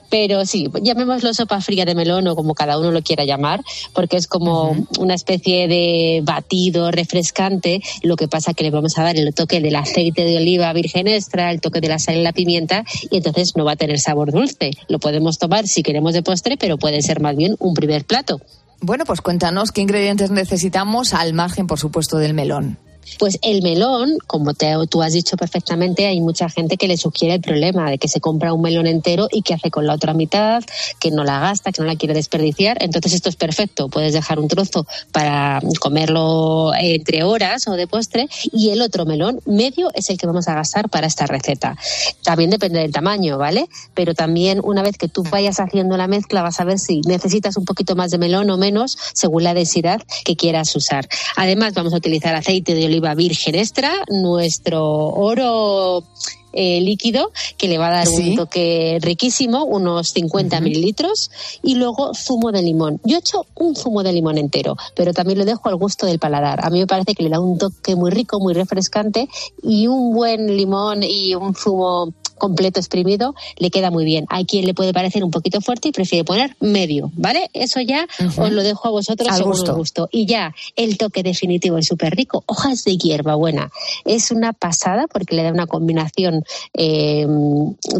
pero 0.08 0.46
sí, 0.46 0.68
llamémoslo 0.80 1.34
sopa 1.34 1.60
fría 1.60 1.84
de 1.84 1.96
melón 1.96 2.28
o 2.28 2.36
como 2.36 2.54
cada 2.54 2.78
uno 2.78 2.92
lo 2.92 3.02
quiera 3.02 3.24
llamar, 3.24 3.60
porque 3.92 4.16
es 4.18 4.28
como 4.28 4.86
una 5.00 5.14
especie 5.14 5.66
de 5.66 6.20
batido 6.22 6.92
refrescante, 6.92 7.82
lo 8.02 8.14
que 8.14 8.28
pasa 8.28 8.54
que 8.54 8.62
le 8.62 8.70
vamos 8.70 8.96
a 8.98 9.02
dar 9.02 9.16
el 9.16 9.34
toque 9.34 9.60
del 9.60 9.74
aceite 9.74 10.24
de 10.24 10.36
oliva 10.36 10.72
virgen 10.72 11.08
extra, 11.08 11.50
el 11.50 11.60
toque 11.60 11.80
de 11.80 11.88
la 11.88 11.98
sal 11.98 12.18
y 12.18 12.22
la 12.22 12.32
pimienta, 12.32 12.84
y 13.10 13.16
entonces 13.16 13.56
no 13.56 13.64
va 13.64 13.72
a 13.72 13.76
tener 13.76 13.98
sabor 13.98 14.11
dulce. 14.14 14.72
Lo 14.88 14.98
podemos 14.98 15.38
tomar 15.38 15.66
si 15.66 15.82
queremos 15.82 16.12
de 16.12 16.22
postre, 16.22 16.56
pero 16.56 16.78
puede 16.78 17.02
ser 17.02 17.20
más 17.20 17.36
bien 17.36 17.56
un 17.58 17.74
primer 17.74 18.04
plato. 18.04 18.40
Bueno, 18.80 19.04
pues 19.04 19.20
cuéntanos 19.20 19.70
qué 19.70 19.80
ingredientes 19.80 20.30
necesitamos 20.30 21.14
al 21.14 21.32
margen, 21.34 21.66
por 21.66 21.78
supuesto, 21.78 22.18
del 22.18 22.34
melón. 22.34 22.78
Pues 23.18 23.38
el 23.42 23.62
melón, 23.62 24.18
como 24.26 24.52
tú 24.88 25.02
has 25.02 25.12
dicho 25.12 25.36
perfectamente, 25.36 26.06
hay 26.06 26.20
mucha 26.20 26.48
gente 26.48 26.76
que 26.76 26.88
le 26.88 26.96
sugiere 26.96 27.34
el 27.34 27.40
problema 27.40 27.90
de 27.90 27.98
que 27.98 28.08
se 28.08 28.20
compra 28.20 28.52
un 28.52 28.62
melón 28.62 28.86
entero 28.86 29.28
y 29.30 29.42
que 29.42 29.54
hace 29.54 29.70
con 29.70 29.86
la 29.86 29.94
otra 29.94 30.14
mitad, 30.14 30.62
que 30.98 31.10
no 31.10 31.24
la 31.24 31.40
gasta, 31.40 31.72
que 31.72 31.82
no 31.82 31.86
la 31.86 31.96
quiere 31.96 32.14
desperdiciar. 32.14 32.78
Entonces 32.80 33.14
esto 33.14 33.28
es 33.28 33.36
perfecto. 33.36 33.88
Puedes 33.88 34.12
dejar 34.12 34.38
un 34.38 34.48
trozo 34.48 34.86
para 35.12 35.60
comerlo 35.80 36.72
entre 36.74 37.24
horas 37.24 37.66
o 37.68 37.72
de 37.72 37.86
postre 37.86 38.28
y 38.52 38.70
el 38.70 38.82
otro 38.82 39.04
melón 39.04 39.40
medio 39.46 39.90
es 39.94 40.10
el 40.10 40.18
que 40.18 40.26
vamos 40.26 40.48
a 40.48 40.54
gastar 40.54 40.88
para 40.88 41.06
esta 41.06 41.26
receta. 41.26 41.76
También 42.22 42.50
depende 42.50 42.80
del 42.80 42.92
tamaño, 42.92 43.38
¿vale? 43.38 43.68
Pero 43.94 44.14
también 44.14 44.60
una 44.62 44.82
vez 44.82 44.96
que 44.96 45.08
tú 45.08 45.22
vayas 45.24 45.60
haciendo 45.60 45.96
la 45.96 46.06
mezcla 46.06 46.42
vas 46.42 46.60
a 46.60 46.64
ver 46.64 46.78
si 46.78 47.00
necesitas 47.02 47.56
un 47.56 47.64
poquito 47.64 47.96
más 47.96 48.10
de 48.10 48.18
melón 48.18 48.50
o 48.50 48.56
menos 48.56 48.96
según 49.12 49.44
la 49.44 49.54
densidad 49.54 50.00
que 50.24 50.36
quieras 50.36 50.74
usar. 50.76 51.08
Además 51.36 51.74
vamos 51.74 51.92
a 51.92 51.96
utilizar 51.96 52.34
aceite 52.34 52.74
de 52.74 52.91
oliva 52.92 53.14
virgen 53.14 53.54
extra, 53.54 53.90
nuestro 54.08 54.84
oro 54.84 56.04
eh, 56.54 56.82
líquido 56.82 57.32
que 57.56 57.66
le 57.66 57.78
va 57.78 57.88
a 57.88 57.90
dar 57.92 58.06
Sí. 58.06 58.30
un 58.30 58.36
toque 58.36 58.98
riquísimo, 59.00 59.64
unos 59.64 60.10
50 60.10 60.60
mililitros, 60.60 61.30
y 61.62 61.76
luego 61.76 62.12
zumo 62.14 62.52
de 62.52 62.60
limón. 62.60 63.00
Yo 63.04 63.16
he 63.16 63.20
hecho 63.20 63.46
un 63.54 63.74
zumo 63.74 64.02
de 64.02 64.12
limón 64.12 64.36
entero, 64.36 64.76
pero 64.94 65.14
también 65.14 65.38
lo 65.38 65.46
dejo 65.46 65.70
al 65.70 65.76
gusto 65.76 66.04
del 66.04 66.18
paladar. 66.18 66.62
A 66.62 66.68
mí 66.68 66.80
me 66.80 66.86
parece 66.86 67.14
que 67.14 67.22
le 67.22 67.30
da 67.30 67.40
un 67.40 67.56
toque 67.56 67.96
muy 67.96 68.10
rico, 68.10 68.38
muy 68.38 68.52
refrescante, 68.52 69.28
y 69.62 69.86
un 69.86 70.12
buen 70.12 70.54
limón 70.54 71.02
y 71.02 71.34
un 71.34 71.54
zumo 71.54 72.12
completo 72.42 72.80
exprimido 72.80 73.36
le 73.56 73.70
queda 73.70 73.92
muy 73.92 74.04
bien. 74.04 74.26
Hay 74.28 74.46
quien 74.46 74.66
le 74.66 74.74
puede 74.74 74.92
parecer 74.92 75.22
un 75.22 75.30
poquito 75.30 75.60
fuerte 75.60 75.88
y 75.88 75.92
prefiere 75.92 76.24
poner 76.24 76.56
medio, 76.58 77.12
¿vale? 77.14 77.48
Eso 77.52 77.80
ya 77.80 78.08
os 78.36 78.50
lo 78.50 78.64
dejo 78.64 78.88
a 78.88 78.90
vosotros 78.90 79.28
Al 79.28 79.36
según 79.36 79.76
gusto. 79.76 80.08
Y 80.10 80.26
ya, 80.26 80.52
el 80.74 80.98
toque 80.98 81.22
definitivo, 81.22 81.76
el 81.76 81.84
súper 81.84 82.16
rico, 82.16 82.42
hojas 82.46 82.82
de 82.82 82.96
hierbabuena. 82.96 83.70
Es 84.04 84.32
una 84.32 84.52
pasada 84.52 85.06
porque 85.06 85.36
le 85.36 85.44
da 85.44 85.52
una 85.52 85.68
combinación 85.68 86.44
eh, 86.74 87.28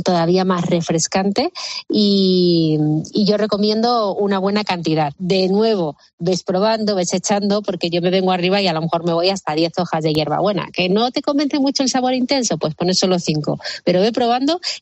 todavía 0.05 0.45
más 0.45 0.67
refrescante 0.67 1.53
y, 1.89 2.79
y 3.13 3.25
yo 3.25 3.37
recomiendo 3.37 4.13
una 4.15 4.41
buena 4.41 4.65
cantidad. 4.65 5.13
De 5.21 5.49
nuevo, 5.49 5.97
ves 6.19 6.43
probando, 6.43 6.97
ves 6.97 7.15
echando, 7.15 7.63
porque 7.63 7.91
yo 7.91 8.03
me 8.03 8.11
vengo 8.11 8.33
arriba 8.33 8.61
y 8.61 8.67
a 8.67 8.73
lo 8.73 8.83
mejor 8.83 9.05
me 9.05 9.13
voy 9.13 9.29
hasta 9.29 9.55
10 9.55 9.79
hojas 9.79 10.03
de 10.03 10.13
hierbabuena. 10.13 10.69
¿Que 10.73 10.89
no 10.89 11.13
te 11.13 11.23
convence 11.23 11.61
mucho 11.61 11.85
el 11.85 11.89
sabor 11.89 12.15
intenso? 12.15 12.59
Pues 12.59 12.75
pones 12.75 12.99
solo 12.99 13.21
5. 13.21 13.61
Pero 13.85 14.01
ve 14.01 14.11
probando 14.11 14.32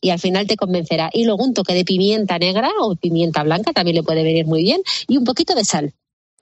y 0.01 0.09
al 0.09 0.19
final 0.19 0.47
te 0.47 0.55
convencerá. 0.57 1.09
Y 1.13 1.25
luego 1.25 1.43
un 1.43 1.53
toque 1.53 1.73
de 1.73 1.83
pimienta 1.85 2.37
negra 2.39 2.69
o 2.81 2.95
pimienta 2.95 3.43
blanca 3.43 3.73
también 3.73 3.95
le 3.97 4.03
puede 4.03 4.23
venir 4.23 4.45
muy 4.45 4.63
bien 4.63 4.81
y 5.07 5.17
un 5.17 5.23
poquito 5.23 5.53
de 5.55 5.65
sal. 5.65 5.93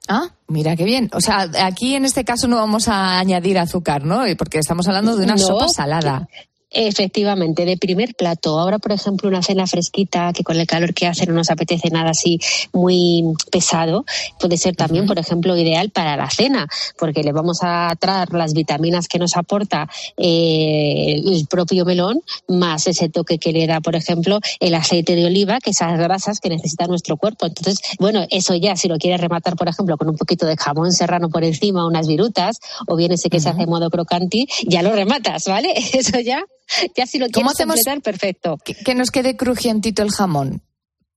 Ah, 0.08 0.30
mira 0.48 0.76
qué 0.76 0.86
bien. 0.86 1.10
O 1.14 1.22
sea, 1.22 1.48
aquí 1.64 1.94
en 1.94 2.04
este 2.06 2.24
caso 2.24 2.48
no 2.48 2.56
vamos 2.56 2.88
a 2.88 3.20
añadir 3.20 3.60
azúcar, 3.60 4.04
¿no? 4.06 4.24
Porque 4.38 4.58
estamos 4.58 4.88
hablando 4.88 5.16
de 5.16 5.24
una 5.24 5.36
No. 5.36 5.40
sopa 5.40 5.68
salada. 5.68 6.28
Efectivamente, 6.72 7.66
de 7.66 7.78
primer 7.78 8.14
plato. 8.14 8.60
Ahora, 8.60 8.78
por 8.78 8.92
ejemplo, 8.92 9.28
una 9.28 9.42
cena 9.42 9.66
fresquita 9.66 10.32
que 10.34 10.44
con 10.44 10.56
el 10.56 10.68
calor 10.68 10.94
que 10.94 11.08
hace 11.08 11.26
no 11.26 11.34
nos 11.34 11.50
apetece 11.50 11.90
nada 11.90 12.12
así 12.12 12.40
muy 12.74 13.24
pesado, 13.52 14.06
puede 14.40 14.56
ser 14.58 14.76
también, 14.76 15.08
por 15.08 15.18
ejemplo, 15.18 15.58
ideal 15.58 15.90
para 15.90 16.16
la 16.16 16.30
cena, 16.30 16.68
porque 17.00 17.24
le 17.24 17.32
vamos 17.32 17.60
a 17.64 17.92
traer 18.00 18.34
las 18.34 18.54
vitaminas 18.54 19.08
que 19.08 19.18
nos 19.18 19.36
aporta 19.36 19.90
eh, 20.16 21.22
el 21.26 21.48
propio 21.48 21.86
melón, 21.86 22.22
más 22.48 22.86
ese 22.86 23.10
toque 23.10 23.40
que 23.40 23.52
le 23.52 23.66
da, 23.66 23.82
por 23.82 23.96
ejemplo, 23.96 24.40
el 24.60 24.76
aceite 24.76 25.16
de 25.16 25.26
oliva, 25.26 25.60
que 25.60 25.72
esas 25.72 25.98
grasas 25.98 26.40
que 26.40 26.50
necesita 26.50 26.86
nuestro 26.86 27.18
cuerpo. 27.18 27.48
Entonces, 27.48 27.80
bueno, 27.98 28.28
eso 28.30 28.54
ya, 28.54 28.76
si 28.76 28.88
lo 28.88 28.98
quieres 29.00 29.22
rematar, 29.22 29.56
por 29.56 29.68
ejemplo, 29.68 29.98
con 29.98 30.10
un 30.10 30.18
poquito 30.18 30.46
de 30.46 30.56
jamón 30.56 30.92
serrano 30.92 31.30
por 31.30 31.44
encima, 31.44 31.88
unas 31.88 32.08
virutas, 32.08 32.60
o 32.86 32.96
bien 32.96 33.12
ese 33.12 33.32
que 33.32 33.40
se 33.40 33.50
hace 33.50 33.64
en 33.64 33.70
modo 33.70 33.90
crocanti, 33.90 34.48
ya 34.68 34.84
lo 34.84 34.92
rematas, 34.92 35.46
¿vale? 35.46 35.74
Eso 35.94 36.20
ya 36.20 36.46
ya 36.96 37.06
si 37.06 37.20
lo 37.20 37.28
¿Cómo 37.34 37.50
hacemos 37.52 37.76
completar, 37.76 38.02
perfecto. 38.02 38.58
Que, 38.64 38.74
que 38.76 38.96
nos 38.96 39.12
quede 39.12 39.36
crujientito 39.36 40.04
el 40.04 40.12
jamón. 40.12 40.62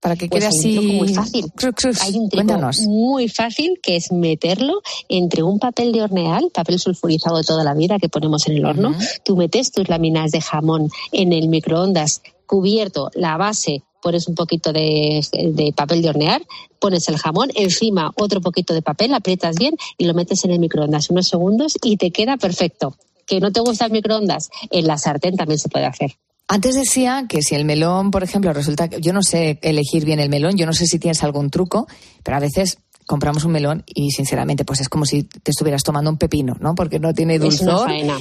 Para 0.00 0.16
que 0.16 0.26
Pues 0.28 0.42
quede 0.44 0.50
un 0.52 0.58
así. 0.58 0.96
muy 0.96 1.14
fácil. 1.14 1.44
Crux, 1.54 1.80
crux. 1.80 2.00
Hay 2.02 2.14
un 2.18 2.28
truco 2.28 2.44
Cuéntanos. 2.46 2.80
muy 2.80 3.28
fácil 3.28 3.78
que 3.80 3.94
es 3.94 4.10
meterlo 4.10 4.82
entre 5.08 5.44
un 5.44 5.60
papel 5.60 5.92
de 5.92 6.02
hornear, 6.02 6.42
papel 6.52 6.80
sulfurizado 6.80 7.36
de 7.36 7.44
toda 7.44 7.62
la 7.62 7.72
vida 7.74 7.98
que 8.00 8.08
ponemos 8.08 8.48
en 8.48 8.56
el 8.56 8.64
horno. 8.64 8.96
Tú 9.24 9.36
metes 9.36 9.70
tus 9.70 9.88
láminas 9.88 10.32
de 10.32 10.40
jamón 10.40 10.88
en 11.12 11.32
el 11.32 11.46
microondas 11.46 12.20
cubierto, 12.46 13.10
la 13.14 13.36
base, 13.36 13.82
pones 14.02 14.26
un 14.26 14.34
poquito 14.34 14.72
de, 14.72 15.24
de 15.32 15.72
papel 15.72 16.02
de 16.02 16.08
hornear, 16.08 16.42
pones 16.80 17.08
el 17.08 17.16
jamón, 17.16 17.50
encima 17.54 18.10
otro 18.16 18.40
poquito 18.40 18.74
de 18.74 18.82
papel, 18.82 19.14
aprietas 19.14 19.54
bien 19.56 19.76
y 19.98 20.04
lo 20.06 20.14
metes 20.14 20.44
en 20.44 20.50
el 20.50 20.58
microondas 20.58 21.10
unos 21.10 21.28
segundos 21.28 21.74
y 21.80 21.96
te 21.96 22.10
queda 22.10 22.36
perfecto. 22.38 22.96
Que 23.26 23.40
no 23.40 23.50
te 23.52 23.60
gusta 23.60 23.86
el 23.86 23.92
microondas, 23.92 24.50
en 24.70 24.86
la 24.86 24.98
sartén 24.98 25.36
también 25.36 25.58
se 25.58 25.68
puede 25.68 25.86
hacer. 25.86 26.12
Antes 26.48 26.74
decía 26.74 27.24
que 27.28 27.40
si 27.42 27.54
el 27.54 27.64
melón, 27.64 28.10
por 28.10 28.22
ejemplo, 28.22 28.52
resulta 28.52 28.88
que 28.88 29.00
yo 29.00 29.12
no 29.12 29.22
sé 29.22 29.58
elegir 29.62 30.04
bien 30.04 30.20
el 30.20 30.28
melón, 30.28 30.56
yo 30.56 30.66
no 30.66 30.72
sé 30.74 30.86
si 30.86 30.98
tienes 30.98 31.22
algún 31.22 31.50
truco, 31.50 31.86
pero 32.22 32.36
a 32.36 32.40
veces 32.40 32.78
compramos 33.06 33.44
un 33.44 33.52
melón 33.52 33.84
y 33.86 34.10
sinceramente 34.10 34.64
pues 34.64 34.80
es 34.80 34.88
como 34.88 35.06
si 35.06 35.22
te 35.22 35.50
estuvieras 35.50 35.82
tomando 35.82 36.10
un 36.10 36.18
pepino, 36.18 36.56
¿no? 36.60 36.74
Porque 36.74 36.98
no 36.98 37.14
tiene 37.14 37.36
Es 37.36 37.40
una 37.40 37.48
dulzor. 37.72 37.86
faena. 37.88 38.18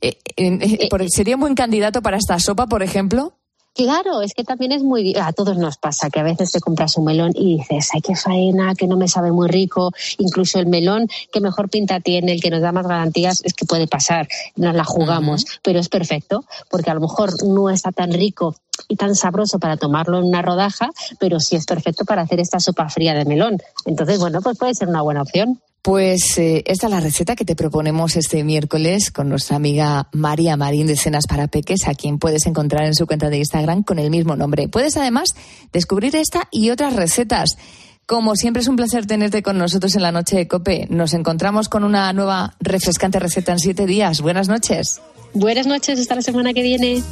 Eh, 0.00 0.16
eh, 0.36 0.58
eh, 0.60 0.88
por- 0.88 1.08
¿Sería 1.10 1.34
un 1.36 1.40
buen 1.40 1.54
candidato 1.54 2.02
para 2.02 2.16
esta 2.18 2.38
sopa, 2.38 2.66
por 2.66 2.82
ejemplo? 2.82 3.32
Claro, 3.74 4.20
es 4.20 4.34
que 4.34 4.44
también 4.44 4.72
es 4.72 4.82
muy... 4.82 5.14
A 5.16 5.32
todos 5.32 5.56
nos 5.56 5.76
pasa 5.76 6.10
que 6.10 6.20
a 6.20 6.24
veces 6.24 6.50
te 6.50 6.60
compras 6.60 6.96
un 6.96 7.04
melón 7.04 7.32
y 7.34 7.58
dices, 7.58 7.90
ay, 7.94 8.00
qué 8.00 8.16
faena, 8.16 8.74
que 8.74 8.86
no 8.86 8.96
me 8.96 9.08
sabe 9.08 9.30
muy 9.30 9.48
rico. 9.48 9.92
Incluso 10.18 10.58
el 10.58 10.66
melón 10.66 11.08
que 11.32 11.40
mejor 11.40 11.70
pinta 11.70 12.00
tiene, 12.00 12.32
el 12.32 12.42
que 12.42 12.50
nos 12.50 12.62
da 12.62 12.72
más 12.72 12.86
garantías, 12.86 13.42
es 13.44 13.54
que 13.54 13.66
puede 13.66 13.86
pasar, 13.86 14.28
nos 14.56 14.74
la 14.74 14.84
jugamos. 14.84 15.44
Pero 15.62 15.78
es 15.78 15.88
perfecto, 15.88 16.44
porque 16.68 16.90
a 16.90 16.94
lo 16.94 17.00
mejor 17.00 17.44
no 17.44 17.70
está 17.70 17.92
tan 17.92 18.12
rico 18.12 18.56
tan 18.96 19.14
sabroso 19.14 19.58
para 19.58 19.76
tomarlo 19.76 20.18
en 20.18 20.24
una 20.24 20.42
rodaja, 20.42 20.90
pero 21.18 21.40
sí 21.40 21.56
es 21.56 21.66
perfecto 21.66 22.04
para 22.04 22.22
hacer 22.22 22.40
esta 22.40 22.60
sopa 22.60 22.88
fría 22.88 23.14
de 23.14 23.24
melón. 23.24 23.58
Entonces, 23.84 24.18
bueno, 24.18 24.40
pues 24.40 24.58
puede 24.58 24.74
ser 24.74 24.88
una 24.88 25.02
buena 25.02 25.22
opción. 25.22 25.60
Pues 25.82 26.36
eh, 26.36 26.62
esta 26.66 26.88
es 26.88 26.92
la 26.92 27.00
receta 27.00 27.34
que 27.34 27.46
te 27.46 27.56
proponemos 27.56 28.16
este 28.16 28.44
miércoles 28.44 29.10
con 29.10 29.30
nuestra 29.30 29.56
amiga 29.56 30.08
María 30.12 30.58
Marín 30.58 30.86
de 30.86 30.96
Cenas 30.96 31.26
para 31.26 31.48
Peques, 31.48 31.88
a 31.88 31.94
quien 31.94 32.18
puedes 32.18 32.46
encontrar 32.46 32.84
en 32.84 32.94
su 32.94 33.06
cuenta 33.06 33.30
de 33.30 33.38
Instagram 33.38 33.82
con 33.82 33.98
el 33.98 34.10
mismo 34.10 34.36
nombre. 34.36 34.68
Puedes 34.68 34.98
además 34.98 35.30
descubrir 35.72 36.14
esta 36.16 36.48
y 36.50 36.68
otras 36.68 36.96
recetas. 36.96 37.56
Como 38.04 38.36
siempre 38.36 38.60
es 38.60 38.68
un 38.68 38.76
placer 38.76 39.06
tenerte 39.06 39.42
con 39.42 39.56
nosotros 39.56 39.94
en 39.94 40.02
la 40.02 40.12
noche 40.12 40.36
de 40.36 40.48
Cope. 40.48 40.86
Nos 40.90 41.14
encontramos 41.14 41.70
con 41.70 41.84
una 41.84 42.12
nueva 42.12 42.54
refrescante 42.60 43.18
receta 43.18 43.52
en 43.52 43.60
siete 43.60 43.86
días. 43.86 44.20
Buenas 44.20 44.48
noches. 44.48 45.00
Buenas 45.32 45.66
noches, 45.66 45.98
hasta 45.98 46.16
la 46.16 46.22
semana 46.22 46.52
que 46.52 46.62
viene. 46.62 47.02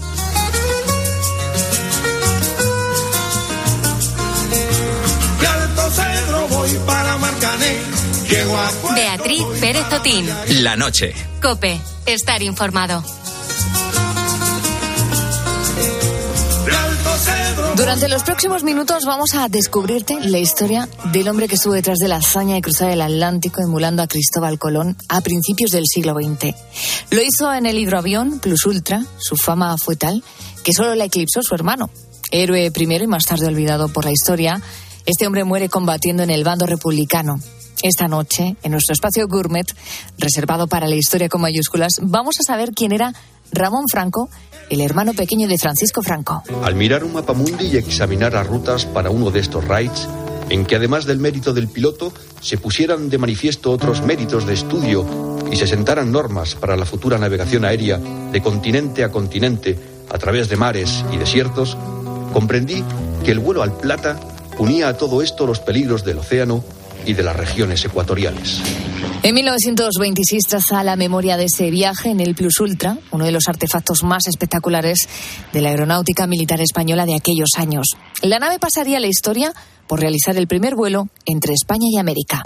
Beatriz 8.94 9.42
Pérez 9.60 9.92
Otín. 9.92 10.26
La 10.62 10.76
noche. 10.76 11.14
Cope. 11.40 11.80
Estar 12.06 12.42
informado. 12.42 13.02
Durante 17.76 18.08
los 18.08 18.24
próximos 18.24 18.64
minutos 18.64 19.04
vamos 19.04 19.34
a 19.34 19.48
descubrirte 19.48 20.18
la 20.20 20.38
historia 20.38 20.88
del 21.12 21.28
hombre 21.28 21.46
que 21.46 21.54
estuvo 21.54 21.74
detrás 21.74 21.98
de 21.98 22.08
la 22.08 22.16
hazaña 22.16 22.56
de 22.56 22.62
cruzar 22.62 22.90
el 22.90 23.00
Atlántico 23.00 23.62
emulando 23.62 24.02
a 24.02 24.08
Cristóbal 24.08 24.58
Colón 24.58 24.96
a 25.08 25.20
principios 25.20 25.70
del 25.70 25.84
siglo 25.86 26.14
XX. 26.14 26.54
Lo 27.10 27.22
hizo 27.22 27.54
en 27.54 27.66
el 27.66 27.78
hidroavión 27.78 28.40
Plus 28.40 28.66
Ultra. 28.66 29.04
Su 29.18 29.36
fama 29.36 29.76
fue 29.78 29.94
tal 29.94 30.24
que 30.64 30.72
solo 30.72 30.94
la 30.96 31.04
eclipsó 31.04 31.42
su 31.42 31.54
hermano. 31.54 31.88
Héroe 32.30 32.70
primero 32.72 33.04
y 33.04 33.06
más 33.06 33.24
tarde 33.24 33.46
olvidado 33.46 33.88
por 33.88 34.04
la 34.04 34.10
historia, 34.10 34.60
este 35.08 35.26
hombre 35.26 35.42
muere 35.42 35.70
combatiendo 35.70 36.22
en 36.22 36.28
el 36.28 36.44
bando 36.44 36.66
republicano. 36.66 37.40
Esta 37.82 38.08
noche, 38.08 38.56
en 38.62 38.72
nuestro 38.72 38.92
espacio 38.92 39.26
gourmet, 39.26 39.66
reservado 40.18 40.66
para 40.66 40.86
la 40.86 40.96
historia 40.96 41.30
con 41.30 41.40
mayúsculas, 41.40 41.94
vamos 42.02 42.36
a 42.38 42.42
saber 42.42 42.72
quién 42.72 42.92
era 42.92 43.14
Ramón 43.50 43.84
Franco, 43.90 44.28
el 44.68 44.82
hermano 44.82 45.14
pequeño 45.14 45.48
de 45.48 45.56
Francisco 45.56 46.02
Franco. 46.02 46.42
Al 46.62 46.74
mirar 46.74 47.04
un 47.04 47.14
mapa 47.14 47.32
mundi 47.32 47.68
y 47.68 47.78
examinar 47.78 48.34
las 48.34 48.46
rutas 48.46 48.84
para 48.84 49.08
uno 49.08 49.30
de 49.30 49.40
estos 49.40 49.66
raids, 49.66 50.06
en 50.50 50.66
que 50.66 50.76
además 50.76 51.06
del 51.06 51.20
mérito 51.20 51.54
del 51.54 51.68
piloto 51.68 52.12
se 52.42 52.58
pusieran 52.58 53.08
de 53.08 53.16
manifiesto 53.16 53.70
otros 53.70 54.02
méritos 54.02 54.46
de 54.46 54.52
estudio 54.52 55.06
y 55.50 55.56
se 55.56 55.66
sentaran 55.66 56.12
normas 56.12 56.54
para 56.54 56.76
la 56.76 56.84
futura 56.84 57.16
navegación 57.16 57.64
aérea 57.64 57.96
de 57.96 58.42
continente 58.42 59.04
a 59.04 59.10
continente 59.10 59.78
a 60.10 60.18
través 60.18 60.50
de 60.50 60.56
mares 60.56 61.02
y 61.10 61.16
desiertos, 61.16 61.78
comprendí 62.34 62.84
que 63.24 63.30
el 63.30 63.38
vuelo 63.38 63.62
al 63.62 63.72
Plata 63.72 64.20
unía 64.58 64.88
a 64.88 64.96
todo 64.96 65.22
esto 65.22 65.46
los 65.46 65.60
peligros 65.60 66.04
del 66.04 66.18
océano 66.18 66.64
y 67.06 67.14
de 67.14 67.22
las 67.22 67.36
regiones 67.36 67.84
ecuatoriales. 67.84 68.60
En 69.22 69.34
1926 69.34 70.44
traza 70.48 70.84
la 70.84 70.96
memoria 70.96 71.36
de 71.36 71.44
ese 71.44 71.70
viaje 71.70 72.10
en 72.10 72.20
el 72.20 72.34
Plus 72.34 72.60
Ultra, 72.60 72.98
uno 73.10 73.24
de 73.24 73.32
los 73.32 73.48
artefactos 73.48 74.02
más 74.02 74.26
espectaculares 74.26 75.08
de 75.52 75.62
la 75.62 75.70
aeronáutica 75.70 76.26
militar 76.26 76.60
española 76.60 77.06
de 77.06 77.16
aquellos 77.16 77.50
años. 77.56 77.86
La 78.22 78.38
nave 78.38 78.58
pasaría 78.58 78.98
a 78.98 79.00
la 79.00 79.06
historia 79.06 79.52
por 79.86 80.00
realizar 80.00 80.36
el 80.36 80.46
primer 80.46 80.74
vuelo 80.74 81.08
entre 81.24 81.54
España 81.54 81.86
y 81.90 81.98
América. 81.98 82.42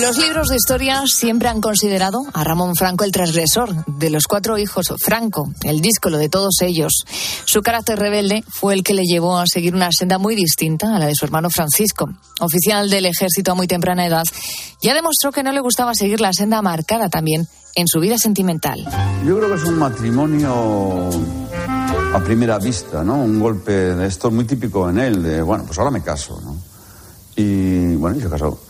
Los 0.00 0.18
libros 0.18 0.48
de 0.48 0.56
historia 0.56 1.02
siempre 1.06 1.48
han 1.48 1.60
considerado 1.60 2.24
a 2.32 2.42
Ramón 2.42 2.74
Franco 2.74 3.04
el 3.04 3.12
transgresor 3.12 3.84
de 3.86 4.10
los 4.10 4.24
cuatro 4.26 4.58
hijos 4.58 4.92
Franco, 4.98 5.52
el 5.62 5.80
díscolo 5.80 6.18
de 6.18 6.28
todos 6.28 6.62
ellos. 6.62 7.04
Su 7.44 7.62
carácter 7.62 7.98
rebelde 7.98 8.42
fue 8.48 8.74
el 8.74 8.82
que 8.82 8.92
le 8.92 9.04
llevó 9.04 9.38
a 9.38 9.46
seguir 9.46 9.74
una 9.74 9.92
senda 9.92 10.18
muy 10.18 10.34
distinta 10.34 10.96
a 10.96 10.98
la 10.98 11.06
de 11.06 11.14
su 11.14 11.24
hermano 11.24 11.48
Francisco. 11.48 12.08
Oficial 12.40 12.90
del 12.90 13.06
ejército 13.06 13.52
a 13.52 13.54
muy 13.54 13.68
temprana 13.68 14.04
edad, 14.04 14.24
ya 14.82 14.94
demostró 14.94 15.30
que 15.30 15.44
no 15.44 15.52
le 15.52 15.60
gustaba 15.60 15.94
seguir 15.94 16.20
la 16.20 16.32
senda 16.32 16.60
marcada 16.60 17.08
también 17.08 17.46
en 17.76 17.86
su 17.86 18.00
vida 18.00 18.18
sentimental. 18.18 18.84
Yo 19.24 19.38
creo 19.38 19.48
que 19.48 19.62
es 19.62 19.64
un 19.64 19.78
matrimonio 19.78 21.08
a 22.14 22.20
primera 22.24 22.58
vista, 22.58 23.04
¿no? 23.04 23.22
Un 23.22 23.38
golpe 23.38 23.72
de 23.72 24.06
esto 24.06 24.30
muy 24.30 24.44
típico 24.44 24.90
en 24.90 24.98
él, 24.98 25.22
de, 25.22 25.42
bueno, 25.42 25.64
pues 25.64 25.78
ahora 25.78 25.92
me 25.92 26.02
caso, 26.02 26.40
¿no? 26.40 26.56
Y, 27.36 27.94
bueno, 27.96 28.18
y 28.18 28.22
se 28.22 28.28
casó. 28.28 28.60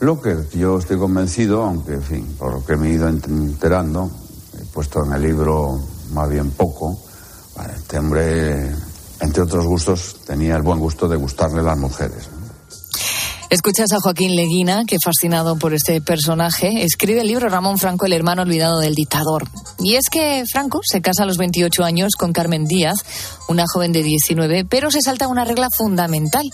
Lo 0.00 0.20
que 0.20 0.36
yo 0.54 0.78
estoy 0.78 0.96
convencido, 0.96 1.64
aunque, 1.64 1.94
en 1.94 2.02
fin, 2.02 2.36
por 2.38 2.52
lo 2.52 2.64
que 2.64 2.76
me 2.76 2.88
he 2.88 2.92
ido 2.92 3.08
enterando, 3.08 4.10
he 4.60 4.64
puesto 4.66 5.04
en 5.04 5.12
el 5.12 5.22
libro 5.22 5.80
más 6.12 6.28
bien 6.28 6.50
poco, 6.52 6.98
este 7.74 7.98
hombre, 7.98 8.70
entre 9.20 9.42
otros 9.42 9.66
gustos, 9.66 10.16
tenía 10.24 10.56
el 10.56 10.62
buen 10.62 10.78
gusto 10.78 11.08
de 11.08 11.16
gustarle 11.16 11.62
las 11.62 11.76
mujeres. 11.76 12.28
Escuchas 13.50 13.92
a 13.92 14.00
Joaquín 14.00 14.36
Leguina, 14.36 14.84
que 14.86 14.98
fascinado 15.02 15.56
por 15.56 15.72
este 15.72 16.02
personaje, 16.02 16.84
escribe 16.84 17.22
el 17.22 17.28
libro 17.28 17.48
Ramón 17.48 17.78
Franco, 17.78 18.04
el 18.04 18.12
hermano 18.12 18.42
olvidado 18.42 18.78
del 18.78 18.94
dictador. 18.94 19.48
Y 19.78 19.94
es 19.94 20.10
que 20.10 20.44
Franco 20.52 20.80
se 20.84 21.00
casa 21.00 21.22
a 21.22 21.26
los 21.26 21.38
28 21.38 21.82
años 21.82 22.12
con 22.18 22.34
Carmen 22.34 22.66
Díaz, 22.66 22.98
una 23.48 23.64
joven 23.66 23.92
de 23.92 24.02
19, 24.02 24.66
pero 24.66 24.90
se 24.90 25.00
salta 25.00 25.28
una 25.28 25.46
regla 25.46 25.68
fundamental, 25.74 26.44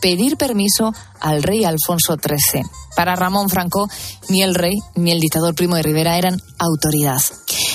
pedir 0.00 0.36
permiso 0.36 0.92
al 1.20 1.42
rey 1.42 1.64
Alfonso 1.64 2.16
XIII. 2.16 2.64
Para 2.96 3.16
Ramón 3.16 3.48
Franco, 3.48 3.88
ni 4.28 4.42
el 4.42 4.54
rey 4.54 4.74
ni 4.94 5.10
el 5.10 5.20
dictador 5.20 5.54
Primo 5.54 5.76
de 5.76 5.82
Rivera 5.82 6.16
eran 6.16 6.40
autoridad. 6.58 7.20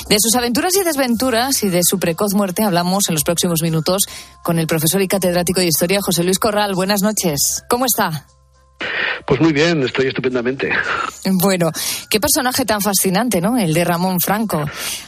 De 0.07 0.17
sus 0.19 0.33
aventuras 0.35 0.75
y 0.75 0.83
desventuras 0.83 1.63
y 1.63 1.69
de 1.69 1.81
su 1.83 1.99
precoz 1.99 2.33
muerte 2.33 2.63
hablamos 2.63 3.09
en 3.09 3.15
los 3.15 3.23
próximos 3.23 3.61
minutos 3.61 4.03
con 4.43 4.59
el 4.59 4.67
profesor 4.67 5.01
y 5.01 5.07
catedrático 5.07 5.59
de 5.59 5.67
historia 5.67 6.01
José 6.01 6.23
Luis 6.23 6.39
Corral. 6.39 6.73
Buenas 6.73 7.01
noches. 7.01 7.63
¿Cómo 7.69 7.85
está? 7.85 8.25
Pues 9.25 9.41
muy 9.41 9.53
bien, 9.53 9.83
estoy 9.83 10.07
estupendamente. 10.07 10.71
Bueno, 11.25 11.71
qué 12.09 12.19
personaje 12.19 12.65
tan 12.65 12.81
fascinante, 12.81 13.41
¿no? 13.41 13.57
El 13.57 13.73
de 13.73 13.83
Ramón 13.83 14.19
Franco. 14.19 14.65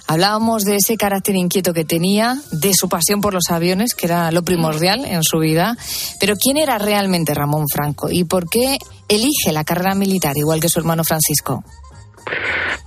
Hablábamos 0.07 0.63
de 0.63 0.75
ese 0.75 0.97
carácter 0.97 1.35
inquieto 1.35 1.73
que 1.73 1.85
tenía, 1.85 2.37
de 2.51 2.73
su 2.73 2.89
pasión 2.89 3.21
por 3.21 3.33
los 3.33 3.49
aviones, 3.49 3.95
que 3.95 4.05
era 4.05 4.31
lo 4.31 4.43
primordial 4.43 5.05
en 5.05 5.23
su 5.23 5.39
vida. 5.39 5.75
Pero 6.19 6.35
¿quién 6.35 6.57
era 6.57 6.77
realmente 6.77 7.33
Ramón 7.33 7.65
Franco? 7.67 8.09
¿Y 8.11 8.25
por 8.25 8.49
qué 8.49 8.77
elige 9.07 9.51
la 9.51 9.63
carrera 9.63 9.95
militar, 9.95 10.37
igual 10.37 10.59
que 10.59 10.69
su 10.69 10.79
hermano 10.79 11.03
Francisco? 11.03 11.63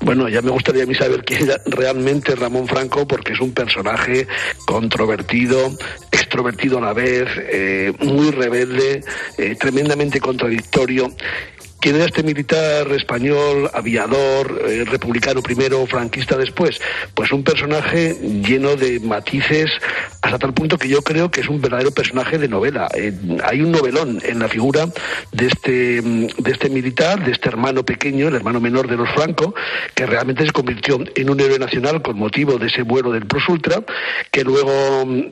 Bueno, 0.00 0.28
ya 0.28 0.42
me 0.42 0.50
gustaría 0.50 0.82
a 0.82 0.86
mí 0.86 0.94
saber 0.94 1.24
quién 1.24 1.44
era 1.44 1.60
realmente 1.66 2.34
Ramón 2.34 2.68
Franco, 2.68 3.06
porque 3.06 3.32
es 3.32 3.40
un 3.40 3.52
personaje 3.52 4.26
controvertido, 4.66 5.72
extrovertido 6.10 6.78
a 6.78 6.80
la 6.82 6.92
vez, 6.92 7.28
eh, 7.36 7.92
muy 8.00 8.30
rebelde, 8.30 9.02
eh, 9.38 9.56
tremendamente 9.58 10.20
contradictorio. 10.20 11.10
¿Quién 11.84 11.96
era 11.96 12.06
este 12.06 12.22
militar 12.22 12.90
español, 12.92 13.70
aviador, 13.74 14.58
eh, 14.66 14.86
republicano 14.86 15.42
primero, 15.42 15.84
franquista 15.84 16.34
después? 16.34 16.80
Pues 17.12 17.30
un 17.30 17.44
personaje 17.44 18.16
lleno 18.42 18.74
de 18.74 19.00
matices 19.00 19.70
hasta 20.22 20.38
tal 20.38 20.54
punto 20.54 20.78
que 20.78 20.88
yo 20.88 21.02
creo 21.02 21.30
que 21.30 21.42
es 21.42 21.48
un 21.48 21.60
verdadero 21.60 21.90
personaje 21.90 22.38
de 22.38 22.48
novela. 22.48 22.88
Eh, 22.94 23.12
hay 23.44 23.60
un 23.60 23.70
novelón 23.70 24.18
en 24.24 24.38
la 24.38 24.48
figura 24.48 24.86
de 25.32 25.46
este, 25.46 26.00
de 26.00 26.50
este 26.50 26.70
militar, 26.70 27.22
de 27.22 27.32
este 27.32 27.50
hermano 27.50 27.84
pequeño, 27.84 28.28
el 28.28 28.36
hermano 28.36 28.62
menor 28.62 28.88
de 28.88 28.96
los 28.96 29.10
Franco, 29.10 29.54
que 29.94 30.06
realmente 30.06 30.46
se 30.46 30.52
convirtió 30.52 30.98
en 31.14 31.28
un 31.28 31.38
héroe 31.38 31.58
nacional 31.58 32.00
con 32.00 32.16
motivo 32.16 32.56
de 32.56 32.68
ese 32.68 32.80
vuelo 32.80 33.12
del 33.12 33.26
Plus 33.26 33.46
Ultra, 33.46 33.82
que 34.30 34.42
luego 34.42 34.72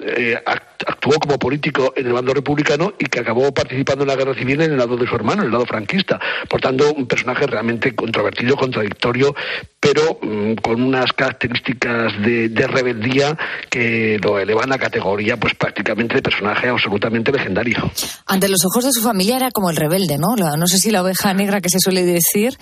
eh, 0.05 0.37
act- 0.45 0.85
actuó 0.87 1.15
como 1.15 1.39
político 1.39 1.95
en 1.97 2.09
el 2.09 2.13
bando 2.13 2.35
republicano 2.35 2.93
y 2.99 3.07
que 3.07 3.21
acabó 3.21 3.55
participando 3.55 4.05
en 4.05 4.09
la 4.09 4.17
guerra 4.17 4.35
civil 4.35 4.61
en 4.61 4.73
el 4.73 4.77
lado 4.77 4.99
de 4.99 5.07
su 5.07 5.15
hermano, 5.15 5.41
en 5.41 5.47
el 5.47 5.53
lado 5.53 5.65
franquista. 5.65 6.21
Por 6.49 6.61
tanto, 6.61 6.93
un 6.93 7.07
personaje 7.07 7.47
realmente 7.47 7.95
controvertido, 7.95 8.57
contradictorio, 8.57 9.35
pero 9.81 10.19
mm, 10.23 10.55
con 10.55 10.83
unas 10.83 11.13
características 11.13 12.13
de, 12.23 12.49
de 12.49 12.67
rebeldía 12.67 13.37
que 13.69 14.19
lo 14.23 14.39
elevan 14.39 14.73
a 14.73 14.79
categoría, 14.79 15.37
pues 15.37 15.55
prácticamente 15.55 16.17
de 16.17 16.23
personaje 16.23 16.69
absolutamente 16.69 17.33
legendario. 17.33 17.91
Ante 18.27 18.49
los 18.49 18.65
ojos 18.65 18.85
de 18.85 18.93
su 18.93 19.03
familia 19.03 19.37
era 19.37 19.51
como 19.51 19.71
el 19.71 19.77
rebelde, 19.77 20.19
¿no? 20.19 20.37
No 20.37 20.67
sé 20.67 20.79
si 20.79 20.91
la 20.91 21.03
oveja 21.03 21.35
negra 21.35 21.61
que 21.61 21.69
se 21.69 21.79
suele 21.79 22.05
decir, 22.05 22.57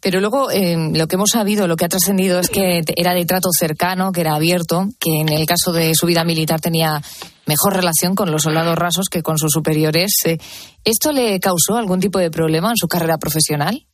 pero 0.00 0.20
luego 0.20 0.50
eh, 0.50 0.76
lo 0.94 1.06
que 1.06 1.16
hemos 1.16 1.30
sabido, 1.30 1.66
lo 1.66 1.76
que 1.76 1.84
ha 1.84 1.88
trascendido 1.88 2.40
es 2.40 2.48
que 2.48 2.82
era 2.96 3.14
de 3.14 3.26
trato 3.26 3.50
cercano, 3.56 4.12
que 4.12 4.22
era 4.22 4.34
abierto, 4.34 4.88
que 4.98 5.20
en 5.20 5.28
el 5.28 5.46
caso 5.46 5.72
de 5.72 5.94
su 5.94 6.06
vida 6.06 6.24
militar 6.24 6.60
tenía 6.60 7.02
mejor 7.46 7.74
relación 7.74 8.14
con 8.14 8.30
los 8.30 8.42
soldados 8.42 8.76
rasos 8.76 9.06
que 9.10 9.22
con 9.22 9.38
sus 9.38 9.52
superiores. 9.52 10.12
Eh, 10.24 10.38
¿Esto 10.84 11.12
le 11.12 11.38
causó 11.40 11.76
algún 11.76 12.00
tipo 12.00 12.18
de 12.18 12.30
problema 12.30 12.70
en 12.70 12.76
su 12.76 12.88
carrera 12.88 13.18
profesional? 13.18 13.86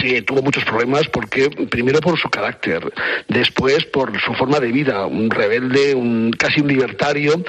Sí, 0.00 0.22
tuvo 0.22 0.42
muchos 0.42 0.64
problemas 0.64 1.08
porque 1.08 1.48
primero 1.70 2.00
por 2.00 2.18
su 2.18 2.28
carácter, 2.28 2.92
después 3.28 3.84
por 3.86 4.18
su 4.20 4.32
forma 4.34 4.60
de 4.60 4.70
vida, 4.70 5.06
un 5.06 5.30
rebelde, 5.30 5.94
un 5.94 6.30
casi 6.32 6.60
un 6.60 6.68
libertario 6.68 7.42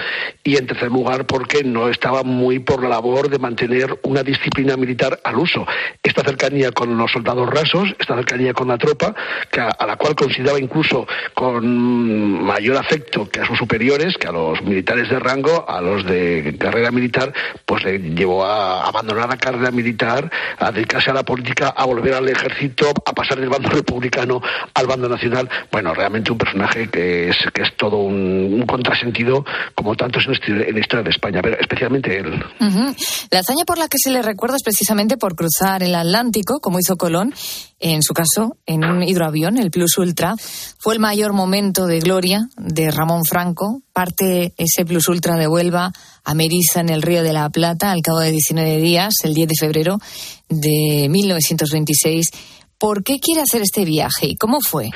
y 0.44 0.58
en 0.58 0.66
tercer 0.66 0.90
lugar 0.90 1.26
porque 1.26 1.64
no 1.64 1.90
estaba 1.90 2.24
muy 2.24 2.60
por 2.60 2.82
la 2.82 2.90
labor 2.90 3.30
de 3.30 3.40
mantener 3.40 4.00
una 4.04 4.24
disciplina 4.24 4.76
militar 4.78 5.20
al 5.24 5.38
uso. 5.38 5.66
Esta 6.02 6.24
cercanía 6.24 6.72
con 6.72 6.98
los 6.98 7.12
soldados 7.12 7.50
rasos, 7.50 7.96
esta 8.00 8.16
cercanía 8.16 8.54
con 8.54 8.68
la 8.68 8.78
tropa, 8.78 9.14
que 9.52 9.60
a, 9.60 9.70
a 9.70 9.86
la 9.86 9.96
cual 9.96 10.16
consideraba 10.16 10.60
incluso 10.60 11.08
con 11.34 12.44
mayor 12.44 12.78
afecto 12.78 13.30
que 13.30 13.42
a 13.42 13.46
sus 13.48 13.58
superiores, 13.58 14.18
que 14.18 14.28
a 14.28 14.32
los 14.32 14.62
militares 14.64 15.10
de 15.10 15.20
rango, 15.20 15.70
a 15.70 15.82
los 15.82 16.06
de 16.06 16.56
carrera 16.60 16.92
militar, 16.92 17.34
pues 17.66 17.84
le 17.84 18.00
llevó 18.00 18.46
a 18.46 18.88
abandonar 18.88 19.30
la 19.30 19.38
carrera 19.38 19.72
militar, 19.72 20.30
a 20.58 20.72
dedicarse 20.72 21.12
a 21.12 21.14
la 21.14 21.24
política, 21.24 21.70
a 21.70 21.86
volver 21.86 22.13
al 22.14 22.30
ejército, 22.30 22.90
a 23.06 23.14
pasar 23.14 23.40
del 23.40 23.50
bando 23.50 23.70
republicano 23.72 24.42
al 24.74 24.88
bando 24.88 25.08
nacional. 25.10 25.50
Bueno, 25.72 25.94
realmente 25.94 26.32
un 26.32 26.38
personaje 26.38 26.90
que 26.90 27.30
es, 27.30 27.38
que 27.54 27.62
es 27.64 27.76
todo 27.78 27.98
un, 27.98 28.64
contrasentido, 28.68 29.46
como 29.76 29.96
tantos 29.96 30.26
en, 30.26 30.34
historia- 30.34 30.66
en 30.68 30.74
la 30.74 30.80
historia 30.80 31.04
de 31.04 31.10
España, 31.10 31.40
pero 31.42 31.58
especialmente 31.60 32.18
él. 32.18 32.44
La 33.32 33.40
hazaña 33.40 33.66
por 33.66 33.78
la 33.78 33.88
que 33.88 33.98
se 33.98 34.12
le 34.12 34.22
recuerda 34.22 34.56
es 34.56 34.64
precisamente 34.64 35.18
por 35.18 35.36
cruzar 35.36 35.84
el 35.84 35.96
Atlántico, 35.96 36.60
como 36.62 36.80
hizo 36.80 36.96
Colón, 36.98 37.34
en 37.80 38.02
su 38.02 38.14
caso, 38.14 38.56
en 38.66 38.86
un 38.86 39.04
hidroavión, 39.04 39.58
el 39.58 39.70
Plus 39.72 39.98
Ultra. 39.98 40.36
Fue 40.80 40.94
el 40.94 41.00
mayor 41.02 41.34
momento 41.34 41.86
de 41.86 42.00
gloria 42.00 42.48
de 42.58 42.92
Ramón 42.92 43.26
Franco. 43.26 43.82
Parte 43.94 44.54
ese 44.58 44.86
Plus 44.86 45.08
Ultra 45.08 45.38
de 45.38 45.48
Huelva 45.48 45.94
a 46.24 46.34
Meriza 46.34 46.82
en 46.82 46.90
el 46.90 47.04
Río 47.04 47.22
de 47.22 47.32
la 47.32 47.50
Plata 47.50 47.92
al 47.92 48.02
cabo 48.02 48.20
de 48.20 48.32
19 48.32 48.78
días, 48.78 49.14
el 49.24 49.34
10 49.34 49.50
de 49.50 49.56
febrero 49.60 50.00
de 50.50 51.08
1926. 51.10 52.32
¿Por 52.80 53.04
qué 53.04 53.20
quiere 53.20 53.42
hacer 53.42 53.62
este 53.62 53.86
viaje 53.86 54.28
y 54.28 54.36
cómo 54.36 54.60
fue? 54.62 54.90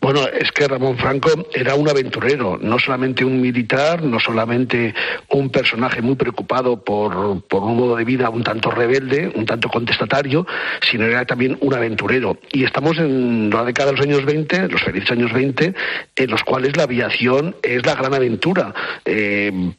Bueno, 0.00 0.26
es 0.28 0.50
que 0.52 0.68
Ramón 0.68 0.96
Franco 0.98 1.30
era 1.54 1.74
un 1.74 1.88
aventurero, 1.88 2.58
no 2.60 2.78
solamente 2.78 3.24
un 3.24 3.40
militar, 3.40 4.02
no 4.02 4.18
solamente 4.18 4.94
un 5.28 5.50
personaje 5.50 6.02
muy 6.02 6.16
preocupado 6.16 6.82
por, 6.82 7.42
por 7.42 7.62
un 7.62 7.76
modo 7.76 7.96
de 7.96 8.04
vida 8.04 8.30
un 8.30 8.42
tanto 8.42 8.70
rebelde, 8.70 9.32
un 9.34 9.46
tanto 9.46 9.68
contestatario, 9.68 10.46
sino 10.80 11.04
era 11.04 11.24
también 11.24 11.56
un 11.60 11.74
aventurero. 11.74 12.38
Y 12.52 12.64
estamos 12.64 12.98
en 12.98 13.50
la 13.50 13.64
década 13.64 13.90
de 13.90 13.96
los 13.96 14.06
años 14.06 14.24
20, 14.24 14.68
los 14.68 14.82
felices 14.82 15.10
años 15.10 15.32
20, 15.32 15.74
en 16.16 16.30
los 16.30 16.42
cuales 16.42 16.76
la 16.76 16.84
aviación 16.84 17.56
es 17.62 17.84
la 17.84 17.94
gran 17.94 18.14
aventura. 18.14 18.74
Eh, 19.04 19.72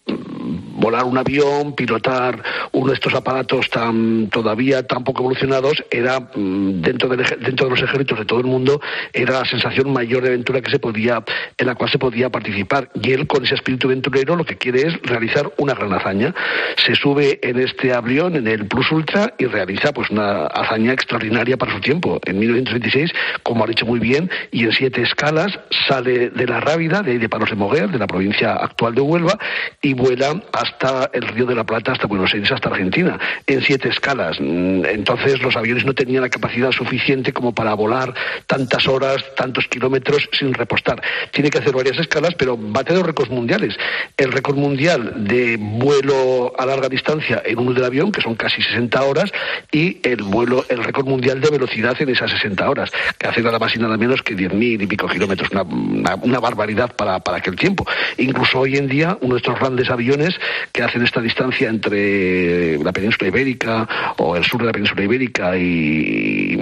volar 0.44 1.06
un 1.06 1.18
avión, 1.18 1.74
pilotar 1.74 2.42
uno 2.72 2.88
de 2.90 2.94
estos 2.96 3.14
aparatos 3.14 3.70
tan 3.70 4.30
todavía 4.30 4.86
tan 4.86 5.04
poco 5.04 5.22
evolucionados, 5.22 5.84
era 5.90 6.20
mm, 6.20 6.82
dentro, 6.82 7.10
del 7.10 7.24
dentro 7.40 7.68
de 7.68 7.72
los 7.72 7.82
ejércitos 7.82 8.20
de 8.20 8.26
todo 8.26 8.40
el 8.40 8.46
mundo, 8.46 8.82
era 9.14 9.40
la 9.40 9.46
sensación 9.46 9.92
mayor 9.92 10.24
de 10.24 10.30
aventura 10.30 10.62
que 10.62 10.72
se 10.72 10.80
podía, 10.80 11.24
en 11.58 11.68
la 11.68 11.76
cual 11.76 11.90
se 11.90 12.00
podía 12.00 12.30
participar. 12.30 12.90
Y 13.02 13.12
él, 13.12 13.28
con 13.28 13.44
ese 13.44 13.56
espíritu 13.56 13.88
aventurero, 13.88 14.36
lo 14.36 14.46
que 14.46 14.58
quiere 14.58 14.88
es 14.88 15.02
realizar 15.04 15.52
una 15.58 15.74
gran 15.74 15.94
hazaña. 15.94 16.34
Se 16.78 16.96
sube 16.96 17.40
en 17.42 17.60
este 17.60 17.94
avión, 17.94 18.36
en 18.36 18.48
el 18.48 18.68
Plus 18.68 18.92
Ultra, 18.92 19.34
y 19.38 19.46
realiza 19.46 19.94
pues 19.94 20.10
una 20.10 20.48
hazaña 20.48 20.94
extraordinaria 20.94 21.58
para 21.58 21.74
su 21.74 21.80
tiempo. 21.80 22.20
En 22.26 22.40
1926, 22.40 23.12
como 23.44 23.64
ha 23.64 23.68
dicho 23.68 23.86
muy 23.86 24.00
bien, 24.00 24.30
y 24.52 24.66
en 24.66 24.72
siete 24.72 25.02
escalas, 25.02 25.60
sale 25.88 26.30
de 26.30 26.48
la 26.48 26.60
Rábida, 26.60 27.02
de, 27.02 27.20
de 27.20 27.30
Palos 27.30 27.50
de 27.50 27.56
Moguer, 27.56 27.90
de 27.90 28.00
la 28.00 28.08
provincia 28.08 28.54
actual 28.54 28.96
de 28.96 29.02
Huelva, 29.02 29.38
y 29.82 29.94
vuela 29.94 30.33
hasta 30.52 31.10
el 31.14 31.28
Río 31.28 31.46
de 31.46 31.56
la 31.56 31.64
Plata, 31.64 31.92
hasta 31.94 32.08
Buenos 32.08 32.34
Aires, 32.34 32.52
hasta 32.52 32.70
Argentina, 32.70 33.20
en 33.48 33.62
siete 33.62 33.90
escalas. 33.90 34.38
Mm, 34.40 34.86
Entonces 34.86 35.42
los 35.42 35.56
aviones 35.56 35.86
no 35.86 35.94
tenían 35.94 36.22
la 36.24 36.30
capacidad 36.30 36.72
suficiente 36.72 37.34
como 37.34 37.54
para 37.54 37.74
volar 37.74 38.14
tantas 38.48 38.88
horas, 38.88 39.24
tantos 39.36 39.68
kilómetros 39.68 40.28
sin 40.32 40.54
repostar. 40.54 41.02
Tiene 41.32 41.50
que 41.50 41.58
hacer 41.60 41.74
varias 41.74 41.98
escalas, 42.00 42.32
pero 42.38 42.58
bate 42.58 42.94
dos 42.94 43.06
récords 43.06 43.32
mundiales. 43.32 43.76
El 44.18 44.32
récord 44.32 44.56
mundial 44.58 45.14
de 45.28 45.58
vuelo 45.60 46.54
a 46.58 46.66
larga 46.66 46.90
distancia 46.90 47.42
en 47.46 47.60
uno 47.60 47.74
del 47.74 47.84
avión, 47.86 48.12
que 48.12 48.22
son 48.22 48.36
casi 48.36 48.62
60 48.62 49.04
horas, 49.04 49.32
y 49.72 50.00
el 50.08 50.24
vuelo, 50.24 50.66
el 50.70 50.84
récord 50.84 51.06
mundial 51.08 51.42
de 51.42 51.50
velocidad 51.50 51.96
en 52.02 52.10
esas 52.10 52.32
60 52.32 52.70
horas, 52.70 52.92
que 53.18 53.28
hace 53.28 53.42
nada 53.42 53.60
más 53.60 53.76
y 53.76 53.80
nada 53.80 53.98
menos 53.98 54.22
que 54.22 54.36
10.000 54.36 54.82
y 54.84 54.88
pico 54.88 55.08
kilómetros, 55.08 55.50
una, 55.52 55.64
una- 55.64 56.40
barbaridad 56.40 56.94
para, 56.96 57.20
para 57.20 57.38
aquel 57.38 57.56
tiempo. 57.56 57.86
Incluso 58.18 58.60
hoy 58.60 58.76
en 58.78 58.88
día, 58.88 59.18
estos 59.36 59.60
grandes 59.60 59.90
aviones 59.90 60.23
que 60.72 60.84
hacen 60.84 61.04
esta 61.04 61.22
distancia 61.22 61.70
entre 61.70 62.78
la 62.80 62.92
península 62.92 63.28
ibérica 63.28 64.16
o 64.18 64.36
el 64.36 64.44
sur 64.44 64.62
de 64.62 64.68
la 64.68 64.72
península 64.72 65.04
ibérica 65.04 65.58
y, 65.58 66.56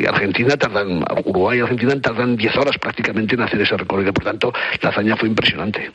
y 0.00 0.06
Argentina, 0.06 0.56
tardan, 0.56 1.04
Uruguay 1.24 1.58
y 1.58 1.62
Argentina 1.62 2.00
tardan 2.00 2.36
10 2.36 2.56
horas 2.56 2.76
prácticamente 2.80 3.34
en 3.34 3.42
hacer 3.42 3.60
ese 3.60 3.76
recorrido. 3.76 4.12
Por 4.12 4.24
tanto, 4.24 4.52
la 4.82 4.90
hazaña 4.90 5.16
fue 5.16 5.28
impresionante. 5.28 5.90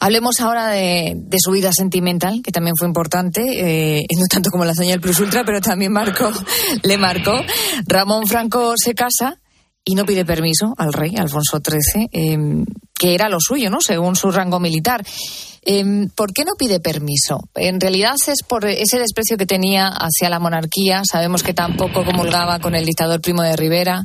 Hablemos 0.00 0.40
ahora 0.40 0.68
de, 0.68 1.12
de 1.14 1.36
su 1.38 1.52
vida 1.52 1.70
sentimental, 1.72 2.40
que 2.42 2.50
también 2.50 2.74
fue 2.76 2.88
importante, 2.88 3.98
eh, 3.98 4.06
no 4.16 4.24
tanto 4.28 4.50
como 4.50 4.64
la 4.64 4.72
hazaña 4.72 4.90
del 4.90 5.00
Plus 5.00 5.20
Ultra, 5.20 5.44
pero 5.44 5.60
también 5.60 5.92
marcó, 5.92 6.30
le 6.82 6.98
marcó. 6.98 7.36
Ramón 7.86 8.26
Franco 8.26 8.74
se 8.76 8.94
casa 8.94 9.36
y 9.84 9.94
no 9.94 10.04
pide 10.04 10.24
permiso 10.24 10.74
al 10.76 10.92
rey 10.92 11.14
Alfonso 11.16 11.60
XIII, 11.60 12.08
eh, 12.12 12.64
que 12.94 13.14
era 13.14 13.28
lo 13.28 13.38
suyo, 13.40 13.70
¿no? 13.70 13.80
Según 13.80 14.16
su 14.16 14.30
rango 14.30 14.60
militar. 14.60 15.04
Eh, 15.64 16.08
¿Por 16.14 16.32
qué 16.32 16.44
no 16.44 16.52
pide 16.58 16.80
permiso? 16.80 17.40
En 17.54 17.80
realidad 17.80 18.14
es 18.26 18.42
por 18.42 18.64
ese 18.64 18.98
desprecio 18.98 19.36
que 19.36 19.46
tenía 19.46 19.88
hacia 19.88 20.28
la 20.28 20.40
monarquía. 20.40 21.02
Sabemos 21.10 21.42
que 21.42 21.54
tampoco 21.54 22.04
comulgaba 22.04 22.58
con 22.58 22.74
el 22.74 22.84
dictador 22.84 23.20
Primo 23.20 23.42
de 23.42 23.56
Rivera. 23.56 24.04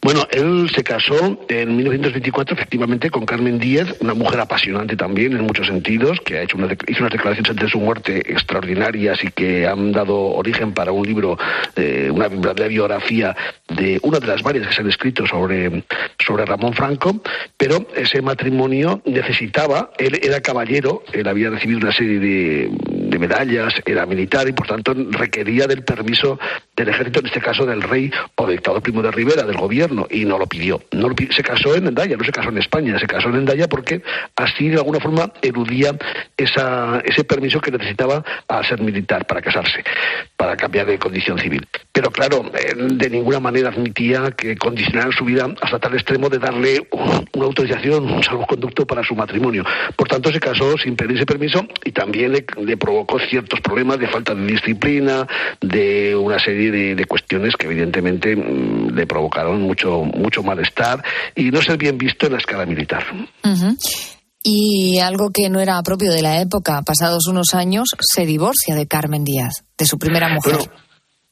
Bueno, 0.00 0.26
él 0.30 0.70
se 0.74 0.84
casó 0.84 1.44
en 1.48 1.76
1924 1.76 2.54
efectivamente 2.54 3.10
con 3.10 3.26
Carmen 3.26 3.58
Díez, 3.58 3.96
una 4.00 4.14
mujer 4.14 4.40
apasionante 4.40 4.96
también 4.96 5.32
en 5.32 5.42
muchos 5.42 5.66
sentidos, 5.66 6.20
que 6.24 6.38
ha 6.38 6.42
hecho 6.42 6.56
una, 6.56 6.68
hizo 6.86 7.00
unas 7.00 7.12
declaraciones 7.12 7.50
antes 7.50 7.64
de 7.64 7.70
su 7.70 7.80
muerte 7.80 8.32
extraordinarias 8.32 9.22
y 9.24 9.28
que 9.28 9.66
han 9.66 9.92
dado 9.92 10.16
origen 10.16 10.72
para 10.72 10.92
un 10.92 11.04
libro, 11.06 11.36
eh, 11.74 12.10
una 12.12 12.28
verdadera 12.28 12.68
biografía 12.68 13.36
de 13.68 13.98
una 14.02 14.20
de 14.20 14.26
las 14.28 14.42
varias 14.42 14.68
que 14.68 14.74
se 14.74 14.80
han 14.82 14.88
escrito 14.88 15.26
sobre, 15.26 15.82
sobre 16.24 16.46
Ramón 16.46 16.74
Franco, 16.74 17.20
pero 17.56 17.86
ese 17.96 18.22
matrimonio 18.22 19.02
necesitaba, 19.04 19.90
él 19.98 20.20
era 20.22 20.40
caballero, 20.40 21.02
él 21.12 21.26
había 21.26 21.50
recibido 21.50 21.78
una 21.78 21.92
serie 21.92 22.20
de, 22.20 22.70
de 23.08 23.18
medallas, 23.18 23.74
era 23.84 24.06
militar 24.06 24.48
y 24.48 24.52
por 24.52 24.66
tanto 24.66 24.94
requería 24.94 25.66
del 25.66 25.82
permiso 25.82 26.38
del 26.78 26.88
ejército, 26.88 27.20
en 27.20 27.26
este 27.26 27.40
caso 27.40 27.66
del 27.66 27.82
rey 27.82 28.10
o 28.36 28.46
del 28.46 28.56
dictador 28.56 28.80
Primo 28.80 29.02
de 29.02 29.10
Rivera, 29.10 29.42
del 29.42 29.56
gobierno, 29.56 30.06
y 30.10 30.24
no 30.24 30.38
lo 30.38 30.46
pidió. 30.46 30.80
No. 30.92 31.08
Se 31.30 31.42
casó 31.42 31.74
en 31.74 31.88
Endaya, 31.88 32.16
no 32.16 32.24
se 32.24 32.30
casó 32.30 32.50
en 32.50 32.58
España, 32.58 32.98
se 32.98 33.06
casó 33.06 33.28
en 33.30 33.36
Endaya 33.36 33.68
porque 33.68 34.02
así 34.36 34.68
de 34.68 34.76
alguna 34.76 35.00
forma 35.00 35.32
eludía 35.42 35.96
esa, 36.36 37.00
ese 37.04 37.24
permiso 37.24 37.60
que 37.60 37.72
necesitaba 37.72 38.24
al 38.46 38.64
ser 38.64 38.80
militar 38.80 39.26
para 39.26 39.42
casarse, 39.42 39.82
para 40.36 40.56
cambiar 40.56 40.86
de 40.86 40.98
condición 40.98 41.38
civil. 41.38 41.66
Pero 41.92 42.10
claro, 42.10 42.44
de 42.52 43.10
ninguna 43.10 43.40
manera 43.40 43.70
admitía 43.70 44.30
que 44.30 44.56
condicionaran 44.56 45.10
su 45.12 45.24
vida 45.24 45.48
hasta 45.60 45.80
tal 45.80 45.94
extremo 45.94 46.28
de 46.28 46.38
darle 46.38 46.86
una 46.92 47.44
autorización, 47.46 48.04
un 48.04 48.22
salvoconducto 48.22 48.86
para 48.86 49.02
su 49.02 49.16
matrimonio. 49.16 49.64
Por 49.96 50.06
tanto, 50.06 50.30
se 50.30 50.38
casó 50.38 50.78
sin 50.78 50.94
pedir 50.94 51.16
ese 51.16 51.26
permiso 51.26 51.66
y 51.84 51.90
también 51.90 52.32
le, 52.32 52.44
le 52.64 52.76
provocó 52.76 53.18
ciertos 53.18 53.60
problemas 53.60 53.98
de 53.98 54.06
falta 54.06 54.34
de 54.34 54.46
disciplina, 54.46 55.26
de 55.60 56.14
una 56.14 56.38
serie 56.38 56.67
de, 56.70 56.94
de 56.94 57.04
cuestiones 57.04 57.54
que 57.56 57.66
evidentemente 57.66 58.34
mm, 58.36 58.94
le 58.94 59.06
provocaron 59.06 59.62
mucho, 59.62 60.04
mucho 60.04 60.42
malestar 60.42 61.02
y 61.34 61.50
no 61.50 61.62
ser 61.62 61.76
bien 61.76 61.98
visto 61.98 62.26
en 62.26 62.32
la 62.32 62.38
escala 62.38 62.66
militar. 62.66 63.04
Y 64.42 64.98
algo 64.98 65.30
que 65.30 65.50
no 65.50 65.60
era 65.60 65.82
propio 65.82 66.12
de 66.12 66.22
la 66.22 66.40
época, 66.40 66.82
pasados 66.82 67.26
unos 67.26 67.54
años, 67.54 67.88
se 68.00 68.24
divorcia 68.24 68.74
de 68.74 68.86
Carmen 68.86 69.24
Díaz, 69.24 69.64
de 69.76 69.86
su 69.86 69.98
primera 69.98 70.28
mujer. 70.28 70.56
Bueno, 70.56 70.72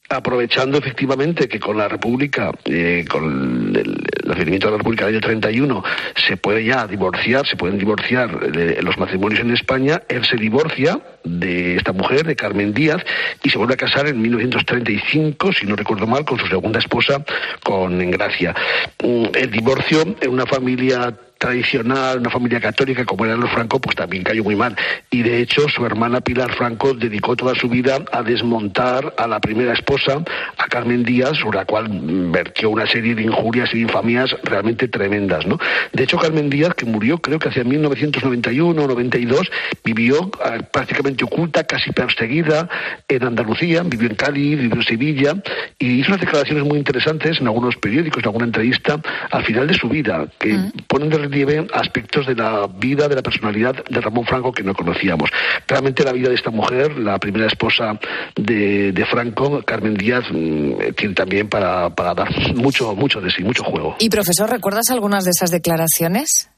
aprovechando 0.08 0.78
efectivamente 0.78 1.48
que 1.48 1.58
con 1.58 1.76
la 1.76 1.88
República, 1.88 2.52
eh, 2.64 3.04
con 3.08 3.74
el, 3.74 4.06
el 4.22 4.28
nacimiento 4.28 4.66
de 4.68 4.72
la 4.72 4.78
República 4.78 5.06
del 5.06 5.14
año 5.14 5.20
31, 5.20 5.84
se 6.26 6.36
puede 6.36 6.64
ya 6.64 6.86
divorciar, 6.86 7.46
se 7.46 7.56
pueden 7.56 7.78
divorciar 7.78 8.38
eh, 8.54 8.80
los 8.82 8.98
matrimonios 8.98 9.40
en 9.40 9.52
España, 9.52 10.02
él 10.08 10.24
se 10.24 10.36
divorcia 10.36 11.00
de 11.24 11.76
esta 11.76 11.92
mujer, 11.92 12.24
de 12.24 12.36
Carmen 12.36 12.72
Díaz, 12.72 13.02
y 13.42 13.50
se 13.50 13.58
vuelve 13.58 13.74
a 13.74 13.78
casar 13.78 14.06
en 14.06 14.20
1935, 14.20 15.52
si 15.52 15.66
no 15.66 15.76
recuerdo 15.76 16.06
mal, 16.06 16.24
con 16.24 16.38
su 16.38 16.46
segunda 16.46 16.78
esposa, 16.78 17.24
con 17.64 18.00
Engracia. 18.00 18.54
Mm, 19.02 19.26
El 19.34 19.50
divorcio 19.50 20.02
en 20.20 20.30
una 20.30 20.46
familia 20.46 21.14
tradicional, 21.38 22.18
una 22.20 22.30
familia 22.30 22.60
católica 22.60 23.04
como 23.04 23.24
eran 23.24 23.40
los 23.40 23.50
Franco, 23.50 23.80
pues 23.80 23.96
también 23.96 24.22
cayó 24.22 24.42
muy 24.44 24.56
mal. 24.56 24.76
Y 25.10 25.22
de 25.22 25.40
hecho, 25.40 25.68
su 25.68 25.84
hermana 25.84 26.20
Pilar 26.20 26.54
Franco 26.54 26.94
dedicó 26.94 27.36
toda 27.36 27.54
su 27.54 27.68
vida 27.68 27.98
a 28.12 28.22
desmontar 28.22 29.14
a 29.16 29.26
la 29.26 29.40
primera 29.40 29.72
esposa, 29.72 30.22
a 30.56 30.66
Carmen 30.68 31.02
Díaz, 31.04 31.38
sobre 31.38 31.58
la 31.58 31.64
cual 31.64 31.88
vertió 31.90 32.70
una 32.70 32.86
serie 32.86 33.14
de 33.14 33.22
injurias 33.22 33.74
y 33.74 33.80
infamías 33.80 34.34
realmente 34.42 34.88
tremendas, 34.88 35.46
¿no? 35.46 35.58
De 35.92 36.04
hecho, 36.04 36.18
Carmen 36.18 36.50
Díaz, 36.50 36.74
que 36.74 36.86
murió 36.86 37.18
creo 37.18 37.38
que 37.38 37.48
hacia 37.48 37.64
1991 37.64 38.82
o 38.82 38.86
92, 38.86 39.50
vivió 39.84 40.30
eh, 40.44 40.62
prácticamente 40.72 41.24
oculta, 41.24 41.64
casi 41.64 41.92
perseguida 41.92 42.68
en 43.08 43.24
Andalucía, 43.24 43.82
vivió 43.82 44.08
en 44.08 44.16
Cádiz, 44.16 44.58
vivió 44.58 44.76
en 44.76 44.82
Sevilla, 44.82 45.34
y 45.78 46.00
hizo 46.00 46.08
unas 46.08 46.20
declaraciones 46.20 46.64
muy 46.64 46.78
interesantes 46.78 47.40
en 47.40 47.46
algunos 47.46 47.76
periódicos, 47.76 48.22
en 48.22 48.28
alguna 48.28 48.46
entrevista, 48.46 49.00
al 49.30 49.44
final 49.44 49.66
de 49.66 49.74
su 49.74 49.88
vida, 49.88 50.26
que 50.38 50.56
ponen 50.86 51.10
de 51.10 51.18
relieve 51.28 51.66
aspectos 51.72 52.26
de 52.26 52.34
la 52.34 52.66
vida, 52.66 53.08
de 53.08 53.16
la 53.16 53.22
personalidad 53.22 53.84
de 53.84 54.00
Ramón 54.00 54.24
Franco 54.26 54.52
que 54.52 54.62
no 54.62 54.74
conocíamos. 54.74 55.30
Realmente 55.66 56.04
la 56.04 56.12
vida 56.12 56.28
de 56.28 56.34
esta 56.34 56.50
mujer, 56.50 56.96
la 56.98 57.18
primera 57.18 57.46
esposa 57.46 57.98
de, 58.36 58.92
de 58.92 59.06
Franco, 59.06 59.62
Carmen 59.62 59.94
Díaz, 59.94 60.24
mm, 60.30 60.94
tiene 60.96 61.14
también 61.14 61.48
para, 61.48 61.90
para 61.90 62.14
dar 62.14 62.28
mucho, 62.54 62.94
mucho 62.94 63.20
de 63.20 63.30
sí, 63.30 63.42
mucho 63.42 63.64
juego. 63.64 63.96
Y 63.98 64.08
profesor, 64.08 64.50
¿recuerdas 64.50 64.90
algunas 64.90 65.24
de 65.24 65.30
esas 65.30 65.50
declaraciones? 65.50 66.50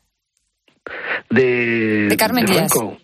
De, 1.30 2.08
De 2.08 2.16
Carmen 2.16 2.46
Díaz. 2.46 2.72
Franco. 2.72 2.98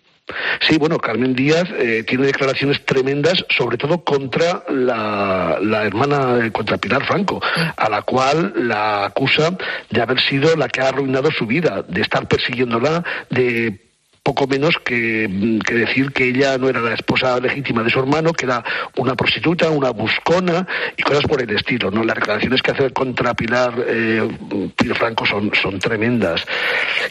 Sí, 0.61 0.77
bueno, 0.77 0.97
Carmen 0.97 1.35
Díaz 1.35 1.69
eh, 1.77 2.03
tiene 2.07 2.25
declaraciones 2.25 2.83
tremendas, 2.83 3.45
sobre 3.49 3.77
todo 3.77 4.03
contra 4.03 4.63
la, 4.69 5.83
hermana, 5.83 6.45
eh, 6.45 6.51
contra 6.51 6.77
Pilar 6.77 7.05
Franco, 7.05 7.39
a 7.77 7.89
la 7.89 8.01
cual 8.01 8.53
la 8.55 9.05
acusa 9.05 9.55
de 9.91 10.01
haber 10.01 10.19
sido 10.19 10.55
la 10.55 10.67
que 10.67 10.81
ha 10.81 10.89
arruinado 10.89 11.29
su 11.31 11.45
vida, 11.45 11.83
de 11.87 12.01
estar 12.01 12.27
persiguiéndola, 12.27 13.03
de 13.29 13.84
poco 14.25 14.47
menos 14.47 14.75
que, 14.83 15.27
mm, 15.29 15.59
que 15.59 15.75
decir 15.75 16.11
que 16.11 16.29
ella 16.29 16.57
no 16.57 16.67
era 16.67 16.81
la 16.81 16.95
esposa 16.95 17.39
legítima 17.39 17.83
de 17.83 17.91
su 17.91 17.99
hermano, 17.99 18.33
que 18.33 18.45
era 18.45 18.63
una 18.97 19.15
prostituta, 19.15 19.69
una 19.69 19.91
buscona 19.91 20.67
y 20.97 21.03
cosas 21.03 21.25
por 21.25 21.43
el 21.43 21.51
estilo. 21.51 21.91
¿no? 21.91 22.03
Las 22.03 22.15
declaraciones 22.15 22.59
que 22.63 22.71
hace 22.71 22.89
contra 22.89 23.35
Pilar, 23.35 23.75
eh, 23.87 24.27
Pilar 24.75 24.97
Franco 24.97 25.27
son, 25.27 25.51
son 25.61 25.77
tremendas. 25.77 26.43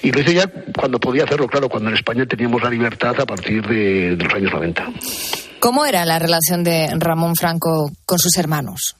Y 0.03 0.11
lo 0.11 0.21
hice 0.21 0.35
ya 0.35 0.51
cuando 0.77 0.99
podía 0.99 1.23
hacerlo, 1.23 1.47
claro, 1.47 1.69
cuando 1.69 1.89
en 1.91 1.95
España 1.95 2.27
teníamos 2.27 2.61
la 2.61 2.71
libertad 2.71 3.15
a 3.21 3.25
partir 3.25 3.65
de, 3.65 4.17
de 4.17 4.25
los 4.25 4.35
años 4.35 4.53
90. 4.53 4.85
¿Cómo 5.61 5.87
era 5.87 6.05
la 6.05 6.19
relación 6.19 6.65
de 6.65 6.89
Ramón 6.99 7.37
Franco 7.37 7.93
con 8.05 8.19
sus 8.19 8.37
hermanos? 8.37 8.97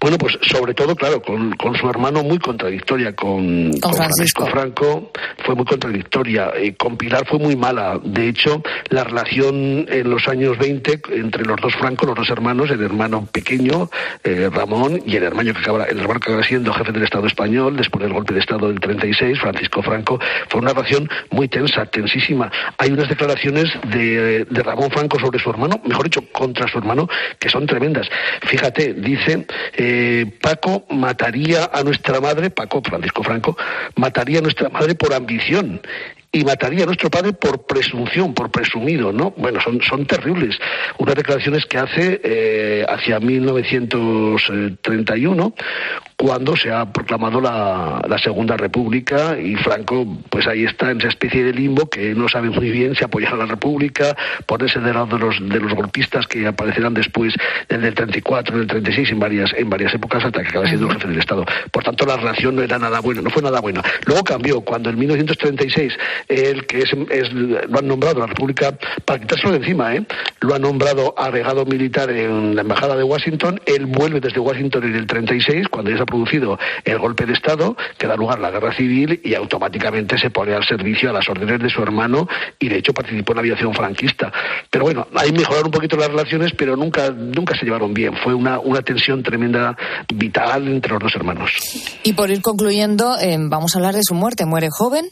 Bueno, 0.00 0.18
pues 0.18 0.38
sobre 0.42 0.74
todo, 0.74 0.94
claro, 0.94 1.22
con, 1.22 1.52
con 1.56 1.74
su 1.76 1.88
hermano 1.88 2.22
muy 2.22 2.38
contradictoria, 2.38 3.14
con, 3.14 3.72
Con 3.80 3.94
Francisco. 3.94 4.46
Franco 4.46 5.10
fue 5.44 5.54
muy 5.54 5.64
contradictoria, 5.64 6.52
y 6.62 6.72
con 6.72 6.96
Pilar 6.96 7.26
fue 7.26 7.38
muy 7.38 7.56
mala. 7.56 7.98
De 8.02 8.28
hecho, 8.28 8.62
la 8.88 9.04
relación 9.04 9.86
en 9.88 10.10
los 10.10 10.28
años 10.28 10.58
20 10.58 11.00
entre 11.12 11.44
los 11.44 11.56
dos 11.60 11.74
Franco, 11.74 12.06
los 12.06 12.14
dos 12.14 12.30
hermanos, 12.30 12.70
el 12.70 12.82
hermano 12.82 13.26
pequeño, 13.30 13.90
eh, 14.24 14.48
Ramón, 14.52 15.02
y 15.06 15.16
el 15.16 15.24
hermano, 15.24 15.52
que 15.52 15.60
acaba, 15.60 15.84
el 15.84 15.98
hermano 15.98 16.20
que 16.20 16.30
acaba 16.30 16.44
siendo 16.44 16.72
jefe 16.72 16.92
del 16.92 17.02
Estado 17.02 17.26
español, 17.26 17.76
después 17.76 18.02
del 18.02 18.12
golpe 18.12 18.34
de 18.34 18.40
Estado 18.40 18.68
del 18.68 18.80
36, 18.80 19.38
Francisco 19.40 19.82
Franco, 19.82 20.18
fue 20.48 20.60
una 20.60 20.72
relación 20.72 21.08
muy 21.30 21.48
tensa, 21.48 21.86
tensísima. 21.86 22.50
Hay 22.78 22.90
unas 22.90 23.08
declaraciones 23.08 23.70
de, 23.88 24.44
de 24.44 24.62
Ramón 24.62 24.90
Franco 24.90 25.18
sobre 25.18 25.38
su 25.38 25.50
hermano, 25.50 25.80
mejor 25.84 26.04
dicho, 26.04 26.22
contra 26.32 26.68
su 26.68 26.78
hermano, 26.78 27.08
que 27.38 27.48
son 27.48 27.66
tremendas. 27.66 28.08
Fíjate, 28.42 28.94
dice, 28.94 29.46
eh, 29.82 30.26
Paco 30.42 30.84
mataría 30.90 31.70
a 31.72 31.82
nuestra 31.82 32.20
madre, 32.20 32.50
Paco 32.50 32.82
Francisco 32.82 33.22
Franco, 33.22 33.56
mataría 33.96 34.40
a 34.40 34.42
nuestra 34.42 34.68
madre 34.68 34.94
por 34.94 35.14
ambición 35.14 35.80
y 36.32 36.44
mataría 36.44 36.84
a 36.84 36.86
nuestro 36.86 37.10
padre 37.10 37.32
por 37.32 37.66
presunción, 37.66 38.32
por 38.34 38.52
presumido, 38.52 39.12
¿no? 39.12 39.34
Bueno, 39.36 39.60
son, 39.60 39.82
son 39.82 40.06
terribles. 40.06 40.56
Unas 40.98 41.16
declaraciones 41.16 41.66
que 41.66 41.78
hace 41.78 42.20
eh, 42.22 42.86
hacia 42.88 43.18
1931, 43.18 45.52
cuando 46.16 46.56
se 46.56 46.70
ha 46.70 46.92
proclamado 46.92 47.40
la, 47.40 48.00
la 48.06 48.18
Segunda 48.18 48.56
República 48.56 49.36
y 49.40 49.56
Franco, 49.56 50.06
pues 50.28 50.46
ahí 50.46 50.62
está 50.64 50.92
en 50.92 50.98
esa 50.98 51.08
especie 51.08 51.42
de 51.42 51.52
limbo 51.52 51.90
que 51.90 52.14
no 52.14 52.28
sabe 52.28 52.50
muy 52.50 52.70
bien 52.70 52.94
si 52.94 53.02
apoyar 53.02 53.34
a 53.34 53.38
la 53.38 53.46
República, 53.46 54.16
ponerse 54.46 54.78
del 54.78 54.94
lado 54.94 55.18
de 55.18 55.24
los, 55.24 55.40
de 55.40 55.58
los 55.58 55.74
golpistas 55.74 56.28
que 56.28 56.46
aparecerán 56.46 56.94
después 56.94 57.34
del, 57.68 57.80
del 57.80 57.94
34, 57.94 58.56
del 58.56 58.68
36, 58.68 59.10
en 59.10 59.18
varias, 59.18 59.52
en 59.56 59.68
varias 59.68 59.92
épocas, 59.94 60.24
hasta 60.24 60.42
que 60.42 60.48
acaba 60.48 60.68
siendo 60.68 60.86
el 60.86 60.92
jefe 60.92 61.08
del 61.08 61.18
Estado. 61.18 61.44
Por 61.72 61.82
tanto, 61.82 62.06
la 62.06 62.16
relación 62.16 62.54
no 62.54 62.62
era 62.62 62.78
nada 62.78 63.00
buena, 63.00 63.20
no 63.22 63.30
fue 63.30 63.42
nada 63.42 63.58
buena. 63.60 63.82
Luego 64.06 64.22
cambió, 64.22 64.60
cuando 64.60 64.90
en 64.90 64.98
1936 64.98 65.98
el 66.28 66.66
que 66.66 66.80
es, 66.80 66.92
lo 67.32 67.78
han 67.78 67.86
nombrado 67.86 68.20
la 68.20 68.26
República, 68.26 68.76
para 69.04 69.20
quitárselo 69.20 69.52
de 69.52 69.58
encima, 69.58 69.94
¿eh? 69.94 70.06
lo 70.40 70.54
ha 70.54 70.58
nombrado 70.58 71.14
agregado 71.16 71.64
militar 71.64 72.10
en 72.10 72.54
la 72.54 72.62
Embajada 72.62 72.96
de 72.96 73.02
Washington, 73.02 73.60
él 73.66 73.86
vuelve 73.86 74.20
desde 74.20 74.40
Washington 74.40 74.84
en 74.84 74.94
el 74.94 75.06
36, 75.06 75.68
cuando 75.68 75.90
ya 75.90 75.98
se 75.98 76.02
ha 76.02 76.06
producido 76.06 76.58
el 76.84 76.98
golpe 76.98 77.26
de 77.26 77.32
Estado, 77.32 77.76
que 77.98 78.06
da 78.06 78.16
lugar 78.16 78.38
a 78.38 78.42
la 78.42 78.50
guerra 78.50 78.74
civil 78.74 79.20
y 79.24 79.34
automáticamente 79.34 80.18
se 80.18 80.30
pone 80.30 80.54
al 80.54 80.64
servicio 80.64 81.10
a 81.10 81.12
las 81.12 81.28
órdenes 81.28 81.60
de 81.60 81.70
su 81.70 81.82
hermano 81.82 82.28
y 82.58 82.68
de 82.68 82.78
hecho 82.78 82.92
participó 82.92 83.32
en 83.32 83.36
la 83.36 83.40
aviación 83.40 83.74
franquista. 83.74 84.32
Pero 84.70 84.84
bueno, 84.84 85.06
ahí 85.14 85.32
mejoraron 85.32 85.66
un 85.66 85.72
poquito 85.72 85.96
las 85.96 86.08
relaciones, 86.08 86.52
pero 86.56 86.76
nunca, 86.76 87.10
nunca 87.10 87.56
se 87.58 87.64
llevaron 87.64 87.92
bien. 87.94 88.14
Fue 88.22 88.34
una, 88.34 88.58
una 88.60 88.82
tensión 88.82 89.22
tremenda, 89.22 89.76
vital 90.14 90.68
entre 90.68 90.92
los 90.92 91.00
dos 91.00 91.14
hermanos. 91.14 91.50
Y 92.02 92.12
por 92.12 92.30
ir 92.30 92.42
concluyendo, 92.42 93.18
eh, 93.20 93.36
vamos 93.38 93.74
a 93.74 93.78
hablar 93.78 93.94
de 93.94 94.02
su 94.02 94.14
muerte. 94.14 94.46
Muere 94.46 94.68
joven, 94.70 95.10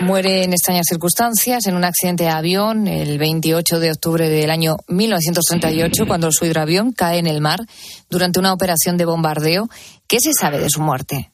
muere 0.00 0.44
en 0.44 0.52
extrañas 0.52 0.86
circunstancias, 0.88 1.66
en 1.66 1.76
un 1.76 1.84
accidente 1.84 2.24
de 2.24 2.30
avión 2.30 2.86
el 2.86 3.18
28 3.18 3.80
de 3.80 3.92
octubre 3.92 4.28
del 4.28 4.50
año 4.50 4.76
1938, 4.88 6.06
cuando 6.06 6.30
su 6.32 6.44
hidroavión 6.44 6.92
cae 6.92 7.18
en 7.18 7.26
el 7.26 7.40
mar 7.40 7.60
durante 8.10 8.38
una 8.38 8.52
operación 8.52 8.96
de 8.96 9.04
bombardeo. 9.04 9.68
¿Qué 10.06 10.20
se 10.20 10.32
sabe 10.32 10.58
de 10.58 10.70
su 10.70 10.80
muerte? 10.80 11.30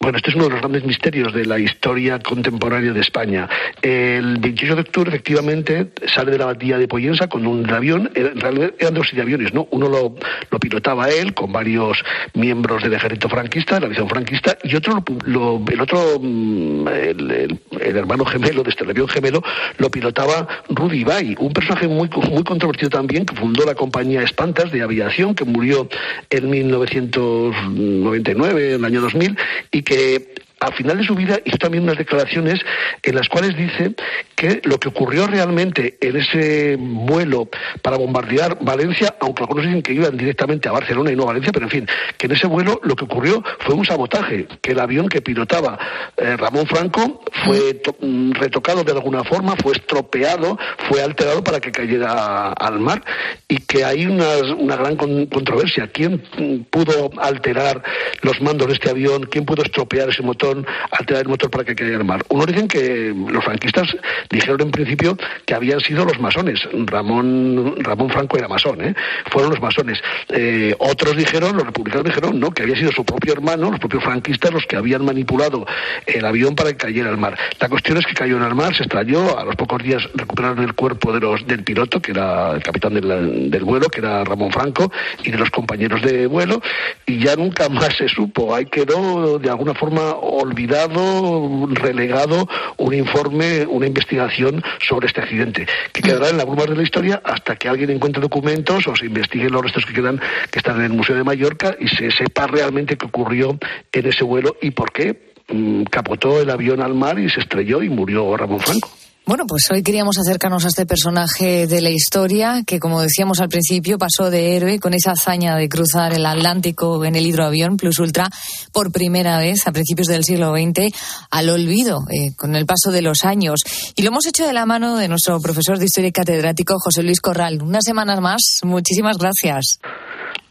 Bueno, 0.00 0.16
este 0.18 0.30
es 0.30 0.36
uno 0.36 0.44
de 0.44 0.50
los 0.50 0.60
grandes 0.60 0.84
misterios 0.84 1.34
de 1.34 1.44
la 1.44 1.58
historia 1.58 2.20
contemporánea 2.20 2.92
de 2.92 3.00
España. 3.00 3.48
El 3.82 4.38
28 4.38 4.76
de 4.76 4.80
octubre, 4.82 5.08
efectivamente, 5.10 5.88
sale 6.06 6.30
de 6.30 6.38
la 6.38 6.44
batalla 6.46 6.78
de 6.78 6.86
Poyensa 6.86 7.26
con 7.26 7.44
un 7.48 7.68
avión. 7.68 8.08
En 8.14 8.38
realidad 8.40 8.72
eran 8.78 8.94
dos 8.94 9.10
aviones, 9.20 9.52
¿no? 9.52 9.66
Uno 9.72 9.88
lo, 9.88 10.14
lo 10.52 10.58
pilotaba 10.60 11.08
él 11.10 11.34
con 11.34 11.50
varios 11.52 11.98
miembros 12.34 12.84
del 12.84 12.94
ejército 12.94 13.28
franquista, 13.28 13.74
de 13.74 13.80
la 13.80 13.86
aviación 13.86 14.08
franquista, 14.08 14.56
y 14.62 14.76
otro, 14.76 15.02
lo- 15.24 15.60
el 15.68 15.80
otro, 15.80 16.20
mm, 16.22 16.86
el, 16.88 17.30
el- 17.32 17.58
el 17.80 17.96
hermano 17.96 18.24
gemelo 18.24 18.62
de 18.62 18.70
este 18.70 18.84
avión 18.84 19.08
gemelo, 19.08 19.42
lo 19.78 19.90
pilotaba 19.90 20.46
Rudy 20.68 21.02
Bay, 21.02 21.34
un 21.40 21.52
personaje 21.52 21.88
muy, 21.88 22.08
muy 22.30 22.44
controvertido 22.44 22.88
también, 22.90 23.26
que 23.26 23.34
fundó 23.34 23.66
la 23.66 23.74
compañía 23.74 24.22
Espantas 24.22 24.70
de 24.70 24.80
aviación, 24.80 25.34
que 25.34 25.44
murió 25.44 25.88
en 26.30 26.48
1999, 26.50 28.68
en 28.74 28.76
el 28.76 28.84
año 28.84 29.00
2000, 29.00 29.36
y 29.72 29.87
que 29.88 30.47
al 30.60 30.72
final 30.74 30.98
de 30.98 31.04
su 31.04 31.14
vida 31.14 31.38
hizo 31.44 31.56
también 31.58 31.84
unas 31.84 31.98
declaraciones 31.98 32.60
en 33.02 33.14
las 33.14 33.28
cuales 33.28 33.56
dice 33.56 33.94
que 34.34 34.60
lo 34.64 34.78
que 34.78 34.88
ocurrió 34.88 35.26
realmente 35.26 35.98
en 36.00 36.16
ese 36.16 36.76
vuelo 36.78 37.48
para 37.82 37.96
bombardear 37.96 38.58
Valencia, 38.60 39.14
aunque 39.20 39.42
algunos 39.42 39.64
dicen 39.66 39.82
que 39.82 39.92
iban 39.92 40.16
directamente 40.16 40.68
a 40.68 40.72
Barcelona 40.72 41.12
y 41.12 41.16
no 41.16 41.24
a 41.24 41.26
Valencia, 41.26 41.52
pero 41.52 41.66
en 41.66 41.70
fin, 41.70 41.86
que 42.16 42.26
en 42.26 42.32
ese 42.32 42.46
vuelo 42.46 42.80
lo 42.84 42.96
que 42.96 43.04
ocurrió 43.04 43.42
fue 43.60 43.74
un 43.74 43.84
sabotaje, 43.84 44.46
que 44.62 44.72
el 44.72 44.80
avión 44.80 45.08
que 45.08 45.20
pilotaba 45.22 45.78
eh, 46.16 46.36
Ramón 46.36 46.66
Franco 46.66 47.22
fue 47.44 47.74
to- 47.74 47.96
mm, 48.00 48.32
retocado 48.32 48.84
de 48.84 48.92
alguna 48.92 49.24
forma, 49.24 49.54
fue 49.56 49.72
estropeado, 49.72 50.58
fue 50.88 51.02
alterado 51.02 51.42
para 51.44 51.60
que 51.60 51.70
cayera 51.72 52.52
al 52.52 52.78
mar 52.80 53.02
y 53.48 53.56
que 53.58 53.84
hay 53.84 54.06
una, 54.06 54.26
una 54.56 54.76
gran 54.76 54.96
con- 54.96 55.26
controversia. 55.26 55.88
¿Quién 55.92 56.22
mm, 56.36 56.60
pudo 56.70 57.10
alterar 57.20 57.82
los 58.22 58.40
mandos 58.40 58.68
de 58.68 58.74
este 58.74 58.90
avión? 58.90 59.24
¿Quién 59.24 59.44
pudo 59.44 59.62
estropear 59.62 60.08
ese 60.10 60.22
motor, 60.22 60.47
alterar 60.90 61.22
el 61.22 61.28
motor 61.28 61.50
para 61.50 61.64
que 61.64 61.74
cayera 61.74 61.98
al 61.98 62.04
mar? 62.04 62.24
Unos 62.28 62.46
dicen 62.46 62.68
que 62.68 63.14
los 63.28 63.44
franquistas 63.44 63.96
dijeron 64.30 64.60
en 64.62 64.70
principio 64.70 65.16
que 65.46 65.54
habían 65.54 65.80
sido 65.80 66.04
los 66.04 66.18
masones. 66.20 66.60
Ramón, 66.86 67.74
Ramón 67.78 68.10
Franco 68.10 68.36
era 68.36 68.48
masón, 68.48 68.82
¿eh? 68.82 68.94
fueron 69.30 69.50
los 69.50 69.60
masones. 69.60 70.00
Eh, 70.28 70.74
otros 70.78 71.16
dijeron, 71.16 71.56
los 71.56 71.66
republicanos 71.66 72.04
dijeron, 72.04 72.40
no, 72.40 72.50
que 72.50 72.62
había 72.62 72.76
sido 72.76 72.92
su 72.92 73.04
propio 73.04 73.32
hermano, 73.32 73.70
los 73.70 73.80
propios 73.80 74.04
franquistas, 74.04 74.52
los 74.52 74.66
que 74.66 74.76
habían 74.76 75.04
manipulado 75.04 75.66
el 76.06 76.24
avión 76.24 76.54
para 76.54 76.70
que 76.70 76.76
cayera 76.76 77.10
al 77.10 77.18
mar. 77.18 77.38
La 77.60 77.68
cuestión 77.68 77.98
es 77.98 78.06
que 78.06 78.14
cayó 78.14 78.36
en 78.36 78.42
el 78.42 78.54
mar, 78.54 78.74
se 78.74 78.82
extrañó, 78.82 79.38
a 79.38 79.44
los 79.44 79.56
pocos 79.56 79.82
días 79.82 80.08
recuperaron 80.14 80.62
el 80.62 80.74
cuerpo 80.74 81.12
de 81.12 81.20
los, 81.20 81.46
del 81.46 81.64
piloto, 81.64 82.00
que 82.00 82.12
era 82.12 82.52
el 82.52 82.62
capitán 82.62 82.94
del, 82.94 83.50
del 83.50 83.64
vuelo, 83.64 83.88
que 83.88 84.00
era 84.00 84.24
Ramón 84.24 84.52
Franco, 84.52 84.90
y 85.24 85.30
de 85.30 85.38
los 85.38 85.50
compañeros 85.50 86.02
de 86.02 86.26
vuelo, 86.26 86.60
y 87.06 87.18
ya 87.18 87.36
nunca 87.36 87.68
más 87.68 87.96
se 87.96 88.08
supo. 88.08 88.54
Ahí 88.54 88.66
quedó 88.66 89.38
de 89.38 89.50
alguna 89.50 89.74
forma 89.74 90.14
olvidado, 90.38 91.66
relegado 91.70 92.48
un 92.76 92.94
informe, 92.94 93.66
una 93.66 93.86
investigación 93.86 94.62
sobre 94.86 95.06
este 95.06 95.20
accidente, 95.20 95.66
que 95.92 96.02
quedará 96.02 96.30
en 96.30 96.36
las 96.36 96.46
brumas 96.46 96.66
de 96.66 96.76
la 96.76 96.82
historia 96.82 97.20
hasta 97.24 97.56
que 97.56 97.68
alguien 97.68 97.90
encuentre 97.90 98.22
documentos 98.22 98.86
o 98.86 98.96
se 98.96 99.06
investiguen 99.06 99.52
los 99.52 99.62
restos 99.62 99.84
que 99.84 99.92
quedan, 99.92 100.20
que 100.50 100.58
están 100.58 100.76
en 100.76 100.84
el 100.84 100.92
Museo 100.92 101.16
de 101.16 101.24
Mallorca, 101.24 101.76
y 101.78 101.88
se 101.88 102.10
sepa 102.10 102.46
realmente 102.46 102.96
qué 102.96 103.06
ocurrió 103.06 103.58
en 103.92 104.06
ese 104.06 104.24
vuelo 104.24 104.56
y 104.62 104.70
por 104.70 104.92
qué 104.92 105.32
mm, 105.48 105.84
capotó 105.84 106.40
el 106.40 106.50
avión 106.50 106.80
al 106.82 106.94
mar 106.94 107.18
y 107.18 107.28
se 107.30 107.40
estrelló 107.40 107.82
y 107.82 107.88
murió 107.88 108.36
Ramón 108.36 108.60
Franco. 108.60 108.88
Bueno, 109.28 109.44
pues 109.46 109.70
hoy 109.70 109.82
queríamos 109.82 110.16
acercarnos 110.16 110.64
a 110.64 110.68
este 110.68 110.86
personaje 110.86 111.66
de 111.66 111.82
la 111.82 111.90
historia 111.90 112.62
que, 112.66 112.80
como 112.80 113.02
decíamos 113.02 113.40
al 113.40 113.50
principio, 113.50 113.98
pasó 113.98 114.30
de 114.30 114.56
héroe 114.56 114.80
con 114.80 114.94
esa 114.94 115.10
hazaña 115.10 115.54
de 115.54 115.68
cruzar 115.68 116.14
el 116.14 116.24
Atlántico 116.24 117.04
en 117.04 117.14
el 117.14 117.26
hidroavión 117.26 117.76
Plus 117.76 117.98
Ultra 117.98 118.30
por 118.72 118.90
primera 118.90 119.36
vez 119.36 119.66
a 119.66 119.72
principios 119.72 120.06
del 120.06 120.24
siglo 120.24 120.52
XX 120.52 120.90
al 121.30 121.50
olvido 121.50 121.98
eh, 122.10 122.34
con 122.38 122.56
el 122.56 122.64
paso 122.64 122.90
de 122.90 123.02
los 123.02 123.26
años. 123.26 123.60
Y 123.96 124.00
lo 124.00 124.08
hemos 124.08 124.24
hecho 124.24 124.46
de 124.46 124.54
la 124.54 124.64
mano 124.64 124.96
de 124.96 125.08
nuestro 125.08 125.38
profesor 125.40 125.78
de 125.78 125.84
historia 125.84 126.08
y 126.08 126.12
catedrático 126.12 126.78
José 126.78 127.02
Luis 127.02 127.20
Corral. 127.20 127.60
Unas 127.60 127.84
semanas 127.84 128.22
más, 128.22 128.60
muchísimas 128.62 129.18
gracias. 129.18 129.78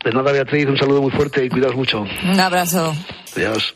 De 0.06 0.12
nada, 0.12 0.32
Beatriz, 0.32 0.68
un 0.68 0.78
saludo 0.78 1.02
muy 1.02 1.10
fuerte 1.10 1.44
y 1.44 1.50
cuidaos 1.50 1.76
mucho. 1.76 2.02
Un 2.02 2.40
abrazo. 2.40 2.96
Adiós. 3.36 3.76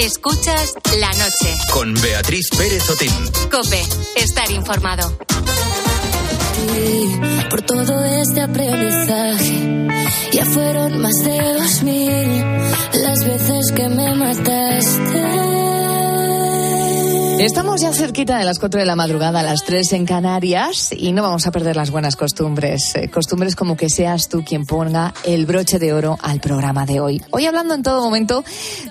Escuchas 0.00 0.72
la 0.98 1.12
noche. 1.12 1.58
Con 1.74 1.92
Beatriz 2.00 2.48
Pérez 2.56 2.88
Otín. 2.88 3.12
Cope, 3.50 3.84
estar 4.16 4.50
informado. 4.50 5.14
por 7.50 7.60
todo 7.60 8.02
este 8.06 8.40
aprendizaje. 8.40 9.88
Ya 10.32 10.46
fueron 10.46 11.02
más 11.02 11.22
de 11.22 11.52
dos 11.52 11.82
mil 11.82 12.44
las 12.94 13.24
veces 13.26 13.72
que 13.72 13.88
me 13.90 14.14
mataste. 14.14 15.59
Estamos 17.40 17.80
ya 17.80 17.94
cerquita 17.94 18.36
de 18.36 18.44
las 18.44 18.58
4 18.58 18.80
de 18.80 18.84
la 18.84 18.96
madrugada, 18.96 19.40
a 19.40 19.42
las 19.42 19.64
3 19.64 19.94
en 19.94 20.04
Canarias, 20.04 20.90
y 20.94 21.12
no 21.12 21.22
vamos 21.22 21.46
a 21.46 21.50
perder 21.50 21.74
las 21.74 21.90
buenas 21.90 22.14
costumbres. 22.14 22.94
Eh, 22.96 23.08
costumbres 23.08 23.56
como 23.56 23.78
que 23.78 23.88
seas 23.88 24.28
tú 24.28 24.44
quien 24.44 24.66
ponga 24.66 25.14
el 25.24 25.46
broche 25.46 25.78
de 25.78 25.94
oro 25.94 26.18
al 26.20 26.38
programa 26.38 26.84
de 26.84 27.00
hoy. 27.00 27.22
Hoy 27.30 27.46
hablando 27.46 27.72
en 27.72 27.82
todo 27.82 28.02
momento 28.02 28.44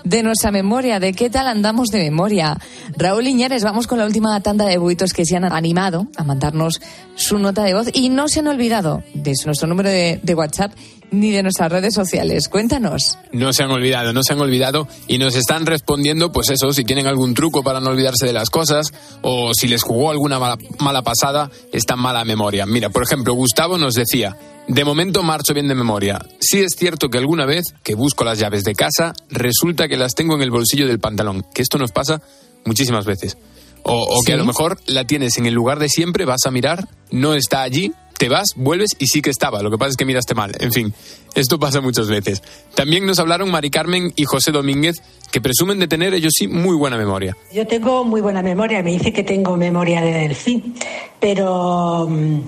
de 0.04 0.24
nuestra 0.24 0.50
memoria, 0.50 1.00
de 1.00 1.14
qué 1.14 1.30
tal 1.30 1.48
andamos 1.48 1.90
de 1.90 2.00
memoria. 2.00 2.58
Raúl 2.98 3.28
Iñárez, 3.28 3.64
vamos 3.64 3.86
con 3.86 4.00
la 4.00 4.06
última 4.06 4.42
tanda 4.42 4.66
de 4.66 4.80
buitos 4.80 5.14
que 5.14 5.26
se 5.28 5.36
han 5.36 5.46
animado 5.46 6.08
a 6.18 6.24
mandarnos 6.24 6.82
su 7.14 7.38
nota 7.38 7.64
de 7.64 7.76
voz 7.76 7.90
y 7.94 8.10
no 8.10 8.28
se 8.30 8.40
han 8.40 8.48
olvidado 8.48 9.04
de 9.14 9.34
nuestro 9.46 9.68
número 9.68 9.90
de 9.90 10.36
WhatsApp 10.36 10.72
ni 11.12 11.32
de 11.32 11.44
nuestras 11.44 11.72
redes 11.72 11.94
sociales. 11.94 12.48
Cuéntanos. 12.50 13.18
No 13.32 13.54
se 13.54 13.64
han 13.64 13.72
olvidado, 13.72 14.14
no 14.14 14.24
se 14.24 14.34
han 14.34 14.42
olvidado 14.42 14.88
y 15.08 15.18
nos 15.18 15.36
están 15.36 15.66
respondiendo, 15.66 16.32
pues 16.32 16.50
eso, 16.50 16.72
si 16.74 16.84
tienen 16.84 17.08
algún 17.08 17.34
truco 17.34 17.64
para 17.64 17.80
no 17.80 17.90
olvidarse 17.90 18.26
de 18.26 18.34
las 18.34 18.50
cosas 18.50 18.94
o 19.22 19.52
si 19.54 19.68
les 19.68 19.84
jugó 19.84 20.12
alguna 20.12 20.40
mala, 20.40 20.58
mala 20.80 21.02
pasada 21.02 21.50
esta 21.72 21.96
mala 21.96 22.24
memoria. 22.26 22.66
Mira, 22.66 22.90
por 22.90 23.04
ejemplo, 23.04 23.34
Gustavo 23.34 23.78
nos 23.78 23.94
decía, 23.96 24.38
de 24.68 24.86
momento 24.86 25.24
marcho 25.24 25.54
bien 25.54 25.68
de 25.68 25.76
memoria. 25.76 26.26
Sí 26.40 26.60
es 26.60 26.74
cierto 26.78 27.10
que 27.10 27.18
alguna 27.18 27.46
vez 27.46 27.66
que 27.84 27.96
busco 27.96 28.24
las 28.24 28.40
llaves 28.40 28.64
de 28.64 28.76
casa, 28.76 29.14
resulta 29.30 29.88
que 29.88 29.98
las 29.98 30.14
tengo 30.16 30.36
en 30.36 30.42
el 30.42 30.52
bolsillo 30.52 30.88
del 30.88 31.00
pantalón, 31.00 31.46
que 31.54 31.62
esto 31.62 31.78
nos 31.78 31.92
pasa 31.92 32.22
muchísimas 32.66 33.06
veces. 33.06 33.38
O, 33.84 33.94
o 33.94 34.22
que 34.26 34.34
a 34.34 34.38
lo 34.38 34.46
mejor 34.46 34.78
la 34.86 35.06
tienes 35.06 35.38
en 35.38 35.46
el 35.46 35.54
lugar 35.54 35.80
de 35.80 35.90
siempre, 35.90 36.26
vas 36.26 36.46
a 36.46 36.52
mirar, 36.52 36.88
no 37.12 37.34
está 37.34 37.62
allí, 37.62 37.94
te 38.20 38.28
vas, 38.28 38.50
vuelves 38.58 38.98
y 39.00 39.08
sí 39.08 39.22
que 39.22 39.30
estaba. 39.30 39.64
Lo 39.64 39.72
que 39.72 39.78
pasa 39.78 39.92
es 39.92 39.96
que 39.96 40.04
miraste 40.04 40.36
mal. 40.36 40.52
En 40.60 40.74
fin, 40.74 40.94
esto 41.36 41.58
pasa 41.58 41.80
muchas 41.80 42.10
veces. 42.10 42.44
También 42.76 43.06
nos 43.06 43.18
hablaron 43.18 43.50
Mari 43.50 43.70
Carmen 43.70 44.12
y 44.18 44.26
José 44.26 44.52
Domínguez, 44.52 45.02
que 45.32 45.40
presumen 45.40 45.80
de 45.80 45.88
tener 45.88 46.14
ellos 46.14 46.34
sí 46.36 46.50
muy 46.50 46.76
buena 46.76 46.98
memoria. 46.98 47.38
Yo 47.54 47.66
tengo 47.66 48.04
muy 48.04 48.20
buena 48.20 48.42
memoria, 48.42 48.84
me 48.84 48.92
dice 48.92 49.14
que 49.14 49.24
tengo 49.24 49.56
memoria 49.56 50.02
de 50.02 50.12
delfín, 50.12 50.76
pero 51.22 52.08
mm, 52.10 52.40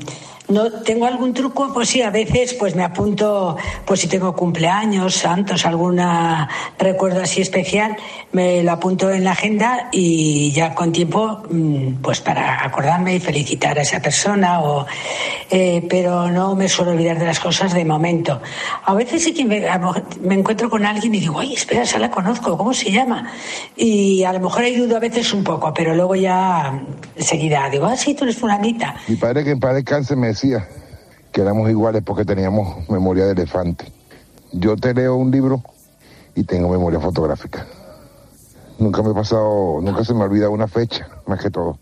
no 0.51 0.71
tengo 0.71 1.05
algún 1.05 1.33
truco, 1.33 1.71
pues 1.73 1.89
sí, 1.89 2.01
a 2.01 2.09
veces 2.09 2.53
pues 2.53 2.75
me 2.75 2.83
apunto, 2.83 3.57
pues 3.85 4.01
si 4.01 4.07
tengo 4.07 4.35
cumpleaños, 4.35 5.15
santos, 5.15 5.65
alguna 5.65 6.49
recuerdo 6.77 7.21
así 7.21 7.41
especial, 7.41 7.95
me 8.31 8.63
lo 8.63 8.71
apunto 8.71 9.09
en 9.11 9.23
la 9.23 9.31
agenda 9.31 9.89
y 9.91 10.51
ya 10.51 10.75
con 10.75 10.91
tiempo, 10.91 11.43
mm, 11.49 12.01
pues 12.01 12.21
para 12.21 12.63
acordarme 12.63 13.15
y 13.15 13.19
felicitar 13.19 13.77
a 13.77 13.81
esa 13.81 14.01
persona, 14.01 14.61
o, 14.61 14.85
eh, 15.49 15.85
pero 15.89 16.29
no 16.29 16.55
me 16.55 16.67
suelo 16.67 16.91
olvidar 16.91 17.19
de 17.19 17.25
las 17.25 17.39
cosas 17.39 17.73
de 17.73 17.85
momento. 17.85 18.41
A 18.85 18.93
veces 18.93 19.23
sí 19.23 19.33
que 19.33 19.45
me, 19.45 19.65
encuentro 20.35 20.69
con 20.69 20.85
alguien 20.85 21.15
y 21.15 21.19
digo, 21.19 21.39
ay, 21.39 21.53
espera, 21.53 21.83
esa 21.83 21.99
la 21.99 22.11
conozco, 22.11 22.57
¿cómo 22.57 22.73
se 22.73 22.91
llama? 22.91 23.31
Y 23.75 24.23
a 24.23 24.33
lo 24.33 24.39
mejor 24.39 24.63
ahí 24.63 24.75
dudo 24.75 24.97
a 24.97 24.99
veces 24.99 25.33
un 25.33 25.43
poco, 25.43 25.73
pero 25.73 25.95
luego 25.95 26.15
ya 26.15 26.71
mm, 26.71 27.17
enseguida 27.17 27.69
digo, 27.69 27.85
ah, 27.85 27.95
sí, 27.95 28.13
tú 28.13 28.23
eres 28.23 28.37
fulanita. 28.37 28.95
Mi 29.07 29.15
padre, 29.15 29.43
que 29.43 29.51
en 29.51 29.59
paz 29.59 29.75
descanse, 29.75 30.15
me 30.15 30.27
decía 30.41 30.67
que 31.31 31.41
éramos 31.41 31.69
iguales 31.69 32.03
porque 32.05 32.25
teníamos 32.25 32.87
memoria 32.89 33.25
de 33.25 33.31
elefante. 33.33 33.85
Yo 34.51 34.75
te 34.75 34.93
leo 34.93 35.15
un 35.15 35.31
libro 35.31 35.63
y 36.35 36.43
tengo 36.43 36.69
memoria 36.69 36.99
fotográfica. 36.99 37.65
Nunca 38.79 39.01
me 39.03 39.11
he 39.11 39.13
pasado, 39.13 39.79
nunca 39.81 40.03
se 40.03 40.13
me 40.13 40.21
ha 40.21 40.25
olvidado 40.25 40.51
una 40.51 40.67
fecha, 40.67 41.07
más 41.27 41.41
que 41.41 41.49
todo. 41.49 41.77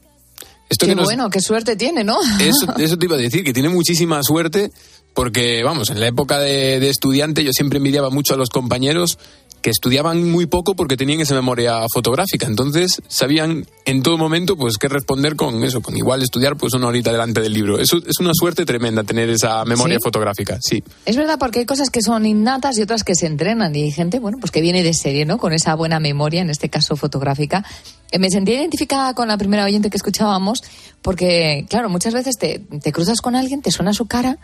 Esto 0.69 0.85
qué 0.85 0.91
que 0.91 0.95
nos- 0.95 1.05
bueno, 1.05 1.29
qué 1.29 1.41
suerte 1.41 1.75
tiene, 1.75 2.03
¿no? 2.03 2.17
Eso, 2.39 2.71
eso 2.77 2.97
te 2.97 3.05
iba 3.05 3.15
a 3.15 3.19
decir, 3.19 3.43
que 3.43 3.53
tiene 3.53 3.69
muchísima 3.69 4.21
suerte 4.21 4.71
porque, 5.15 5.63
vamos, 5.63 5.89
en 5.89 5.99
la 5.99 6.07
época 6.07 6.37
de, 6.39 6.79
de 6.79 6.89
estudiante 6.89 7.43
yo 7.43 7.51
siempre 7.53 7.77
envidiaba 7.77 8.09
mucho 8.11 8.35
a 8.35 8.37
los 8.37 8.49
compañeros 8.49 9.17
que 9.61 9.69
estudiaban 9.69 10.29
muy 10.29 10.45
poco 10.45 10.75
porque 10.75 10.97
tenían 10.97 11.19
esa 11.21 11.35
memoria 11.35 11.81
fotográfica. 11.93 12.47
Entonces 12.47 13.01
sabían 13.07 13.65
en 13.85 14.03
todo 14.03 14.17
momento 14.17 14.55
pues 14.55 14.77
qué 14.77 14.87
responder 14.87 15.35
con 15.35 15.63
eso, 15.63 15.81
con 15.81 15.97
igual 15.97 16.21
estudiar 16.21 16.55
pues 16.57 16.73
una 16.73 16.87
horita 16.87 17.11
delante 17.11 17.41
del 17.41 17.53
libro. 17.53 17.79
Eso 17.79 17.97
es 17.97 18.19
una 18.19 18.31
suerte 18.33 18.65
tremenda 18.65 19.03
tener 19.03 19.29
esa 19.29 19.65
memoria 19.65 19.97
¿Sí? 19.97 20.03
fotográfica, 20.03 20.59
sí. 20.61 20.83
Es 21.05 21.15
verdad, 21.17 21.37
porque 21.39 21.59
hay 21.59 21.65
cosas 21.65 21.89
que 21.89 22.01
son 22.01 22.25
innatas 22.25 22.77
y 22.77 22.81
otras 22.81 23.03
que 23.03 23.15
se 23.15 23.25
entrenan. 23.27 23.75
Y 23.75 23.83
hay 23.83 23.91
gente, 23.91 24.19
bueno, 24.19 24.37
pues 24.39 24.51
que 24.51 24.61
viene 24.61 24.83
de 24.83 24.93
serie, 24.93 25.25
¿no? 25.25 25.37
Con 25.37 25.53
esa 25.53 25.75
buena 25.75 25.99
memoria, 25.99 26.41
en 26.41 26.49
este 26.49 26.69
caso 26.69 26.95
fotográfica. 26.95 27.65
Eh, 28.11 28.19
Me 28.19 28.29
sentía 28.29 28.55
identificada 28.55 29.13
con 29.13 29.27
la 29.27 29.37
primera 29.37 29.65
oyente 29.65 29.89
que 29.89 29.97
escuchábamos, 29.97 30.63
porque, 31.01 31.65
claro, 31.69 31.89
muchas 31.89 32.13
veces 32.13 32.37
te, 32.37 32.59
te 32.59 32.91
cruzas 32.91 33.21
con 33.21 33.35
alguien, 33.35 33.61
te 33.61 33.71
suena 33.71 33.93
su 33.93 34.05
cara, 34.05 34.37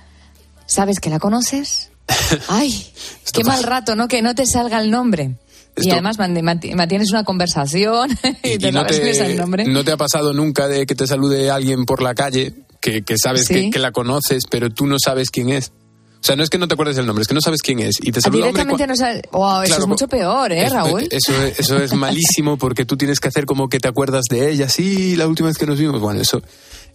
sabes 0.66 1.00
que 1.00 1.10
la 1.10 1.20
conoces. 1.20 1.90
¡Ay! 2.48 2.88
¡Qué 3.34 3.44
mal 3.44 3.64
rato, 3.64 3.96
¿no? 3.96 4.08
Que 4.08 4.22
no 4.22 4.36
te 4.36 4.46
salga 4.46 4.80
el 4.80 4.92
nombre. 4.92 5.36
Y 5.78 5.82
Esto- 5.82 5.94
además 5.94 6.18
mant- 6.18 6.40
mant- 6.42 6.74
mantienes 6.76 7.12
una 7.12 7.24
conversación 7.26 8.10
y, 8.44 8.58
te 8.58 8.70
Y 8.70 8.72
no 8.72 8.82
sabes 8.82 8.98
quién 9.00 9.08
es 9.10 9.20
el 9.20 9.38
nombre. 9.38 9.66
¿No 9.66 9.84
te 9.84 9.92
ha 9.92 9.98
pasado 9.98 10.34
nunca 10.34 10.68
de 10.68 10.86
que 10.86 10.96
te 10.96 11.06
salude 11.08 11.50
alguien 11.52 11.86
por 11.86 12.02
la 12.02 12.16
calle, 12.16 12.54
que, 12.80 13.02
que 13.04 13.18
sabes 13.18 13.46
Sí. 13.48 13.54
que, 13.54 13.70
que 13.72 13.80
la 13.80 13.92
conoces, 13.92 14.44
pero 14.50 14.70
tú 14.70 14.86
no 14.88 14.98
sabes 15.00 15.30
quién 15.32 15.50
es? 15.50 15.72
O 16.22 16.28
sea, 16.28 16.36
no 16.36 16.42
es 16.44 16.50
que 16.50 16.58
no 16.58 16.68
te 16.68 16.74
acuerdes 16.74 16.96
del 16.96 17.06
nombre, 17.06 17.22
es 17.22 17.28
que 17.28 17.36
no 17.36 17.42
sabes 17.42 17.62
quién 17.62 17.80
es. 17.80 17.98
Y 18.02 18.12
te 18.12 18.20
saluda 18.20 18.48
hombre, 18.48 18.64
Directamente 18.64 18.88
no 18.88 18.96
sabes. 18.96 19.22
Wow, 19.32 19.62
eso 19.62 19.66
Claro, 19.68 19.82
es 19.84 19.88
mucho 19.88 20.08
peor, 20.08 20.52
¿eh, 20.54 20.70
Raúl? 20.70 21.08
Eso, 21.12 21.34
eso 21.44 21.78
es 21.78 21.94
malísimo 21.94 22.58
porque 22.58 22.84
tú 22.86 22.98
tienes 22.98 23.20
que 23.20 23.28
hacer 23.28 23.46
como 23.46 23.68
que 23.70 23.80
te 23.80 23.88
acuerdas 23.90 24.24
de 24.30 24.50
ella. 24.50 24.68
Sí, 24.70 25.16
la 25.18 25.28
última 25.28 25.50
vez 25.50 25.58
que 25.58 25.68
nos 25.68 25.78
vimos. 25.78 26.00
Bueno, 26.02 26.22
eso, 26.22 26.42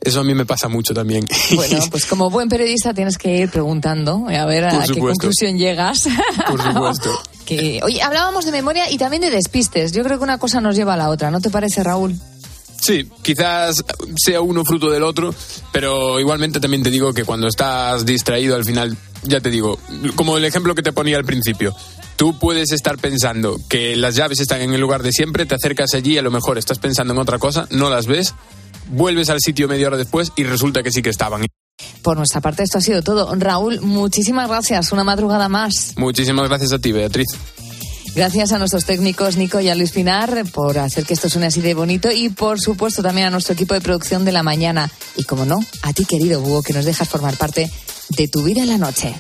Eso 0.01 0.21
a 0.21 0.25
mí 0.25 0.35
me 0.35 0.47
pasa 0.47 0.69
mucho 0.69 0.95
también. 0.95 1.27
Bueno, 1.55 1.79
pues 1.91 2.07
como 2.07 2.31
buen 2.31 2.49
periodista 2.49 2.95
tienes 2.95 3.19
que 3.19 3.37
ir 3.37 3.51
preguntando 3.51 4.27
a 4.29 4.47
ver 4.47 4.65
a 4.65 4.85
qué 4.87 4.99
conclusión 4.99 5.59
llegas. 5.59 6.09
Por 6.49 6.63
supuesto. 6.63 7.23
que, 7.45 7.81
oye, 7.83 8.01
hablábamos 8.03 8.45
de 8.45 8.53
memoria 8.53 8.91
y 8.91 8.99
también 8.99 9.23
de 9.23 9.31
despistes. 9.31 9.93
Yo 9.93 10.03
creo 10.05 10.19
que 10.19 10.25
una 10.25 10.39
cosa 10.39 10.61
nos 10.61 10.77
lleva 10.77 10.95
a 10.95 10.97
la 10.97 11.11
otra, 11.11 11.31
¿no 11.31 11.41
te 11.41 11.51
parece, 11.51 11.83
Raúl? 11.83 12.19
Sí, 12.81 13.07
quizás 13.23 13.85
sea 14.17 14.41
uno 14.41 14.65
fruto 14.65 14.91
del 14.91 15.03
otro, 15.03 15.35
pero 15.71 16.19
igualmente 16.19 16.61
también 16.61 16.83
te 16.83 16.91
digo 16.91 17.13
que 17.13 17.25
cuando 17.25 17.47
estás 17.47 18.07
distraído 18.07 18.57
al 18.57 18.65
final, 18.65 18.97
ya 19.23 19.41
te 19.41 19.51
digo, 19.51 19.79
como 20.17 20.39
el 20.39 20.45
ejemplo 20.47 20.75
que 20.75 20.83
te 20.83 20.93
ponía 20.93 21.19
al 21.19 21.25
principio, 21.25 21.75
tú 22.17 22.39
puedes 22.39 22.73
estar 22.73 22.97
pensando 22.97 23.61
que 23.69 23.97
las 23.97 24.15
llaves 24.15 24.41
están 24.41 24.63
en 24.63 24.73
el 24.73 24.81
lugar 24.81 25.03
de 25.03 25.13
siempre, 25.13 25.45
te 25.45 25.55
acercas 25.55 25.93
allí, 25.93 26.17
a 26.17 26.23
lo 26.23 26.31
mejor 26.31 26.57
estás 26.57 26.79
pensando 26.79 27.13
en 27.13 27.19
otra 27.21 27.39
cosa, 27.39 27.67
no 27.71 27.91
las 27.91 28.07
ves, 28.07 28.35
vuelves 28.91 29.31
al 29.31 29.41
sitio 29.41 29.69
media 29.69 29.87
hora 29.87 29.97
después 29.97 30.33
y 30.37 30.45
resulta 30.45 30.83
que 30.83 30.93
sí 30.93 31.03
que 31.03 31.11
estaban. 31.11 31.47
Por 32.03 32.17
nuestra 32.17 32.41
parte 32.41 32.63
esto 32.63 32.79
ha 32.79 32.83
sido 32.83 33.03
todo. 33.03 33.35
Raúl, 33.35 33.81
muchísimas 33.81 34.49
gracias, 34.49 34.93
una 34.93 35.05
madrugada 35.05 35.49
más. 35.49 35.95
Muchísimas 35.97 36.49
gracias 36.49 36.73
a 36.73 36.79
ti, 36.79 36.93
Beatriz. 36.93 37.29
Gracias 38.15 38.51
a 38.51 38.59
nuestros 38.59 38.85
técnicos 38.85 39.37
Nico 39.37 39.61
y 39.61 39.69
a 39.69 39.75
Luis 39.75 39.93
Pinar 39.93 40.45
por 40.53 40.79
hacer 40.79 41.05
que 41.05 41.15
esto 41.15 41.29
suene 41.29 41.47
así 41.47 41.61
de 41.61 41.75
bonito 41.75 42.11
y 42.11 42.29
por 42.29 42.61
supuesto 42.61 43.03
también 43.03 43.29
a 43.29 43.31
nuestro 43.31 43.55
equipo 43.55 43.75
de 43.75 43.81
producción 43.81 44.25
de 44.25 44.33
la 44.33 44.43
mañana 44.43 44.91
y 45.17 45.23
como 45.23 45.45
no, 45.45 45.61
a 45.83 45.93
ti 45.93 46.05
querido 46.05 46.41
Búho 46.41 46.63
que 46.63 46.73
nos 46.73 46.85
dejas 46.85 47.09
formar 47.09 47.37
parte 47.37 47.71
de 48.09 48.29
tu 48.29 48.43
vida 48.43 48.63
en 48.63 48.69
la 48.69 48.79
noche. 48.79 49.15